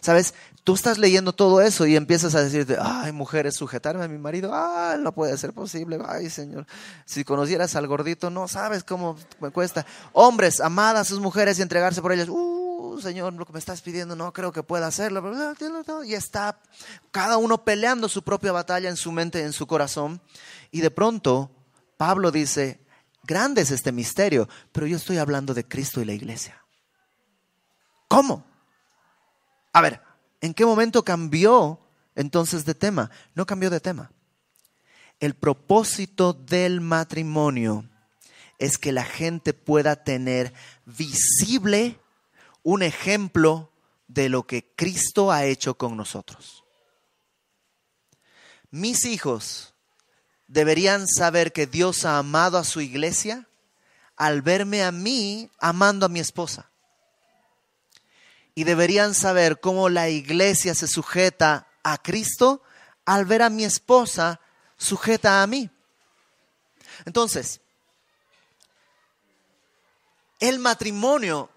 ¿Sabes? 0.00 0.34
Tú 0.62 0.74
estás 0.74 0.98
leyendo 0.98 1.32
todo 1.32 1.60
eso 1.60 1.86
y 1.86 1.96
empiezas 1.96 2.34
a 2.34 2.42
decirte, 2.42 2.76
ay, 2.80 3.12
mujeres, 3.12 3.54
sujetarme 3.54 4.04
a 4.04 4.08
mi 4.08 4.18
marido, 4.18 4.50
ay, 4.52 4.98
no 5.00 5.12
puede 5.12 5.36
ser 5.38 5.52
posible, 5.52 5.98
ay, 6.06 6.28
Señor. 6.28 6.66
Si 7.04 7.24
conocieras 7.24 7.76
al 7.76 7.86
gordito, 7.86 8.30
no 8.30 8.46
sabes 8.48 8.84
cómo 8.84 9.16
me 9.40 9.50
cuesta. 9.50 9.86
Hombres, 10.12 10.60
amad 10.60 10.96
a 10.96 11.04
sus 11.04 11.20
mujeres 11.20 11.58
y 11.58 11.62
entregarse 11.62 12.02
por 12.02 12.12
ellas. 12.12 12.28
Uh, 12.28 12.55
Señor, 13.00 13.32
lo 13.32 13.44
que 13.46 13.52
me 13.52 13.58
estás 13.58 13.82
pidiendo 13.82 14.16
no 14.16 14.32
creo 14.32 14.52
que 14.52 14.62
pueda 14.62 14.86
hacerlo. 14.86 15.22
Y 16.04 16.14
está 16.14 16.60
cada 17.10 17.36
uno 17.36 17.64
peleando 17.64 18.08
su 18.08 18.22
propia 18.22 18.52
batalla 18.52 18.88
en 18.88 18.96
su 18.96 19.12
mente, 19.12 19.42
en 19.42 19.52
su 19.52 19.66
corazón. 19.66 20.20
Y 20.70 20.80
de 20.80 20.90
pronto, 20.90 21.50
Pablo 21.96 22.30
dice, 22.30 22.80
grande 23.22 23.62
es 23.62 23.70
este 23.70 23.92
misterio, 23.92 24.48
pero 24.72 24.86
yo 24.86 24.96
estoy 24.96 25.18
hablando 25.18 25.54
de 25.54 25.66
Cristo 25.66 26.00
y 26.00 26.04
la 26.04 26.12
iglesia. 26.12 26.64
¿Cómo? 28.08 28.44
A 29.72 29.80
ver, 29.80 30.00
¿en 30.40 30.54
qué 30.54 30.64
momento 30.64 31.04
cambió 31.04 31.80
entonces 32.14 32.64
de 32.64 32.74
tema? 32.74 33.10
No 33.34 33.46
cambió 33.46 33.70
de 33.70 33.80
tema. 33.80 34.10
El 35.18 35.34
propósito 35.34 36.32
del 36.32 36.80
matrimonio 36.80 37.88
es 38.58 38.78
que 38.78 38.92
la 38.92 39.04
gente 39.04 39.54
pueda 39.54 39.96
tener 40.04 40.52
visible 40.84 41.98
un 42.66 42.82
ejemplo 42.82 43.70
de 44.08 44.28
lo 44.28 44.44
que 44.44 44.72
Cristo 44.74 45.30
ha 45.30 45.44
hecho 45.44 45.78
con 45.78 45.96
nosotros. 45.96 46.64
Mis 48.72 49.04
hijos 49.04 49.72
deberían 50.48 51.06
saber 51.06 51.52
que 51.52 51.68
Dios 51.68 52.04
ha 52.04 52.18
amado 52.18 52.58
a 52.58 52.64
su 52.64 52.80
iglesia 52.80 53.46
al 54.16 54.42
verme 54.42 54.82
a 54.82 54.90
mí 54.90 55.48
amando 55.60 56.06
a 56.06 56.08
mi 56.08 56.18
esposa. 56.18 56.68
Y 58.56 58.64
deberían 58.64 59.14
saber 59.14 59.60
cómo 59.60 59.88
la 59.88 60.08
iglesia 60.08 60.74
se 60.74 60.88
sujeta 60.88 61.68
a 61.84 62.02
Cristo 62.02 62.62
al 63.04 63.26
ver 63.26 63.42
a 63.42 63.48
mi 63.48 63.62
esposa 63.62 64.40
sujeta 64.76 65.40
a 65.40 65.46
mí. 65.46 65.70
Entonces, 67.04 67.60
el 70.40 70.58
matrimonio 70.58 71.48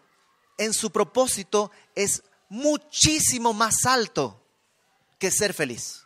en 0.60 0.74
su 0.74 0.92
propósito 0.92 1.72
es 1.96 2.22
muchísimo 2.50 3.54
más 3.54 3.86
alto 3.86 4.46
que 5.18 5.32
ser 5.32 5.54
feliz. 5.54 6.04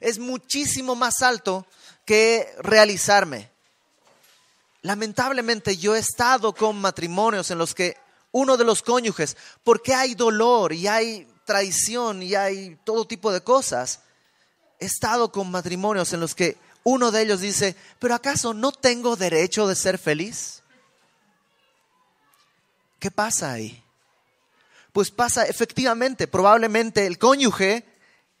Es 0.00 0.18
muchísimo 0.18 0.94
más 0.94 1.22
alto 1.22 1.66
que 2.04 2.54
realizarme. 2.58 3.50
Lamentablemente 4.82 5.76
yo 5.76 5.96
he 5.96 5.98
estado 5.98 6.54
con 6.54 6.80
matrimonios 6.80 7.50
en 7.50 7.58
los 7.58 7.74
que 7.74 7.96
uno 8.30 8.56
de 8.56 8.64
los 8.64 8.82
cónyuges, 8.82 9.36
porque 9.64 9.94
hay 9.94 10.14
dolor 10.14 10.72
y 10.72 10.86
hay 10.86 11.26
traición 11.44 12.22
y 12.22 12.34
hay 12.34 12.76
todo 12.84 13.06
tipo 13.06 13.32
de 13.32 13.42
cosas, 13.42 14.00
he 14.80 14.86
estado 14.86 15.32
con 15.32 15.50
matrimonios 15.50 16.12
en 16.12 16.20
los 16.20 16.34
que 16.34 16.58
uno 16.84 17.10
de 17.10 17.22
ellos 17.22 17.40
dice, 17.40 17.76
pero 17.98 18.14
¿acaso 18.14 18.52
no 18.52 18.72
tengo 18.72 19.16
derecho 19.16 19.66
de 19.66 19.76
ser 19.76 19.98
feliz? 19.98 20.61
¿Qué 23.02 23.10
pasa 23.10 23.50
ahí? 23.50 23.82
Pues 24.92 25.10
pasa 25.10 25.44
efectivamente, 25.46 26.28
probablemente 26.28 27.04
el 27.04 27.18
cónyuge 27.18 27.84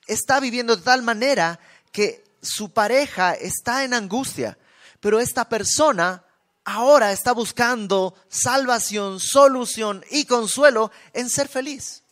está 0.06 0.38
viviendo 0.38 0.76
de 0.76 0.82
tal 0.82 1.02
manera 1.02 1.58
que 1.90 2.22
su 2.40 2.70
pareja 2.70 3.34
está 3.34 3.82
en 3.82 3.92
angustia, 3.92 4.56
pero 5.00 5.18
esta 5.18 5.48
persona 5.48 6.24
ahora 6.64 7.10
está 7.10 7.32
buscando 7.32 8.14
salvación, 8.28 9.18
solución 9.18 10.04
y 10.12 10.26
consuelo 10.26 10.92
en 11.12 11.28
ser 11.28 11.48
feliz. 11.48 12.04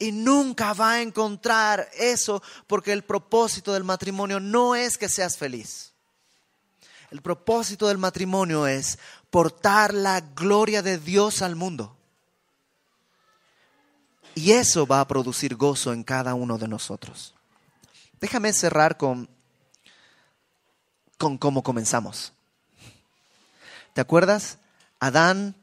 Y 0.00 0.10
nunca 0.10 0.72
va 0.72 0.94
a 0.94 1.00
encontrar 1.00 1.88
eso 1.96 2.42
porque 2.66 2.92
el 2.92 3.04
propósito 3.04 3.72
del 3.72 3.84
matrimonio 3.84 4.40
no 4.40 4.74
es 4.74 4.98
que 4.98 5.08
seas 5.08 5.38
feliz. 5.38 5.92
El 7.10 7.22
propósito 7.22 7.86
del 7.86 7.98
matrimonio 7.98 8.66
es 8.66 8.98
la 9.92 10.22
gloria 10.22 10.80
de 10.80 10.96
Dios 10.96 11.42
al 11.42 11.56
mundo. 11.56 11.94
Y 14.34 14.52
eso 14.52 14.86
va 14.86 15.00
a 15.00 15.06
producir 15.06 15.56
gozo 15.56 15.92
en 15.92 16.04
cada 16.04 16.34
uno 16.34 16.56
de 16.56 16.66
nosotros. 16.68 17.34
Déjame 18.18 18.54
cerrar 18.54 18.96
con, 18.96 19.28
con 21.18 21.36
cómo 21.36 21.62
comenzamos. 21.62 22.32
¿Te 23.92 24.00
acuerdas? 24.00 24.56
Adán, 25.00 25.54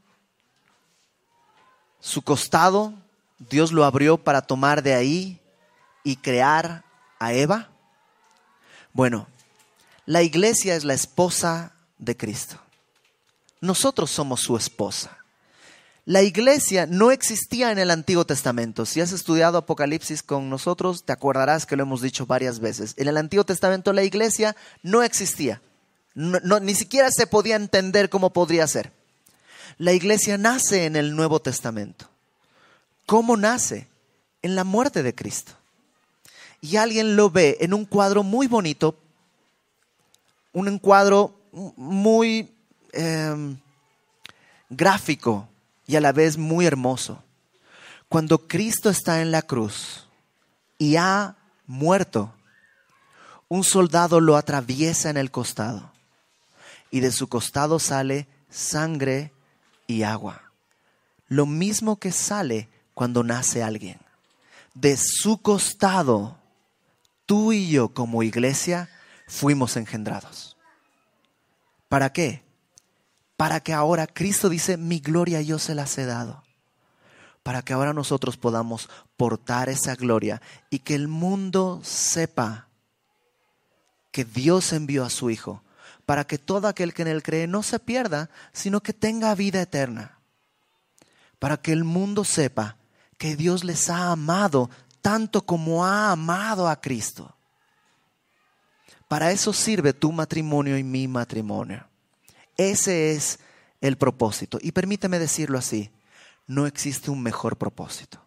su 1.99 2.21
costado, 2.21 2.93
Dios 3.39 3.71
lo 3.71 3.86
abrió 3.86 4.17
para 4.17 4.43
tomar 4.43 4.84
de 4.84 4.93
ahí 4.93 5.41
y 6.03 6.17
crear 6.17 6.84
a 7.17 7.34
Eva. 7.34 7.69
Bueno, 8.93 9.28
La 10.05 10.21
iglesia 10.21 10.76
es 10.76 10.84
la 10.84 10.93
esposa 10.93 11.71
de 11.97 12.17
Cristo. 12.17 12.59
Nosotros 13.64 14.11
somos 14.11 14.41
su 14.41 14.57
esposa. 14.57 15.20
La 16.03 16.22
iglesia 16.22 16.86
no 16.86 17.11
existía 17.11 17.72
en 17.72 17.80
el 17.80 17.91
Antiguo 17.91 18.26
Testamento. 18.26 18.86
Si 18.86 18.99
has 18.99 19.14
estudiado 19.14 19.57
Apocalipsis 19.57 20.22
con 20.22 20.49
nosotros, 20.49 21.05
te 21.05 21.14
acordarás 21.14 21.66
que 21.66 21.78
lo 21.78 21.84
hemos 21.84 22.01
dicho 22.01 22.26
varias 22.26 22.59
veces. 22.59 22.93
En 22.97 23.07
el 23.07 23.16
Antiguo 23.16 23.45
Testamento 23.45 23.93
la 23.93 24.03
iglesia 24.03 24.53
no 24.82 25.01
existía. 25.01 25.61
ni 26.14 26.76
siquiera 26.76 27.09
se 27.09 27.26
podía 27.26 27.55
entender 27.55 28.09
cómo 28.09 28.34
podría 28.34 28.68
ser. 28.68 28.91
La 29.78 29.93
iglesia 29.93 30.38
nace 30.38 30.84
en 30.84 30.97
el 30.97 31.16
Nuevo 31.16 31.39
Testamento. 31.39 32.09
¿Cómo 33.05 33.38
nace? 33.38 33.88
En 34.41 34.57
la 34.57 34.66
muerte 34.66 35.03
de 35.03 35.16
Cristo. 35.16 35.53
Y 36.59 36.76
alguien 36.76 37.16
lo 37.16 37.30
ve 37.30 37.55
en 37.61 37.74
un 37.74 37.86
cuadro 37.86 38.24
muy 38.24 38.47
bonito, 38.47 38.99
un 40.51 40.80
cuadro 40.80 41.39
muy 41.78 42.53
em, 42.94 43.58
gráfico, 44.70 45.50
y 45.86 45.96
a 45.96 46.02
la 46.02 46.12
vez 46.12 46.38
muy 46.38 46.66
hermoso. 46.66 47.24
Cuando 48.08 48.48
Cristo 48.48 48.89
está 48.89 49.22
en 49.22 49.32
la 49.32 49.41
cruz 49.41 50.08
y 50.78 50.96
ha 50.96 51.36
muerto, 51.66 52.34
un 53.48 53.64
soldado 53.64 54.20
lo 54.20 54.38
atraviesa 54.38 55.10
en 55.10 55.18
el 55.18 55.32
costado 55.32 55.91
y 56.91 57.00
de 57.00 57.12
su 57.12 57.28
costado 57.28 57.80
sale 57.80 58.28
sangre 58.50 59.34
y 59.88 60.04
agua. 60.04 60.52
Lo 61.28 61.46
mismo 61.46 61.98
que 61.98 62.12
sale 62.12 62.70
cuando 62.94 63.24
nace 63.24 63.64
alguien. 63.64 64.00
De 64.76 64.98
su 64.98 65.41
costado, 65.41 66.38
tú 67.26 67.52
y 67.52 67.70
yo 67.70 67.94
como 67.94 68.24
iglesia 68.24 68.89
fuimos 69.28 69.76
engendrados. 69.78 70.58
¿Para 71.89 72.12
qué? 72.12 72.44
Para 73.44 73.60
que 73.60 73.74
ahora 73.74 74.08
Cristo 74.08 74.48
dice, 74.48 74.78
mi 74.78 75.02
gloria 75.02 75.41
yo 75.41 75.60
se 75.60 75.76
las 75.76 75.98
he 75.98 76.06
dado, 76.06 76.46
para 77.44 77.62
que 77.62 77.74
ahora 77.74 77.91
nosotros 77.91 78.38
podamos 78.38 78.89
portar 79.18 79.68
esa 79.68 79.96
gloria 79.98 80.41
y 80.70 80.80
que 80.80 80.96
el 80.96 81.10
mundo 81.10 81.82
sepa 81.84 82.70
que 84.14 84.24
Dios 84.24 84.72
envió 84.72 85.04
a 85.04 85.10
su 85.10 85.30
Hijo, 85.30 85.62
para 86.06 86.24
que 86.24 86.38
todo 86.38 86.70
aquel 86.70 86.94
que 86.94 87.02
en 87.02 87.10
Él 87.10 87.22
cree 87.22 87.46
no 87.48 87.64
se 87.64 87.80
pierda, 87.80 88.30
sino 88.54 88.80
que 88.80 88.94
tenga 88.94 89.36
vida 89.36 89.62
eterna, 89.62 90.20
para 91.38 91.58
que 91.58 91.74
el 91.74 91.84
mundo 91.84 92.24
sepa 92.24 92.78
que 93.18 93.36
Dios 93.36 93.66
les 93.66 93.89
ha 93.89 94.14
amado 94.14 94.70
tanto 95.02 95.46
como 95.46 95.86
ha 95.86 96.14
amado 96.14 96.70
a 96.70 96.80
Cristo. 96.80 97.36
Para 99.10 99.34
eso 99.34 99.52
sirve 99.52 99.91
tu 99.91 100.14
matrimonio 100.14 100.78
y 100.78 100.84
mi 100.86 101.10
matrimonio. 101.10 101.89
Ese 102.58 103.12
es 103.12 103.39
el 103.82 103.97
propósito. 103.97 104.58
Y 104.62 104.72
permíteme 104.72 105.20
decirlo 105.20 105.58
así, 105.58 105.91
no 106.47 106.66
existe 106.66 107.12
un 107.12 107.22
mejor 107.22 107.58
propósito 107.58 108.22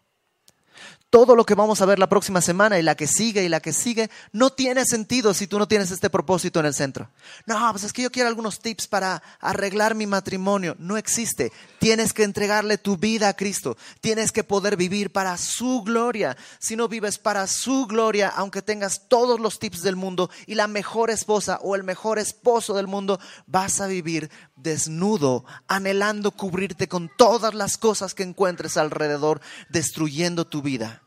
todo 1.09 1.35
lo 1.35 1.45
que 1.45 1.55
vamos 1.55 1.81
a 1.81 1.85
ver 1.85 1.99
la 1.99 2.09
próxima 2.09 2.41
semana 2.41 2.77
y 2.77 2.83
la 2.83 2.95
que 2.95 3.07
sigue 3.07 3.43
y 3.43 3.49
la 3.49 3.61
que 3.61 3.71
sigue 3.71 4.09
no 4.33 4.49
tiene 4.49 4.85
sentido 4.85 5.33
si 5.33 5.47
tú 5.47 5.57
no 5.57 5.67
tienes 5.67 5.91
este 5.91 6.09
propósito 6.09 6.59
en 6.59 6.65
el 6.65 6.73
centro. 6.73 7.09
No, 7.45 7.71
pues 7.71 7.85
es 7.85 7.93
que 7.93 8.01
yo 8.01 8.11
quiero 8.11 8.27
algunos 8.27 8.59
tips 8.59 8.87
para 8.87 9.23
arreglar 9.39 9.95
mi 9.95 10.05
matrimonio. 10.05 10.75
No 10.79 10.97
existe. 10.97 11.51
Tienes 11.79 12.11
que 12.11 12.23
entregarle 12.23 12.77
tu 12.77 12.97
vida 12.97 13.29
a 13.29 13.35
Cristo. 13.35 13.77
Tienes 14.01 14.31
que 14.31 14.43
poder 14.43 14.75
vivir 14.75 15.11
para 15.11 15.37
su 15.37 15.81
gloria. 15.83 16.35
Si 16.59 16.75
no 16.75 16.89
vives 16.89 17.17
para 17.17 17.47
su 17.47 17.85
gloria, 17.87 18.27
aunque 18.27 18.61
tengas 18.61 19.07
todos 19.07 19.39
los 19.39 19.59
tips 19.59 19.83
del 19.83 19.95
mundo 19.95 20.29
y 20.45 20.55
la 20.55 20.67
mejor 20.67 21.09
esposa 21.09 21.59
o 21.61 21.75
el 21.75 21.83
mejor 21.83 22.19
esposo 22.19 22.73
del 22.73 22.87
mundo, 22.87 23.19
vas 23.45 23.79
a 23.79 23.87
vivir 23.87 24.29
desnudo, 24.57 25.45
anhelando 25.67 26.31
cubrirte 26.31 26.87
con 26.87 27.09
todas 27.17 27.53
las 27.53 27.77
cosas 27.77 28.13
que 28.13 28.23
encuentres 28.23 28.75
alrededor, 28.75 29.39
destruyendo 29.69 30.45
tu 30.45 30.61
vida 30.61 31.03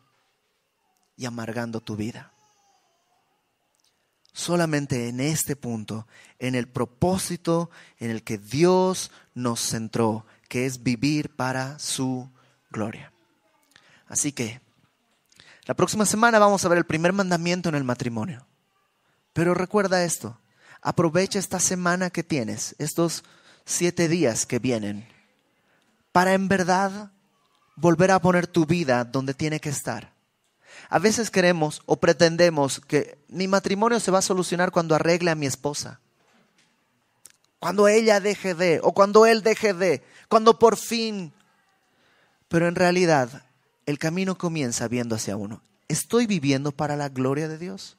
y 1.16 1.26
amargando 1.26 1.80
tu 1.80 1.96
vida. 1.96 2.32
Solamente 4.32 5.08
en 5.08 5.20
este 5.20 5.56
punto, 5.56 6.06
en 6.38 6.54
el 6.54 6.68
propósito 6.68 7.70
en 7.98 8.10
el 8.10 8.22
que 8.22 8.38
Dios 8.38 9.10
nos 9.34 9.60
centró, 9.60 10.24
que 10.48 10.66
es 10.66 10.82
vivir 10.82 11.34
para 11.34 11.78
su 11.78 12.30
gloria. 12.70 13.12
Así 14.06 14.32
que, 14.32 14.60
la 15.66 15.74
próxima 15.74 16.06
semana 16.06 16.38
vamos 16.38 16.64
a 16.64 16.68
ver 16.68 16.78
el 16.78 16.86
primer 16.86 17.12
mandamiento 17.12 17.68
en 17.68 17.74
el 17.74 17.84
matrimonio. 17.84 18.46
Pero 19.32 19.54
recuerda 19.54 20.04
esto, 20.04 20.40
aprovecha 20.80 21.38
esta 21.38 21.60
semana 21.60 22.10
que 22.10 22.24
tienes, 22.24 22.74
estos 22.78 23.24
siete 23.70 24.08
días 24.08 24.46
que 24.46 24.58
vienen, 24.58 25.06
para 26.12 26.34
en 26.34 26.48
verdad 26.48 27.10
volver 27.76 28.10
a 28.10 28.20
poner 28.20 28.46
tu 28.46 28.66
vida 28.66 29.04
donde 29.04 29.34
tiene 29.34 29.60
que 29.60 29.70
estar 29.70 30.12
a 30.90 30.98
veces 30.98 31.30
queremos 31.30 31.82
o 31.86 31.96
pretendemos 31.96 32.80
que 32.80 33.16
mi 33.28 33.46
matrimonio 33.46 34.00
se 34.00 34.10
va 34.10 34.18
a 34.18 34.22
solucionar 34.22 34.72
cuando 34.72 34.96
arregle 34.96 35.30
a 35.30 35.36
mi 35.36 35.46
esposa. 35.46 36.00
Cuando 37.60 37.86
ella 37.86 38.18
deje 38.18 38.54
de, 38.54 38.80
o 38.82 38.92
cuando 38.92 39.24
él 39.24 39.42
deje 39.42 39.72
de, 39.72 40.02
cuando 40.28 40.58
por 40.58 40.76
fin. 40.76 41.32
Pero 42.48 42.66
en 42.66 42.74
realidad 42.74 43.44
el 43.86 43.98
camino 43.98 44.36
comienza 44.36 44.88
viendo 44.88 45.14
hacia 45.14 45.36
uno. 45.36 45.62
¿Estoy 45.86 46.26
viviendo 46.26 46.72
para 46.72 46.96
la 46.96 47.08
gloria 47.08 47.46
de 47.46 47.58
Dios? 47.58 47.96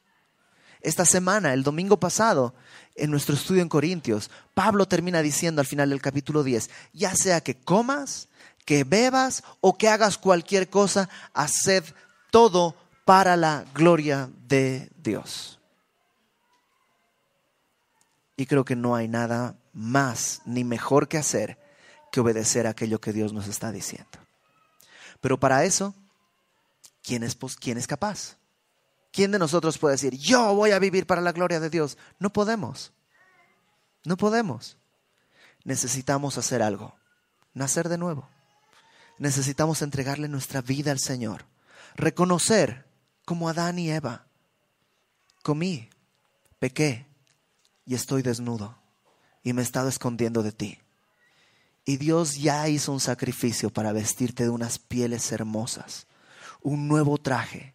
Esta 0.82 1.06
semana, 1.06 1.54
el 1.54 1.64
domingo 1.64 2.00
pasado, 2.00 2.54
en 2.96 3.12
nuestro 3.12 3.36
estudio 3.36 3.62
en 3.62 3.70
Corintios, 3.70 4.30
Pablo 4.54 4.88
termina 4.88 5.22
diciendo 5.22 5.62
al 5.62 5.68
final 5.68 5.90
del 5.90 6.02
capítulo 6.02 6.44
10, 6.44 6.70
ya 6.94 7.16
sea 7.16 7.42
que 7.42 7.56
comas, 7.56 8.28
que 8.66 8.84
bebas 8.84 9.44
o 9.60 9.78
que 9.78 9.90
hagas 9.90 10.18
cualquier 10.18 10.70
cosa, 10.70 11.10
haced 11.34 11.84
todo 12.32 12.76
para 13.06 13.38
la 13.38 13.66
gloria 13.74 14.30
de 14.48 14.90
Dios. 15.04 15.60
Y 18.36 18.46
creo 18.48 18.66
que 18.66 18.76
no 18.76 18.96
hay 18.96 19.08
nada 19.08 19.56
más 19.74 20.42
ni 20.46 20.64
mejor 20.64 21.08
que 21.08 21.18
hacer 21.18 21.60
que 22.12 22.20
obedecer 22.20 22.68
aquello 22.68 23.00
que 23.00 23.14
Dios 23.14 23.34
nos 23.34 23.48
está 23.48 23.72
diciendo. 23.72 24.10
Pero 25.22 25.40
para 25.40 25.64
eso, 25.64 25.94
¿quién 27.04 27.24
es, 27.24 27.38
quién 27.60 27.78
es 27.78 27.88
capaz? 27.88 28.38
¿Quién 29.12 29.32
de 29.32 29.40
nosotros 29.40 29.78
puede 29.78 29.96
decir, 29.96 30.18
yo 30.18 30.56
voy 30.56 30.72
a 30.72 30.80
vivir 30.80 31.06
para 31.06 31.22
la 31.22 31.32
gloria 31.32 31.60
de 31.60 31.70
Dios? 31.70 31.98
No 32.20 32.32
podemos. 32.32 32.94
No 34.06 34.18
podemos. 34.18 34.78
Necesitamos 35.64 36.38
hacer 36.38 36.62
algo. 36.62 36.96
Nacer 37.54 37.90
de 37.90 37.98
nuevo. 37.98 38.30
Necesitamos 39.18 39.82
entregarle 39.82 40.28
nuestra 40.28 40.62
vida 40.62 40.92
al 40.92 41.00
Señor 41.00 41.46
reconocer 41.96 42.86
como 43.26 43.50
Adán 43.50 43.80
y 43.80 43.90
Eva, 43.92 44.28
comí, 45.44 45.90
pequé 46.60 47.08
y 47.86 47.96
estoy 47.96 48.22
desnudo 48.22 48.78
y 49.44 49.54
me 49.54 49.62
he 49.62 49.64
estado 49.64 49.90
escondiendo 49.90 50.44
de 50.44 50.52
ti. 50.52 50.80
Y 51.86 51.98
Dios 51.98 52.36
ya 52.36 52.68
hizo 52.68 52.92
un 52.92 53.00
sacrificio 53.00 53.72
para 53.72 53.92
vestirte 53.92 54.44
de 54.44 54.50
unas 54.50 54.78
pieles 54.78 55.32
hermosas, 55.32 56.08
un 56.62 56.88
nuevo 56.88 57.18
traje, 57.18 57.74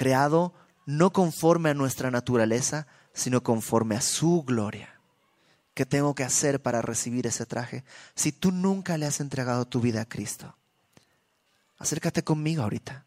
creado 0.00 0.54
no 0.86 1.12
conforme 1.12 1.68
a 1.68 1.74
nuestra 1.74 2.10
naturaleza, 2.10 2.86
sino 3.12 3.42
conforme 3.42 3.96
a 3.96 4.00
su 4.00 4.42
gloria. 4.44 4.98
¿Qué 5.74 5.84
tengo 5.84 6.14
que 6.14 6.24
hacer 6.24 6.62
para 6.62 6.80
recibir 6.80 7.26
ese 7.26 7.44
traje 7.44 7.84
si 8.14 8.32
tú 8.32 8.50
nunca 8.50 8.96
le 8.96 9.04
has 9.04 9.20
entregado 9.20 9.66
tu 9.66 9.78
vida 9.82 10.00
a 10.00 10.08
Cristo? 10.08 10.56
Acércate 11.76 12.24
conmigo 12.24 12.62
ahorita. 12.62 13.04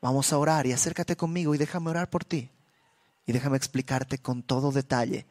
Vamos 0.00 0.32
a 0.32 0.38
orar 0.38 0.66
y 0.66 0.72
acércate 0.72 1.18
conmigo 1.18 1.54
y 1.54 1.58
déjame 1.58 1.90
orar 1.90 2.08
por 2.08 2.24
ti. 2.24 2.50
Y 3.26 3.32
déjame 3.32 3.58
explicarte 3.58 4.16
con 4.16 4.42
todo 4.42 4.72
detalle 4.72 5.26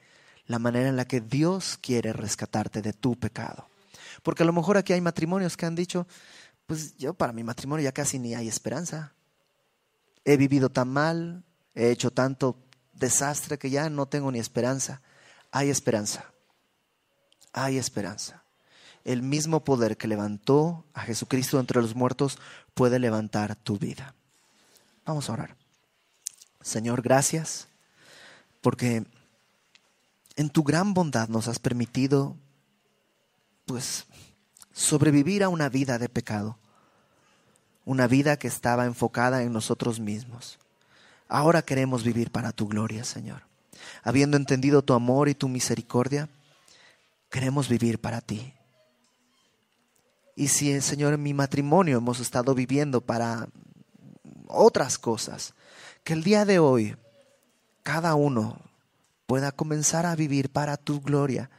la 0.45 0.59
manera 0.59 0.87
en 0.87 0.97
la 0.97 1.05
que 1.05 1.19
Dios 1.19 1.79
quiere 1.81 2.13
rescatarte 2.13 2.83
de 2.83 2.93
tu 2.93 3.15
pecado. 3.15 3.67
Porque 4.21 4.43
a 4.43 4.45
lo 4.45 4.53
mejor 4.53 4.77
aquí 4.77 4.93
hay 4.93 5.01
matrimonios 5.01 5.57
que 5.57 5.65
han 5.65 5.73
dicho, 5.73 6.05
pues 6.67 6.95
yo 6.97 7.15
para 7.15 7.33
mi 7.33 7.43
matrimonio 7.43 7.83
ya 7.83 7.91
casi 7.91 8.19
ni 8.19 8.35
hay 8.35 8.47
esperanza. 8.47 9.13
He 10.25 10.37
vivido 10.37 10.69
tan 10.69 10.89
mal, 10.89 11.43
he 11.75 11.91
hecho 11.91 12.11
tanto 12.11 12.57
desastre 12.93 13.57
que 13.57 13.69
ya 13.69 13.89
no 13.89 14.05
tengo 14.05 14.31
ni 14.31 14.39
esperanza. 14.39 15.01
Hay 15.51 15.69
esperanza. 15.69 16.31
Hay 17.51 17.77
esperanza. 17.77 18.43
El 19.03 19.21
mismo 19.21 19.63
poder 19.63 19.97
que 19.97 20.07
levantó 20.07 20.85
a 20.93 21.01
Jesucristo 21.01 21.59
entre 21.59 21.81
los 21.81 21.95
muertos 21.95 22.39
puede 22.73 22.99
levantar 22.99 23.55
tu 23.55 23.77
vida. 23.77 24.15
Vamos 25.05 25.29
a 25.29 25.33
orar. 25.33 25.57
Señor, 26.61 27.01
gracias 27.01 27.67
porque 28.61 29.05
en 30.35 30.49
tu 30.49 30.63
gran 30.63 30.93
bondad 30.93 31.27
nos 31.27 31.47
has 31.47 31.59
permitido 31.59 32.37
pues 33.65 34.05
sobrevivir 34.71 35.43
a 35.43 35.49
una 35.49 35.69
vida 35.69 35.99
de 35.99 36.09
pecado, 36.09 36.57
una 37.85 38.07
vida 38.07 38.37
que 38.37 38.47
estaba 38.47 38.85
enfocada 38.85 39.43
en 39.43 39.53
nosotros 39.53 39.99
mismos. 39.99 40.59
Ahora 41.27 41.61
queremos 41.61 42.03
vivir 42.03 42.31
para 42.31 42.51
tu 42.51 42.67
gloria, 42.67 43.03
Señor. 43.03 43.41
habiendo 44.03 44.37
entendido 44.37 44.81
tu 44.81 44.93
amor 44.93 45.29
y 45.29 45.35
tu 45.35 45.49
misericordia, 45.49 46.29
queremos 47.29 47.67
vivir 47.67 47.99
para 47.99 48.21
ti. 48.21 48.53
Y 50.35 50.47
si, 50.47 50.79
Señor, 50.81 51.13
en 51.13 51.23
mi 51.23 51.33
matrimonio 51.33 51.97
hemos 51.97 52.19
estado 52.19 52.55
viviendo 52.55 53.01
para 53.01 53.47
otras 54.47 54.97
cosas, 54.97 55.53
que 56.03 56.13
el 56.13 56.23
día 56.23 56.45
de 56.45 56.59
hoy 56.59 56.95
cada 57.83 58.15
uno 58.15 58.57
pueda 59.25 59.51
comenzar 59.51 60.05
a 60.05 60.15
vivir 60.15 60.49
para 60.49 60.77
tu 60.77 61.01
gloria, 61.01 61.49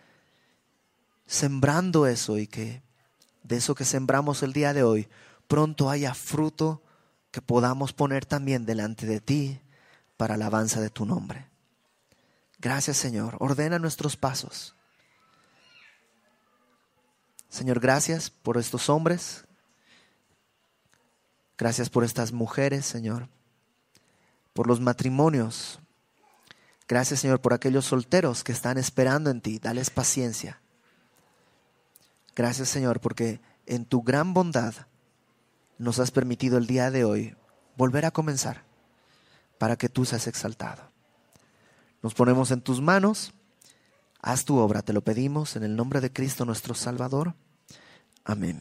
sembrando 1.27 2.07
eso 2.07 2.39
y 2.39 2.47
que 2.47 2.83
de 3.43 3.57
eso 3.57 3.75
que 3.75 3.85
sembramos 3.85 4.43
el 4.43 4.53
día 4.53 4.73
de 4.73 4.83
hoy, 4.83 5.09
pronto 5.47 5.91
haya 5.91 6.15
fruto 6.15 6.83
que 7.31 7.43
podamos 7.43 7.93
poner 7.93 8.27
también 8.27 8.65
delante 8.67 9.07
de 9.07 9.21
ti 9.21 9.61
para 10.17 10.35
alabanza 10.35 10.81
de 10.81 10.91
tu 10.91 11.05
nombre. 11.05 11.49
Gracias 12.59 12.97
Señor, 12.97 13.37
ordena 13.41 13.79
nuestros 13.79 14.17
pasos. 14.17 14.75
Señor, 17.49 17.79
gracias 17.79 18.31
por 18.31 18.59
estos 18.59 18.89
hombres. 18.89 19.45
Gracias 21.57 21.89
por 21.89 22.03
estas 22.03 22.33
mujeres, 22.33 22.85
Señor. 22.85 23.29
Por 24.53 24.67
los 24.67 24.81
matrimonios. 24.81 25.79
Gracias, 26.89 27.21
Señor, 27.21 27.41
por 27.41 27.55
aquellos 27.55 27.85
solteros 27.85 28.43
que 28.43 28.51
están 28.51 28.77
esperando 28.77 29.31
en 29.31 29.41
ti. 29.41 29.61
Dales 29.61 29.91
paciencia. 29.91 30.61
Gracias, 32.35 32.69
Señor, 32.69 33.01
porque 33.01 33.41
en 33.67 33.85
tu 33.85 34.03
gran 34.03 34.35
bondad 34.35 34.75
nos 35.79 35.99
has 35.99 36.11
permitido 36.11 36.59
el 36.59 36.67
día 36.67 36.91
de 36.91 37.05
hoy 37.05 37.37
volver 37.77 38.07
a 38.07 38.11
comenzar 38.11 38.65
para 39.59 39.77
que 39.77 39.89
tú 39.89 40.05
seas 40.05 40.27
exaltado. 40.27 40.83
Nos 42.03 42.15
ponemos 42.15 42.51
en 42.51 42.61
tus 42.61 42.81
manos. 42.81 43.33
Haz 44.21 44.45
tu 44.45 44.59
obra, 44.59 44.83
te 44.83 44.93
lo 44.93 45.03
pedimos 45.03 45.57
en 45.57 45.65
el 45.65 45.77
nombre 45.77 46.01
de 46.01 46.13
Cristo 46.13 46.45
nuestro 46.45 46.75
Salvador. 46.75 47.35
Amén. 48.25 48.61